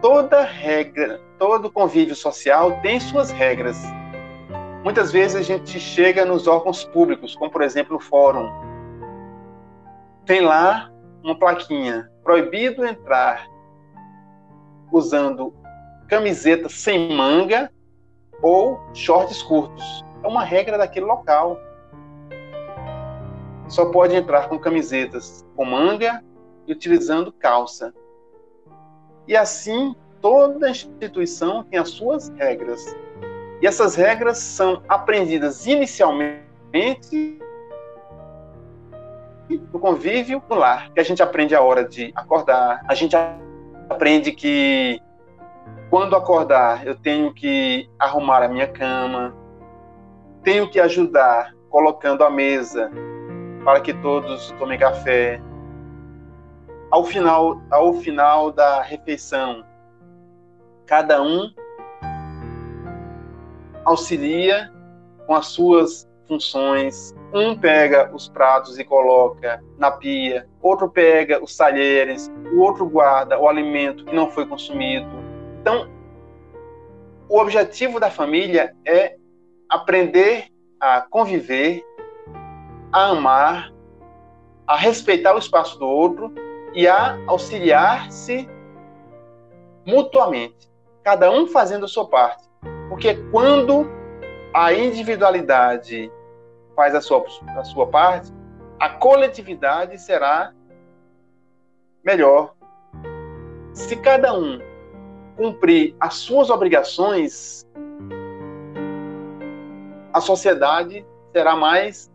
toda 0.00 0.42
regra, 0.42 1.20
todo 1.38 1.70
convívio 1.70 2.12
social 2.12 2.80
tem 2.80 2.98
suas 2.98 3.30
regras. 3.30 3.80
Muitas 4.82 5.12
vezes 5.12 5.36
a 5.36 5.42
gente 5.42 5.78
chega 5.78 6.24
nos 6.24 6.48
órgãos 6.48 6.82
públicos, 6.82 7.36
como 7.36 7.48
por 7.48 7.62
exemplo 7.62 7.92
no 7.92 8.00
fórum. 8.00 8.50
Tem 10.26 10.40
lá 10.40 10.90
uma 11.22 11.38
plaquinha: 11.38 12.10
proibido 12.24 12.84
entrar 12.84 13.46
usando 14.90 15.54
camiseta 16.08 16.68
sem 16.68 17.14
manga 17.14 17.70
ou 18.42 18.80
shorts 18.92 19.40
curtos. 19.40 20.04
É 20.24 20.26
uma 20.26 20.42
regra 20.42 20.76
daquele 20.76 21.06
local. 21.06 21.60
Só 23.68 23.88
pode 23.92 24.16
entrar 24.16 24.48
com 24.48 24.58
camisetas 24.58 25.46
com 25.54 25.64
manga 25.64 26.24
e 26.66 26.72
utilizando 26.72 27.30
calça. 27.30 27.94
E 29.26 29.36
assim, 29.36 29.94
toda 30.20 30.70
instituição 30.70 31.64
tem 31.64 31.78
as 31.78 31.90
suas 31.90 32.28
regras. 32.30 32.96
E 33.60 33.66
essas 33.66 33.94
regras 33.94 34.38
são 34.38 34.82
aprendidas 34.88 35.66
inicialmente 35.66 37.38
no 39.72 39.78
convívio 39.78 40.42
no 40.48 40.56
lar, 40.56 40.90
que 40.92 41.00
a 41.00 41.02
gente 41.02 41.22
aprende 41.22 41.54
a 41.54 41.60
hora 41.60 41.84
de 41.84 42.10
acordar, 42.14 42.82
a 42.88 42.94
gente 42.94 43.14
aprende 43.88 44.32
que 44.32 45.00
quando 45.90 46.16
acordar, 46.16 46.86
eu 46.86 46.94
tenho 46.94 47.34
que 47.34 47.86
arrumar 47.98 48.42
a 48.42 48.48
minha 48.48 48.66
cama, 48.66 49.36
tenho 50.42 50.70
que 50.70 50.80
ajudar 50.80 51.54
colocando 51.68 52.24
a 52.24 52.30
mesa 52.30 52.90
para 53.62 53.80
que 53.80 53.92
todos 53.92 54.52
tomem 54.58 54.78
café. 54.78 55.40
Ao 56.92 57.04
final, 57.04 57.60
ao 57.70 57.94
final 57.94 58.52
da 58.52 58.82
refeição, 58.82 59.64
cada 60.86 61.22
um 61.22 61.50
auxilia 63.82 64.70
com 65.26 65.34
as 65.34 65.46
suas 65.46 66.06
funções. 66.28 67.14
Um 67.32 67.58
pega 67.58 68.14
os 68.14 68.28
pratos 68.28 68.78
e 68.78 68.84
coloca 68.84 69.58
na 69.78 69.90
pia, 69.90 70.46
outro 70.60 70.88
pega 70.88 71.42
os 71.42 71.56
talheres, 71.56 72.30
o 72.54 72.60
outro 72.60 72.86
guarda 72.86 73.40
o 73.40 73.48
alimento 73.48 74.04
que 74.04 74.14
não 74.14 74.30
foi 74.30 74.44
consumido, 74.46 75.08
então, 75.62 75.88
o 77.28 77.38
objetivo 77.38 78.00
da 78.00 78.10
família 78.10 78.74
é 78.84 79.16
aprender 79.66 80.48
a 80.78 81.00
conviver, 81.00 81.82
a 82.92 83.10
amar, 83.10 83.72
a 84.66 84.76
respeitar 84.76 85.34
o 85.34 85.38
espaço 85.38 85.78
do 85.78 85.86
outro 85.86 86.34
e 86.74 86.88
a 86.88 87.18
auxiliar-se 87.26 88.48
mutuamente, 89.86 90.70
cada 91.02 91.30
um 91.30 91.46
fazendo 91.46 91.84
a 91.84 91.88
sua 91.88 92.08
parte. 92.08 92.48
Porque 92.88 93.14
quando 93.30 93.86
a 94.54 94.72
individualidade 94.72 96.10
faz 96.76 96.94
a 96.94 97.00
sua, 97.00 97.24
a 97.56 97.64
sua 97.64 97.86
parte, 97.86 98.32
a 98.78 98.88
coletividade 98.88 99.98
será 99.98 100.52
melhor. 102.04 102.54
Se 103.72 103.96
cada 103.96 104.34
um 104.34 104.60
cumprir 105.36 105.94
as 105.98 106.14
suas 106.14 106.50
obrigações, 106.50 107.66
a 110.12 110.20
sociedade 110.20 111.06
será 111.32 111.56
mais 111.56 112.10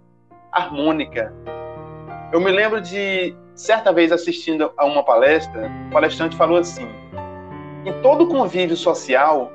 harmônica. 0.51 1.33
Eu 2.31 2.39
me 2.39 2.51
lembro 2.51 2.79
de 2.79 3.35
certa 3.57 3.91
vez 3.91 4.11
assistindo 4.11 4.71
a 4.77 4.85
uma 4.85 5.03
palestra, 5.03 5.69
o 5.87 5.91
palestrante 5.91 6.37
falou 6.37 6.59
assim: 6.59 6.87
em 7.83 8.01
todo 8.01 8.27
convívio 8.27 8.77
social, 8.77 9.51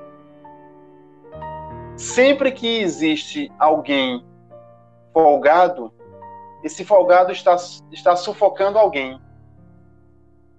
sempre 1.97 2.51
que 2.51 2.81
existe 2.81 3.51
alguém 3.59 4.25
folgado, 5.15 5.93
esse 6.65 6.85
folgado 6.85 7.31
está, 7.33 7.57
está 7.91 8.17
sufocando 8.17 8.79
alguém. 8.79 9.21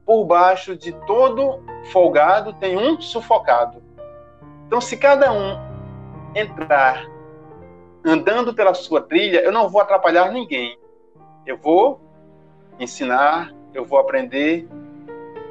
Por 0.05 0.25
baixo 0.25 0.75
de 0.75 0.91
todo 1.05 1.63
folgado 1.91 2.53
tem 2.53 2.77
um 2.77 2.99
sufocado. 2.99 3.81
Então, 4.67 4.81
se 4.81 4.97
cada 4.97 5.31
um 5.31 5.57
entrar 6.35 7.05
andando 8.03 8.53
pela 8.53 8.73
sua 8.73 9.01
trilha, 9.01 9.39
eu 9.39 9.51
não 9.51 9.69
vou 9.69 9.81
atrapalhar 9.81 10.31
ninguém. 10.31 10.77
Eu 11.45 11.57
vou 11.57 12.02
ensinar, 12.79 13.53
eu 13.73 13.85
vou 13.85 13.99
aprender, 13.99 14.67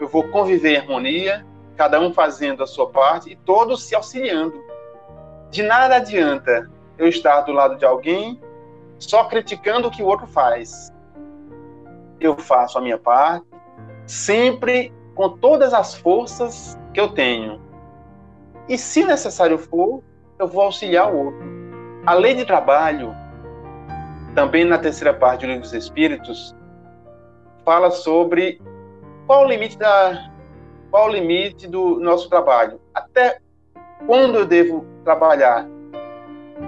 eu 0.01 0.09
vou 0.09 0.29
conviver 0.29 0.75
em 0.75 0.77
harmonia, 0.79 1.47
cada 1.77 2.01
um 2.01 2.13
fazendo 2.13 2.63
a 2.63 2.67
sua 2.67 2.91
parte 2.91 3.31
e 3.31 3.37
todos 3.37 3.85
se 3.85 3.95
auxiliando. 3.95 4.61
De 5.51 5.63
nada 5.63 5.97
adianta 5.97 6.71
eu 6.99 7.09
estar 7.09 7.43
do 7.43 7.53
lado 7.53 7.77
de 7.77 7.85
alguém 7.85 8.41
só 8.99 9.25
criticando 9.25 9.89
o 9.89 9.91
que 9.91 10.03
o 10.03 10.07
outro 10.07 10.27
faz. 10.27 10.93
Eu 12.21 12.37
faço 12.37 12.79
a 12.79 12.81
minha 12.81 12.99
parte, 12.99 13.47
sempre 14.07 14.93
com 15.15 15.31
todas 15.31 15.75
as 15.75 15.95
forças 15.95 16.79
que 16.95 17.01
eu 17.01 17.09
tenho. 17.09 17.61
E 18.69 18.79
se 18.79 19.05
necessário 19.05 19.59
for, 19.59 20.03
eu 20.39 20.47
vou 20.47 20.63
auxiliar 20.63 21.13
o 21.13 21.27
outro. 21.27 21.43
A 22.07 22.15
lei 22.15 22.35
de 22.35 22.45
trabalho, 22.45 23.15
também 24.35 24.65
na 24.65 24.79
terceira 24.79 25.13
parte 25.13 25.41
do 25.41 25.47
livro 25.49 25.63
dos 25.63 25.73
Espíritos, 25.73 26.55
fala 27.65 27.91
sobre 27.91 28.61
qual 29.27 29.45
o 29.45 29.49
limite 29.49 29.79
da 29.79 30.31
qual 30.91 31.09
o 31.09 31.13
limite 31.13 31.67
do 31.67 31.99
nosso 32.01 32.29
trabalho? 32.29 32.79
Até 32.95 33.39
quando 34.07 34.39
eu 34.39 34.47
devo 34.47 34.85
trabalhar? 35.05 35.67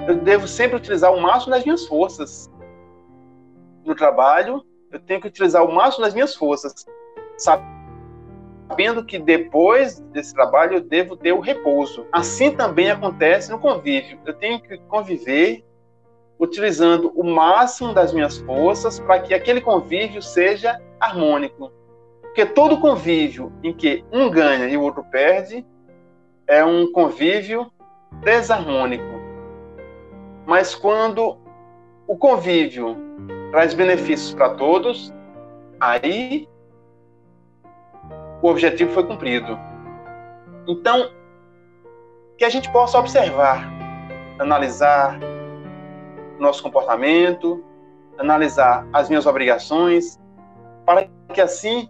Eu 0.08 0.16
devo 0.16 0.48
sempre 0.48 0.76
utilizar 0.76 1.12
o 1.12 1.20
máximo 1.20 1.52
das 1.52 1.64
minhas 1.64 1.86
forças. 1.86 2.50
No 3.84 3.94
trabalho, 3.94 4.64
eu 4.90 4.98
tenho 4.98 5.20
que 5.20 5.28
utilizar 5.28 5.62
o 5.62 5.72
máximo 5.72 6.04
das 6.04 6.14
minhas 6.14 6.34
forças, 6.34 6.86
sabendo 7.36 9.04
que 9.04 9.18
depois 9.18 10.00
desse 10.12 10.32
trabalho 10.32 10.76
eu 10.76 10.80
devo 10.80 11.16
ter 11.16 11.32
o 11.32 11.40
repouso. 11.40 12.06
Assim 12.10 12.50
também 12.56 12.90
acontece 12.90 13.50
no 13.50 13.58
convívio. 13.58 14.18
Eu 14.24 14.32
tenho 14.32 14.58
que 14.60 14.78
conviver 14.88 15.62
utilizando 16.38 17.12
o 17.14 17.24
máximo 17.24 17.92
das 17.92 18.12
minhas 18.12 18.38
forças 18.38 18.98
para 18.98 19.20
que 19.20 19.34
aquele 19.34 19.60
convívio 19.60 20.20
seja 20.20 20.80
harmônico. 21.00 21.72
Porque 22.22 22.44
todo 22.44 22.80
convívio 22.80 23.52
em 23.62 23.72
que 23.72 24.04
um 24.12 24.28
ganha 24.30 24.66
e 24.66 24.76
o 24.76 24.82
outro 24.82 25.04
perde 25.04 25.64
é 26.46 26.64
um 26.64 26.90
convívio 26.90 27.70
desarmônico. 28.22 29.04
Mas 30.46 30.74
quando 30.74 31.38
o 32.06 32.16
convívio 32.16 32.96
traz 33.50 33.72
benefícios 33.72 34.34
para 34.34 34.50
todos, 34.50 35.14
aí 35.80 36.48
o 38.42 38.48
objetivo 38.48 38.90
foi 38.92 39.06
cumprido. 39.06 39.58
Então, 40.66 41.10
que 42.36 42.44
a 42.44 42.48
gente 42.48 42.70
possa 42.72 42.98
observar, 42.98 43.70
analisar 44.38 45.18
nosso 46.38 46.62
comportamento, 46.62 47.64
analisar 48.18 48.86
as 48.92 49.08
minhas 49.08 49.26
obrigações, 49.26 50.18
para 50.84 51.08
que 51.32 51.40
assim 51.40 51.88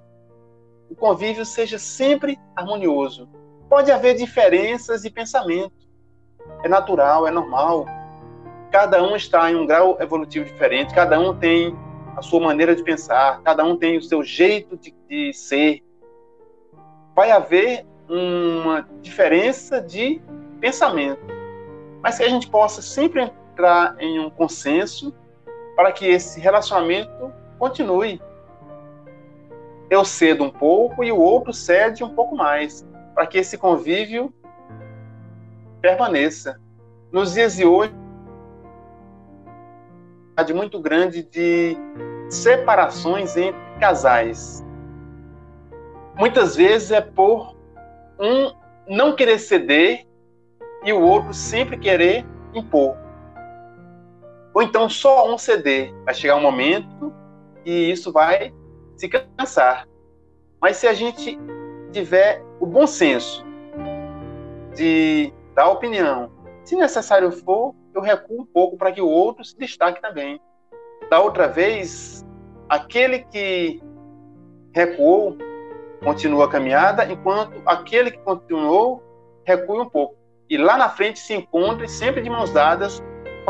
o 0.90 0.94
convívio 0.94 1.44
seja 1.44 1.78
sempre 1.78 2.38
harmonioso. 2.54 3.28
Pode 3.68 3.90
haver 3.90 4.14
diferenças 4.14 5.02
de 5.02 5.10
pensamento. 5.10 5.72
É 6.62 6.68
natural, 6.68 7.26
é 7.26 7.30
normal. 7.30 7.86
Cada 8.70 9.02
um 9.02 9.16
está 9.16 9.50
em 9.50 9.56
um 9.56 9.66
grau 9.66 9.96
evolutivo 10.00 10.44
diferente, 10.44 10.94
cada 10.94 11.18
um 11.18 11.36
tem 11.36 11.76
a 12.16 12.22
sua 12.22 12.40
maneira 12.40 12.74
de 12.74 12.82
pensar, 12.82 13.40
cada 13.42 13.64
um 13.64 13.76
tem 13.76 13.96
o 13.96 14.02
seu 14.02 14.22
jeito 14.22 14.76
de, 14.76 14.94
de 15.08 15.32
ser. 15.32 15.82
Vai 17.14 17.30
haver 17.30 17.86
uma 18.08 18.86
diferença 19.00 19.80
de 19.80 20.20
pensamento, 20.60 21.22
mas 22.02 22.18
que 22.18 22.24
a 22.24 22.28
gente 22.28 22.48
possa 22.48 22.82
sempre 22.82 23.32
entrar 23.54 23.94
em 24.00 24.18
um 24.18 24.28
consenso 24.28 25.14
para 25.76 25.92
que 25.92 26.06
esse 26.06 26.40
relacionamento 26.40 27.32
continue 27.58 28.20
eu 29.88 30.04
cedo 30.04 30.42
um 30.42 30.50
pouco 30.50 31.04
e 31.04 31.12
o 31.12 31.18
outro 31.18 31.52
cede 31.52 32.02
um 32.02 32.14
pouco 32.14 32.34
mais, 32.34 32.84
para 33.14 33.26
que 33.26 33.38
esse 33.38 33.56
convívio 33.56 34.32
permaneça. 35.80 36.60
Nos 37.12 37.34
dias 37.34 37.56
de 37.56 37.64
hoje, 37.64 37.94
muito 40.52 40.80
grande 40.80 41.22
de 41.22 41.76
separações 42.28 43.36
entre 43.36 43.60
casais. 43.78 44.64
Muitas 46.16 46.56
vezes 46.56 46.90
é 46.90 47.00
por 47.00 47.54
um 48.18 48.52
não 48.88 49.14
querer 49.14 49.38
ceder 49.38 50.06
e 50.84 50.92
o 50.92 51.00
outro 51.00 51.32
sempre 51.32 51.78
querer 51.78 52.26
impor. 52.52 53.03
Ou 54.54 54.62
então 54.62 54.88
só 54.88 55.28
um 55.32 55.36
ceder. 55.36 55.92
Vai 56.04 56.14
chegar 56.14 56.36
um 56.36 56.40
momento 56.40 57.12
e 57.64 57.90
isso 57.90 58.12
vai 58.12 58.54
se 58.96 59.08
cansar. 59.08 59.86
Mas 60.60 60.76
se 60.76 60.86
a 60.86 60.94
gente 60.94 61.38
tiver 61.92 62.42
o 62.60 62.66
bom 62.66 62.86
senso 62.86 63.44
de 64.74 65.32
dar 65.54 65.68
opinião, 65.68 66.30
se 66.64 66.76
necessário 66.76 67.30
for, 67.32 67.74
eu 67.92 68.00
recuo 68.00 68.42
um 68.42 68.46
pouco 68.46 68.76
para 68.76 68.92
que 68.92 69.00
o 69.00 69.08
outro 69.08 69.44
se 69.44 69.56
destaque 69.58 70.00
também. 70.00 70.40
Da 71.10 71.20
outra 71.20 71.48
vez, 71.48 72.24
aquele 72.68 73.20
que 73.24 73.82
recuou 74.72 75.36
continua 76.02 76.44
a 76.44 76.48
caminhada, 76.48 77.04
enquanto 77.10 77.60
aquele 77.66 78.10
que 78.10 78.18
continuou 78.18 79.02
recua 79.44 79.82
um 79.82 79.88
pouco. 79.88 80.16
E 80.48 80.56
lá 80.56 80.76
na 80.76 80.88
frente 80.88 81.18
se 81.18 81.34
encontre 81.34 81.88
sempre 81.88 82.22
de 82.22 82.30
mãos 82.30 82.52
dadas 82.52 83.02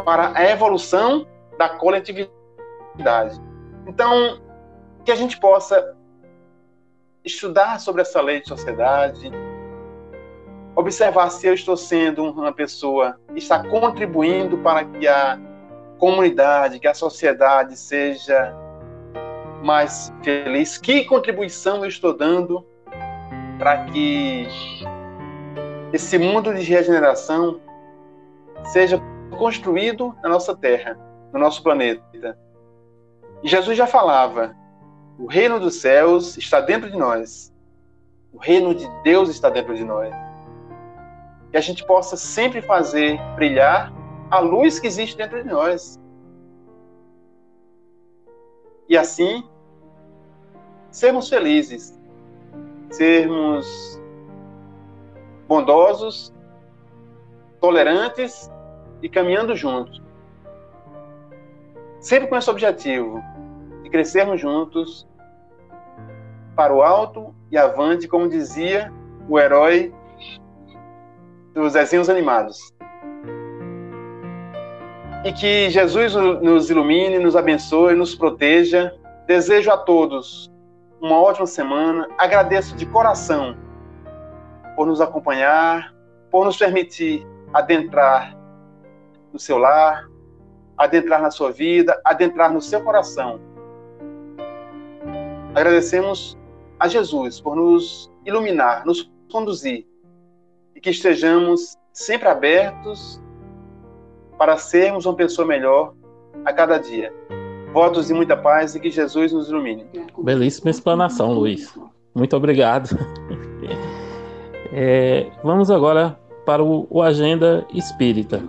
para 0.03 0.32
a 0.36 0.51
evolução 0.51 1.26
da 1.59 1.68
coletividade. 1.68 3.40
Então, 3.86 4.40
que 5.05 5.12
a 5.12 5.16
gente 5.16 5.38
possa 5.38 5.95
estudar 7.24 7.80
sobre 7.80 8.03
essa 8.03 8.20
lei 8.20 8.40
de 8.40 8.49
sociedade, 8.49 9.30
observar 10.76 11.30
se 11.30 11.47
eu 11.47 11.55
estou 11.55 11.76
sendo 11.76 12.24
uma 12.24 12.53
pessoa 12.53 13.18
que 13.32 13.38
está 13.38 13.66
contribuindo 13.68 14.59
para 14.59 14.84
que 14.84 15.07
a 15.07 15.38
comunidade, 15.99 16.78
que 16.78 16.88
a 16.88 16.95
sociedade 16.95 17.76
seja 17.76 18.55
mais 19.62 20.12
feliz. 20.22 20.76
Que 20.76 21.05
contribuição 21.05 21.78
eu 21.78 21.88
estou 21.88 22.16
dando 22.16 22.64
para 23.59 23.84
que 23.84 24.47
esse 25.92 26.18
mundo 26.18 26.53
de 26.53 26.62
regeneração 26.62 27.61
seja 28.64 29.01
construído 29.35 30.14
na 30.22 30.28
nossa 30.28 30.57
Terra, 30.57 30.99
no 31.32 31.39
nosso 31.39 31.62
planeta. 31.62 32.39
E 33.43 33.49
Jesus 33.49 33.76
já 33.76 33.87
falava 33.87 34.55
o 35.18 35.26
reino 35.26 35.61
dos 35.61 35.80
céus 35.80 36.37
está 36.37 36.61
dentro 36.61 36.91
de 36.91 36.97
nós. 36.97 37.53
O 38.32 38.39
reino 38.39 38.74
de 38.74 38.89
Deus 39.05 39.28
está 39.28 39.49
dentro 39.49 39.74
de 39.74 39.85
nós. 39.85 40.12
Que 41.51 41.57
a 41.57 41.61
gente 41.61 41.87
possa 41.87 42.16
sempre 42.16 42.61
fazer 42.61 43.16
brilhar 43.37 43.93
a 44.30 44.41
luz 44.41 44.80
que 44.80 44.89
existe 44.89 45.16
dentro 45.16 45.41
de 45.43 45.49
nós. 45.49 46.01
E 48.89 48.99
assim, 48.99 49.49
sermos 50.91 51.28
felizes, 51.28 51.97
sermos 52.91 54.01
bondosos, 55.47 56.35
tolerantes 57.61 58.51
e 59.05 59.09
caminhando 59.11 59.55
juntos. 59.55 60.02
Sempre 62.00 62.26
com 62.26 62.36
esse 62.36 62.48
objetivo, 62.48 63.22
crescermos 63.94 64.40
juntos 64.40 65.07
para 66.57 66.74
o 66.74 66.82
alto 66.82 67.32
e 67.48 67.57
avante, 67.57 68.09
como 68.09 68.28
dizia 68.28 68.92
o 69.28 69.38
herói 69.38 69.94
dos 71.52 71.74
desenhos 71.74 72.09
animados. 72.09 72.74
E 75.24 75.32
que 75.32 75.70
Jesus 75.70 76.14
nos 76.14 76.70
ilumine, 76.70 77.20
nos 77.20 77.36
abençoe, 77.36 77.94
nos 77.94 78.16
proteja. 78.16 78.92
Desejo 79.28 79.70
a 79.70 79.76
todos 79.76 80.50
uma 81.00 81.20
ótima 81.20 81.46
semana. 81.46 82.09
Agradeço 82.18 82.74
de 82.74 82.84
coração 82.86 83.55
por 84.74 84.88
nos 84.88 85.00
acompanhar, 85.00 85.94
por 86.32 86.44
nos 86.44 86.57
permitir 86.57 87.24
adentrar 87.52 88.34
no 89.35 89.39
seu 89.39 89.59
lar, 89.59 90.09
adentrar 90.78 91.20
na 91.20 91.30
sua 91.30 91.51
vida, 91.51 92.01
adentrar 92.05 92.51
no 92.51 92.62
seu 92.62 92.80
coração 92.80 93.39
Agradecemos 95.55 96.37
a 96.80 96.89
Jesus 96.89 97.41
por 97.41 97.55
nos 97.55 98.11
iluminar, 98.26 98.85
nos 98.85 99.09
conduzir 99.30 99.87
e 100.74 100.80
que 100.80 100.91
estejamos 100.91 101.76
sempre 101.93 102.28
abertos 102.28 103.22
para 104.37 104.57
sermos 104.57 105.07
uma 105.07 105.14
pessoa 105.14 105.47
melhor 105.47 105.95
a 106.45 106.53
cada 106.53 106.76
dia. 106.78 107.14
Votos 107.72 108.09
de 108.09 108.14
muita 108.14 108.37
paz 108.37 108.74
e 108.74 108.80
que 108.80 108.91
Jesus 108.91 109.32
nos 109.32 109.49
ilumine. 109.49 109.87
Belíssima 110.18 110.70
explanação, 110.70 111.32
Luiz. 111.32 111.72
Muito 112.14 112.37
obrigado. 112.37 112.91
É, 114.76 115.30
vamos 115.45 115.70
agora 115.70 116.18
para 116.45 116.61
o, 116.61 116.89
o 116.91 117.01
Agenda 117.01 117.64
Espírita. 117.72 118.43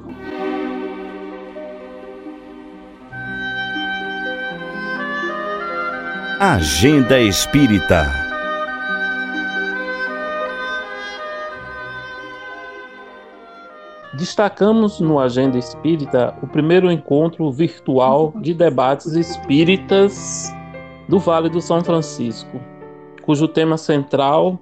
Agenda 6.37 7.17
Espírita. 7.17 8.11
Destacamos 14.15 14.99
no 14.99 15.17
Agenda 15.17 15.57
Espírita 15.57 16.37
o 16.43 16.47
primeiro 16.47 16.91
encontro 16.91 17.49
virtual 17.53 18.33
de 18.41 18.53
debates 18.53 19.13
espíritas 19.13 20.53
do 21.07 21.19
Vale 21.19 21.47
do 21.47 21.61
São 21.61 21.81
Francisco, 21.81 22.59
cujo 23.21 23.47
tema 23.47 23.77
central 23.77 24.59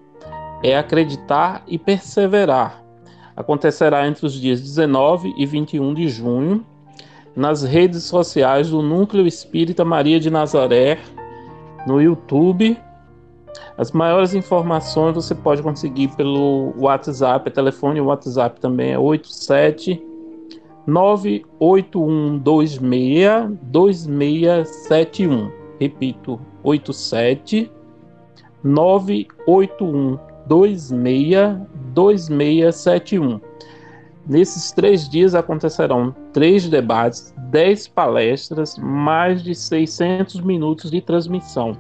é 0.62 0.78
acreditar 0.78 1.64
e 1.66 1.80
perseverar. 1.80 2.84
Acontecerá 3.36 4.08
entre 4.08 4.28
os 4.28 4.34
dias 4.34 4.62
19 4.62 5.34
e 5.36 5.44
21 5.44 5.96
de 5.96 6.08
junho 6.08 6.64
nas 7.36 7.64
redes 7.64 8.04
sociais 8.04 8.70
do 8.70 8.84
Núcleo 8.84 9.26
Espírita 9.26 9.84
Maria 9.84 10.20
de 10.20 10.30
Nazaré, 10.30 11.00
no 11.86 12.02
YouTube. 12.02 12.80
As 13.78 13.92
maiores 13.92 14.34
informações 14.34 15.14
você 15.16 15.36
pode 15.36 15.62
conseguir 15.62 16.08
pelo 16.16 16.74
WhatsApp, 16.78 17.52
telefone 17.52 18.02
WhatsApp 18.02 18.60
também 18.60 18.94
é 18.94 19.00
87 19.00 20.04
98126 20.86 23.58
2671. 23.64 25.52
Repito, 25.80 26.40
87 26.64 27.72
981 28.64 30.20
26 30.48 31.58
2671. 31.94 33.42
Nesses 34.28 34.72
três 34.72 35.08
dias 35.10 35.36
acontecerão 35.36 36.16
três 36.34 36.68
debates, 36.68 37.34
dez 37.50 37.88
palestras, 37.88 38.78
mais 38.78 39.44
de 39.44 39.54
600 39.54 40.42
minutos 40.42 40.90
de 40.92 41.00
transmissão. 41.00 41.78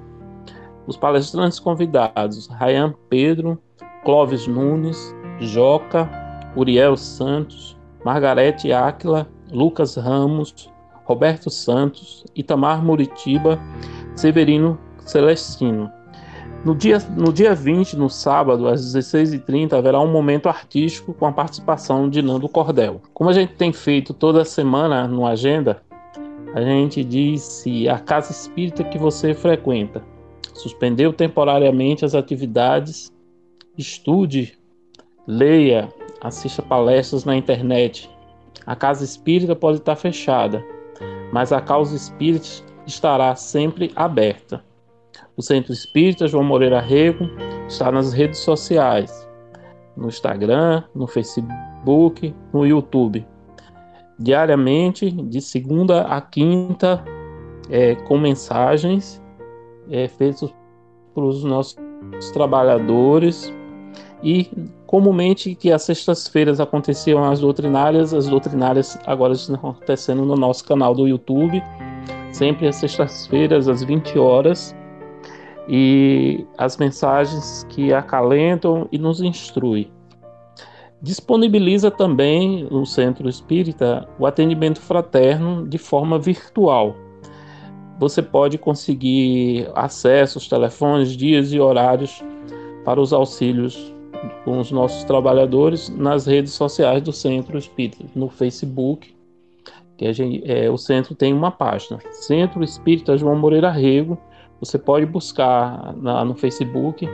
Os 0.88 0.96
palestrantes 0.96 1.60
convidados: 1.60 2.48
Rayan 2.48 2.94
Pedro, 3.10 3.60
Clóvis 4.06 4.48
Nunes, 4.48 5.14
Joca, 5.40 6.10
Uriel 6.56 6.96
Santos, 6.96 7.78
Margarete 8.06 8.72
Áquila, 8.72 9.28
Lucas 9.52 9.96
Ramos, 9.96 10.72
Roberto 11.06 11.50
Santos, 11.50 12.24
Itamar 12.36 12.84
Muritiba, 12.84 13.60
Severino 14.16 14.78
Celestino. 15.00 15.92
No 16.64 16.74
dia, 16.74 16.98
no 17.18 17.34
dia 17.34 17.54
20, 17.54 17.98
no 17.98 18.10
sábado, 18.10 18.70
às 18.70 18.96
16h30, 18.96 19.74
haverá 19.74 20.00
um 20.00 20.10
momento 20.10 20.48
artístico 20.48 21.14
com 21.14 21.26
a 21.26 21.32
participação 21.32 22.10
de 22.10 22.22
Nando 22.22 22.48
Cordel. 22.48 23.02
Como 23.14 23.30
a 23.30 23.34
gente 23.34 23.54
tem 23.56 23.74
feito 23.74 24.14
toda 24.14 24.46
semana 24.46 25.06
no 25.06 25.28
Agenda, 25.28 25.82
a 26.56 26.62
gente 26.62 27.04
disse 27.04 27.90
a 27.90 28.00
casa 28.00 28.32
espírita 28.32 28.82
que 28.82 28.98
você 28.98 29.34
frequenta. 29.34 30.02
Suspendeu 30.54 31.12
temporariamente 31.12 32.06
as 32.06 32.16
atividades, 32.16 33.12
estude, 33.78 34.58
leia, 35.28 35.90
assista 36.22 36.62
palestras 36.62 37.26
na 37.26 37.36
internet. 37.36 38.10
A 38.66 38.74
casa 38.74 39.04
espírita 39.04 39.54
pode 39.54 39.80
estar 39.80 39.98
fechada, 39.98 40.64
mas 41.34 41.52
a 41.52 41.60
causa 41.60 41.94
espírita 41.94 42.48
estará 42.88 43.36
sempre 43.36 43.92
aberta. 43.98 44.64
O 45.36 45.42
Centro 45.42 45.74
Espírita 45.74 46.28
João 46.28 46.44
Moreira 46.44 46.80
Rego 46.80 47.28
está 47.68 47.92
nas 47.92 48.14
redes 48.14 48.40
sociais, 48.40 49.28
no 49.98 50.08
Instagram, 50.08 50.84
no 50.94 51.08
Facebook, 51.08 52.36
no 52.54 52.66
YouTube. 52.66 53.26
Diariamente, 54.20 55.10
de 55.10 55.42
segunda 55.42 56.04
a 56.04 56.22
quinta, 56.22 57.04
é, 57.68 57.96
com 57.96 58.18
mensagens 58.18 59.20
é, 59.90 60.08
feitas 60.08 60.54
pelos 61.16 61.44
nossos 61.44 61.78
trabalhadores 62.32 63.52
e 64.22 64.52
comumente 64.86 65.56
que 65.56 65.72
às 65.72 65.82
sextas-feiras 65.82 66.60
aconteciam 66.60 67.24
as 67.24 67.40
doutrinárias, 67.40 68.14
as 68.14 68.28
doutrinárias 68.28 69.00
agora 69.08 69.34
estão 69.34 69.56
acontecendo 69.56 70.24
no 70.24 70.36
nosso 70.36 70.64
canal 70.64 70.94
do 70.94 71.08
YouTube, 71.08 71.62
sempre 72.32 72.68
às 72.68 72.76
sextas-feiras 72.76 73.68
às 73.68 73.84
20 73.84 74.20
horas 74.20 74.76
e 75.68 76.46
as 76.58 76.78
mensagens 76.78 77.66
que 77.70 77.94
acalentam 77.94 78.88
e 78.92 78.98
nos 78.98 79.22
instruem. 79.22 79.92
Disponibiliza 81.02 81.92
também 81.92 82.64
no 82.72 82.86
Centro 82.86 83.28
Espírita 83.28 84.08
o 84.18 84.26
atendimento 84.26 84.80
fraterno 84.80 85.68
de 85.68 85.78
forma 85.78 86.18
virtual. 86.18 86.96
Você 88.00 88.22
pode 88.22 88.58
conseguir 88.58 89.70
acesso 89.76 90.38
aos 90.38 90.48
telefones, 90.48 91.16
dias 91.16 91.52
e 91.52 91.60
horários 91.60 92.24
para 92.86 93.02
os 93.02 93.12
auxílios 93.12 93.94
com 94.46 94.60
os 94.60 94.72
nossos 94.72 95.04
trabalhadores 95.04 95.90
nas 95.90 96.26
redes 96.26 96.54
sociais 96.54 97.02
do 97.02 97.12
Centro 97.12 97.58
Espírita, 97.58 98.06
no 98.16 98.30
Facebook, 98.30 99.14
que 99.98 100.12
gente, 100.14 100.42
é, 100.50 100.70
o 100.70 100.78
centro 100.78 101.14
tem 101.14 101.34
uma 101.34 101.52
página, 101.52 102.00
Centro 102.12 102.64
Espírita 102.64 103.18
João 103.18 103.36
Moreira 103.36 103.70
Rego, 103.70 104.18
você 104.64 104.78
pode 104.78 105.06
buscar 105.06 105.94
no 105.96 106.34
Facebook. 106.36 107.08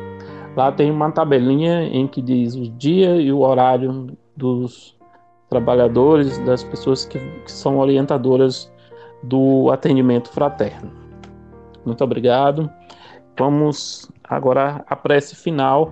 Lá 0.56 0.72
tem 0.72 0.92
uma 0.92 1.12
tabelinha 1.12 1.84
em 1.84 2.08
que 2.08 2.22
diz 2.22 2.56
o 2.56 2.70
dia 2.70 3.16
e 3.16 3.32
o 3.32 3.40
horário 3.40 4.18
dos 4.36 4.98
trabalhadores, 5.50 6.38
das 6.40 6.64
pessoas 6.64 7.06
que, 7.06 7.18
que 7.18 7.52
são 7.52 7.80
orientadoras 7.80 8.72
do 9.24 9.70
atendimento 9.72 10.30
fraterno. 10.30 10.92
Muito 11.86 12.04
obrigado. 12.04 12.70
Vamos 13.38 14.10
agora 14.24 14.84
à 14.88 14.96
prece 14.96 15.36
final 15.36 15.92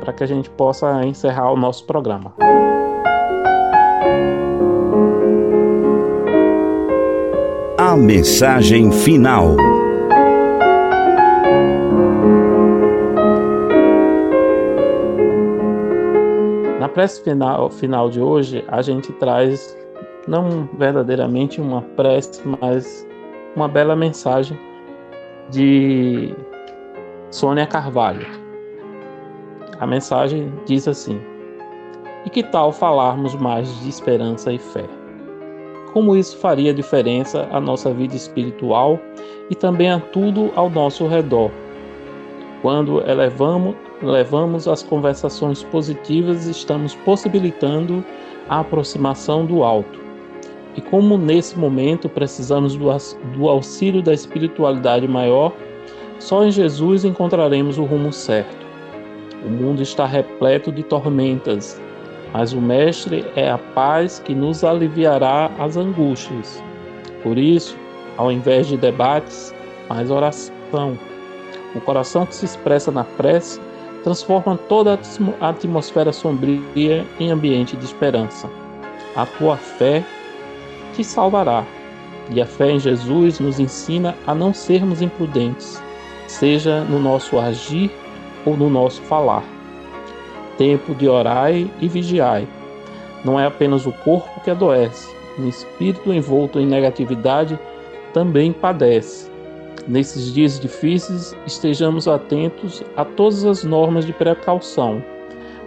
para 0.00 0.12
que 0.12 0.22
a 0.22 0.26
gente 0.26 0.48
possa 0.50 1.04
encerrar 1.04 1.52
o 1.52 1.56
nosso 1.56 1.84
programa. 1.84 2.32
A 7.76 7.96
mensagem 7.96 8.92
final. 8.92 9.56
Prece 16.90 17.22
final, 17.22 17.70
final 17.70 18.08
de 18.10 18.20
hoje, 18.20 18.64
a 18.68 18.82
gente 18.82 19.12
traz 19.14 19.76
não 20.26 20.68
verdadeiramente 20.74 21.60
uma 21.60 21.82
prece, 21.82 22.42
mas 22.46 23.06
uma 23.56 23.68
bela 23.68 23.96
mensagem 23.96 24.58
de 25.50 26.34
Sônia 27.30 27.66
Carvalho. 27.66 28.26
A 29.78 29.86
mensagem 29.86 30.52
diz 30.66 30.86
assim: 30.86 31.20
E 32.24 32.30
que 32.30 32.42
tal 32.42 32.72
falarmos 32.72 33.34
mais 33.34 33.68
de 33.80 33.88
esperança 33.88 34.52
e 34.52 34.58
fé? 34.58 34.84
Como 35.92 36.16
isso 36.16 36.36
faria 36.38 36.72
diferença 36.72 37.48
à 37.50 37.60
nossa 37.60 37.92
vida 37.92 38.14
espiritual 38.14 38.98
e 39.48 39.54
também 39.54 39.90
a 39.90 39.98
tudo 39.98 40.52
ao 40.54 40.70
nosso 40.70 41.06
redor? 41.06 41.50
Quando 42.62 43.00
elevamos 43.08 43.74
levamos 44.02 44.66
as 44.66 44.82
conversações 44.82 45.62
positivas 45.64 46.46
e 46.46 46.50
estamos 46.50 46.94
possibilitando 46.94 48.04
a 48.48 48.60
aproximação 48.60 49.44
do 49.44 49.62
alto. 49.62 50.00
E 50.76 50.80
como 50.80 51.18
nesse 51.18 51.58
momento 51.58 52.08
precisamos 52.08 52.76
do 52.76 53.48
auxílio 53.48 54.02
da 54.02 54.14
espiritualidade 54.14 55.06
maior, 55.06 55.52
só 56.18 56.44
em 56.44 56.50
Jesus 56.50 57.04
encontraremos 57.04 57.78
o 57.78 57.84
rumo 57.84 58.12
certo. 58.12 58.66
O 59.44 59.48
mundo 59.48 59.82
está 59.82 60.06
repleto 60.06 60.70
de 60.70 60.82
tormentas, 60.82 61.80
mas 62.32 62.52
o 62.52 62.60
Mestre 62.60 63.24
é 63.34 63.50
a 63.50 63.58
paz 63.58 64.20
que 64.20 64.34
nos 64.34 64.62
aliviará 64.62 65.50
as 65.58 65.76
angústias. 65.76 66.62
Por 67.22 67.36
isso, 67.38 67.76
ao 68.16 68.30
invés 68.30 68.66
de 68.68 68.76
debates, 68.76 69.54
mais 69.88 70.10
oração. 70.10 70.98
O 71.74 71.80
coração 71.80 72.26
que 72.26 72.34
se 72.34 72.44
expressa 72.44 72.90
na 72.90 73.04
prece 73.04 73.60
transforma 74.02 74.56
toda 74.68 74.98
a 75.40 75.48
atmosfera 75.48 76.12
sombria 76.12 77.06
em 77.18 77.30
ambiente 77.30 77.76
de 77.76 77.84
esperança. 77.84 78.48
A 79.14 79.26
tua 79.26 79.56
fé 79.56 80.04
te 80.94 81.04
salvará. 81.04 81.64
E 82.30 82.40
a 82.40 82.46
fé 82.46 82.70
em 82.70 82.78
Jesus 82.78 83.40
nos 83.40 83.58
ensina 83.58 84.14
a 84.26 84.34
não 84.34 84.54
sermos 84.54 85.02
imprudentes. 85.02 85.82
seja 86.28 86.84
no 86.84 87.00
nosso 87.00 87.38
agir 87.38 87.90
ou 88.46 88.56
no 88.56 88.70
nosso 88.70 89.02
falar. 89.02 89.42
Tempo 90.56 90.94
de 90.94 91.08
orai 91.08 91.68
e 91.80 91.88
vigiai. 91.88 92.46
Não 93.24 93.38
é 93.38 93.46
apenas 93.46 93.84
o 93.84 93.92
corpo 93.92 94.40
que 94.42 94.50
adoece, 94.50 95.08
o 95.38 95.46
espírito 95.48 96.12
envolto 96.12 96.58
em 96.58 96.66
negatividade 96.66 97.58
também 98.12 98.52
padece. 98.52 99.29
Nesses 99.90 100.32
dias 100.32 100.60
difíceis, 100.60 101.36
estejamos 101.44 102.06
atentos 102.06 102.80
a 102.94 103.04
todas 103.04 103.44
as 103.44 103.64
normas 103.64 104.06
de 104.06 104.12
precaução, 104.12 105.02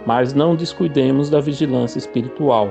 mas 0.06 0.32
não 0.32 0.56
descuidemos 0.56 1.28
da 1.28 1.40
vigilância 1.40 1.98
espiritual. 1.98 2.70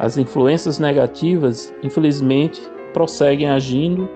As 0.00 0.18
influências 0.18 0.80
negativas, 0.80 1.72
infelizmente, 1.84 2.60
prosseguem 2.92 3.48
agindo 3.48 4.10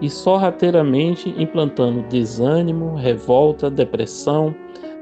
e 0.00 0.08
sorrateiramente 0.08 1.34
implantando 1.36 2.02
desânimo, 2.02 2.94
revolta, 2.94 3.68
depressão, 3.68 4.54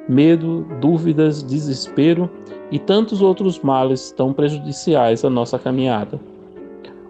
medo, 0.08 0.66
dúvidas, 0.80 1.42
desespero 1.42 2.30
e 2.70 2.78
tantos 2.78 3.20
outros 3.20 3.60
males 3.60 4.10
tão 4.12 4.32
prejudiciais 4.32 5.22
à 5.22 5.28
nossa 5.28 5.58
caminhada. 5.58 6.18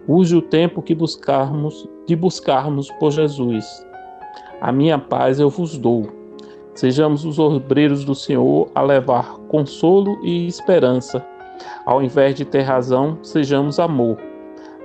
Use 0.05 0.35
o 0.35 0.41
tempo 0.41 0.81
que 0.81 0.93
buscarmos 0.93 1.87
de 2.05 2.13
buscarmos 2.13 2.91
por 2.99 3.11
Jesus. 3.11 3.89
A 4.61 4.71
minha 4.71 4.99
paz 4.99 5.39
eu 5.39 5.49
vos 5.49 5.75
dou. 5.75 6.07
Sejamos 6.75 7.25
os 7.25 7.39
obreiros 7.39 8.05
do 8.05 8.13
Senhor 8.13 8.69
a 8.75 8.81
levar 8.83 9.39
consolo 9.47 10.19
e 10.23 10.47
esperança. 10.47 11.25
Ao 11.83 11.99
invés 12.01 12.35
de 12.35 12.45
ter 12.45 12.61
razão, 12.61 13.17
sejamos 13.23 13.79
amor. 13.79 14.17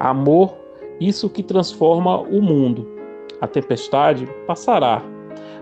Amor, 0.00 0.54
isso 0.98 1.28
que 1.28 1.42
transforma 1.42 2.18
o 2.20 2.40
mundo. 2.40 2.88
A 3.42 3.46
tempestade 3.46 4.26
passará, 4.46 5.02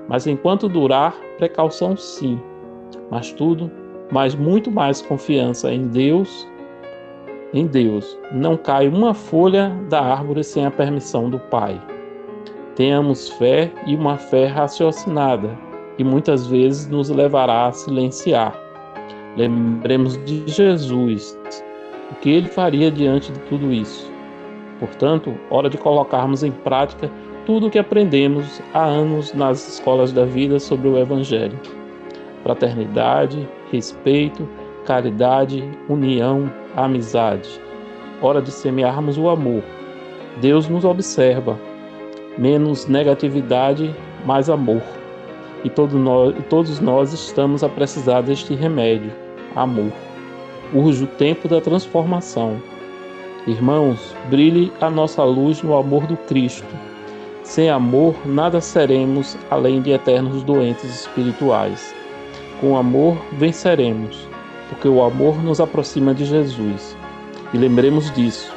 mas 0.09 0.28
enquanto 0.28 0.69
durar, 0.69 1.16
precaução 1.36 1.97
sim. 1.97 2.41
Mas 3.11 3.32
tudo, 3.32 3.69
mas 4.12 4.36
muito 4.36 4.70
mais 4.70 5.03
confiança 5.03 5.73
em 5.73 5.89
Deus. 5.89 6.47
Em 7.53 7.66
Deus, 7.66 8.16
não 8.31 8.57
cai 8.57 8.86
uma 8.86 9.12
folha 9.12 9.70
da 9.89 10.01
árvore 10.01 10.45
sem 10.45 10.65
a 10.65 10.70
permissão 10.70 11.28
do 11.28 11.41
Pai. 11.41 11.81
Tenhamos 12.76 13.28
fé 13.30 13.72
e 13.86 13.94
uma 13.94 14.18
fé 14.18 14.46
raciocinada, 14.46 15.56
que 15.96 16.02
muitas 16.02 16.46
vezes 16.46 16.88
nos 16.88 17.09
levará 17.09 17.66
a 17.66 17.72
silenciar. 17.72 18.59
Lembremos 19.36 20.16
de 20.24 20.42
Jesus, 20.46 21.38
o 22.10 22.14
que 22.16 22.30
ele 22.30 22.48
faria 22.48 22.90
diante 22.90 23.30
de 23.30 23.38
tudo 23.40 23.72
isso. 23.72 24.12
Portanto, 24.80 25.34
hora 25.51 25.70
de 25.70 25.78
colocarmos 25.78 26.42
em 26.42 26.51
prática 26.51 27.10
tudo 27.46 27.66
o 27.66 27.70
que 27.70 27.78
aprendemos 27.78 28.60
há 28.72 28.84
anos 28.84 29.32
nas 29.34 29.74
escolas 29.74 30.12
da 30.12 30.24
vida 30.24 30.59
sobre 30.59 30.88
o 30.88 30.98
Evangelho. 30.98 31.59
Fraternidade, 32.42 33.48
respeito, 33.70 34.48
caridade, 34.84 35.62
união, 35.88 36.51
amizade. 36.76 37.60
Hora 38.20 38.42
de 38.42 38.51
semearmos 38.51 39.16
o 39.16 39.28
amor. 39.28 39.62
Deus 40.40 40.68
nos 40.68 40.84
observa. 40.84 41.59
Menos 42.36 42.86
negatividade, 42.86 43.94
mais 44.24 44.51
amor. 44.51 44.82
E 45.62 45.70
todos 45.70 45.94
nós, 45.94 46.35
todos 46.48 46.81
nós 46.81 47.12
estamos 47.12 47.62
a 47.62 47.69
precisar 47.69 48.20
deste 48.20 48.55
remédio, 48.55 49.12
amor. 49.55 49.93
Urge 50.73 51.05
o 51.05 51.06
tempo 51.06 51.48
da 51.48 51.61
transformação. 51.61 52.61
Irmãos, 53.47 54.15
brilhe 54.28 54.73
a 54.81 54.90
nossa 54.90 55.23
luz 55.23 55.62
no 55.62 55.77
amor 55.77 56.06
do 56.06 56.16
Cristo 56.16 56.66
sem 57.44 57.69
amor, 57.69 58.16
nada 58.24 58.59
seremos 58.59 59.36
além 59.51 59.82
de 59.82 59.90
eternos 59.90 60.43
doentes 60.43 61.02
espirituais. 61.02 61.94
Com 62.59 62.74
amor, 62.74 63.19
venceremos, 63.32 64.27
porque 64.70 64.89
o 64.89 65.02
amor 65.02 65.36
nos 65.43 65.61
aproxima 65.61 66.15
de 66.15 66.24
Jesus. 66.24 66.97
E 67.52 67.59
lembremos 67.59 68.11
disso. 68.12 68.53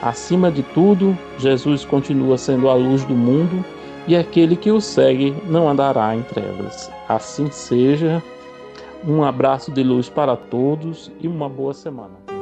Acima 0.00 0.50
de 0.50 0.62
tudo, 0.62 1.18
Jesus 1.38 1.84
continua 1.84 2.38
sendo 2.38 2.68
a 2.68 2.74
luz 2.74 3.04
do 3.04 3.14
mundo 3.14 3.64
e 4.06 4.16
aquele 4.16 4.56
que 4.56 4.70
o 4.70 4.80
segue 4.80 5.34
não 5.46 5.68
andará 5.68 6.14
em 6.14 6.22
trevas. 6.22 6.90
Assim 7.08 7.50
seja. 7.50 8.22
Um 9.06 9.22
abraço 9.22 9.70
de 9.70 9.82
luz 9.82 10.08
para 10.08 10.36
todos 10.36 11.10
e 11.20 11.28
uma 11.28 11.48
boa 11.48 11.72
semana. 11.72 12.37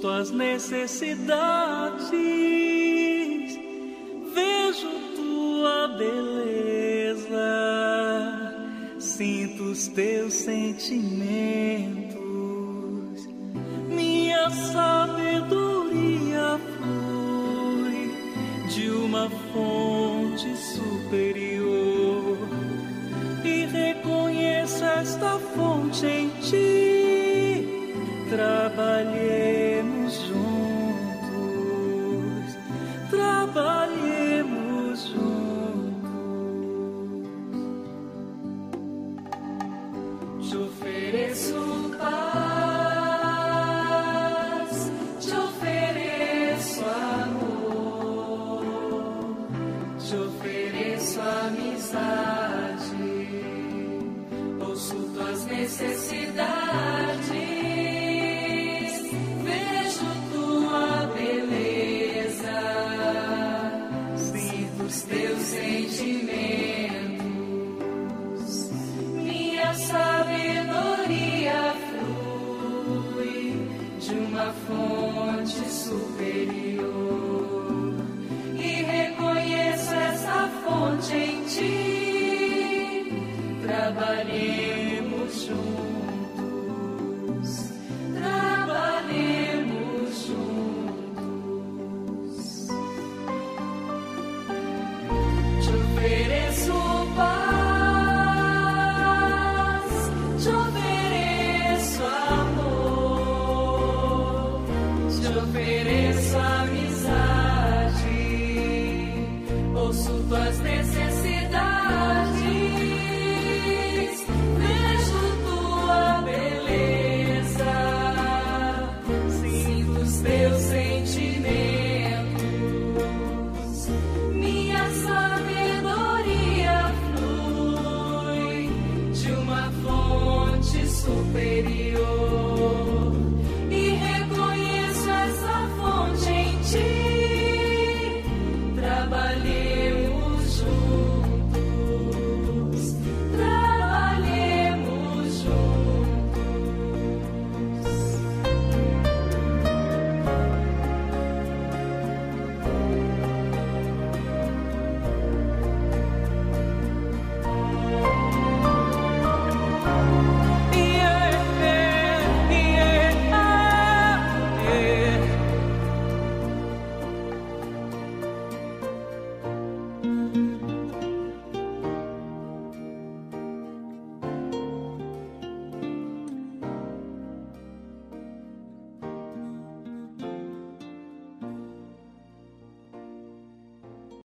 Tuas 0.00 0.30
necessidades, 0.30 2.10
vejo 4.34 4.88
tua 5.14 5.88
beleza, 5.98 7.28
sinto 8.98 9.64
os 9.64 9.88
teus 9.88 10.32
sentimentos 10.32 11.99
Te 40.40 41.69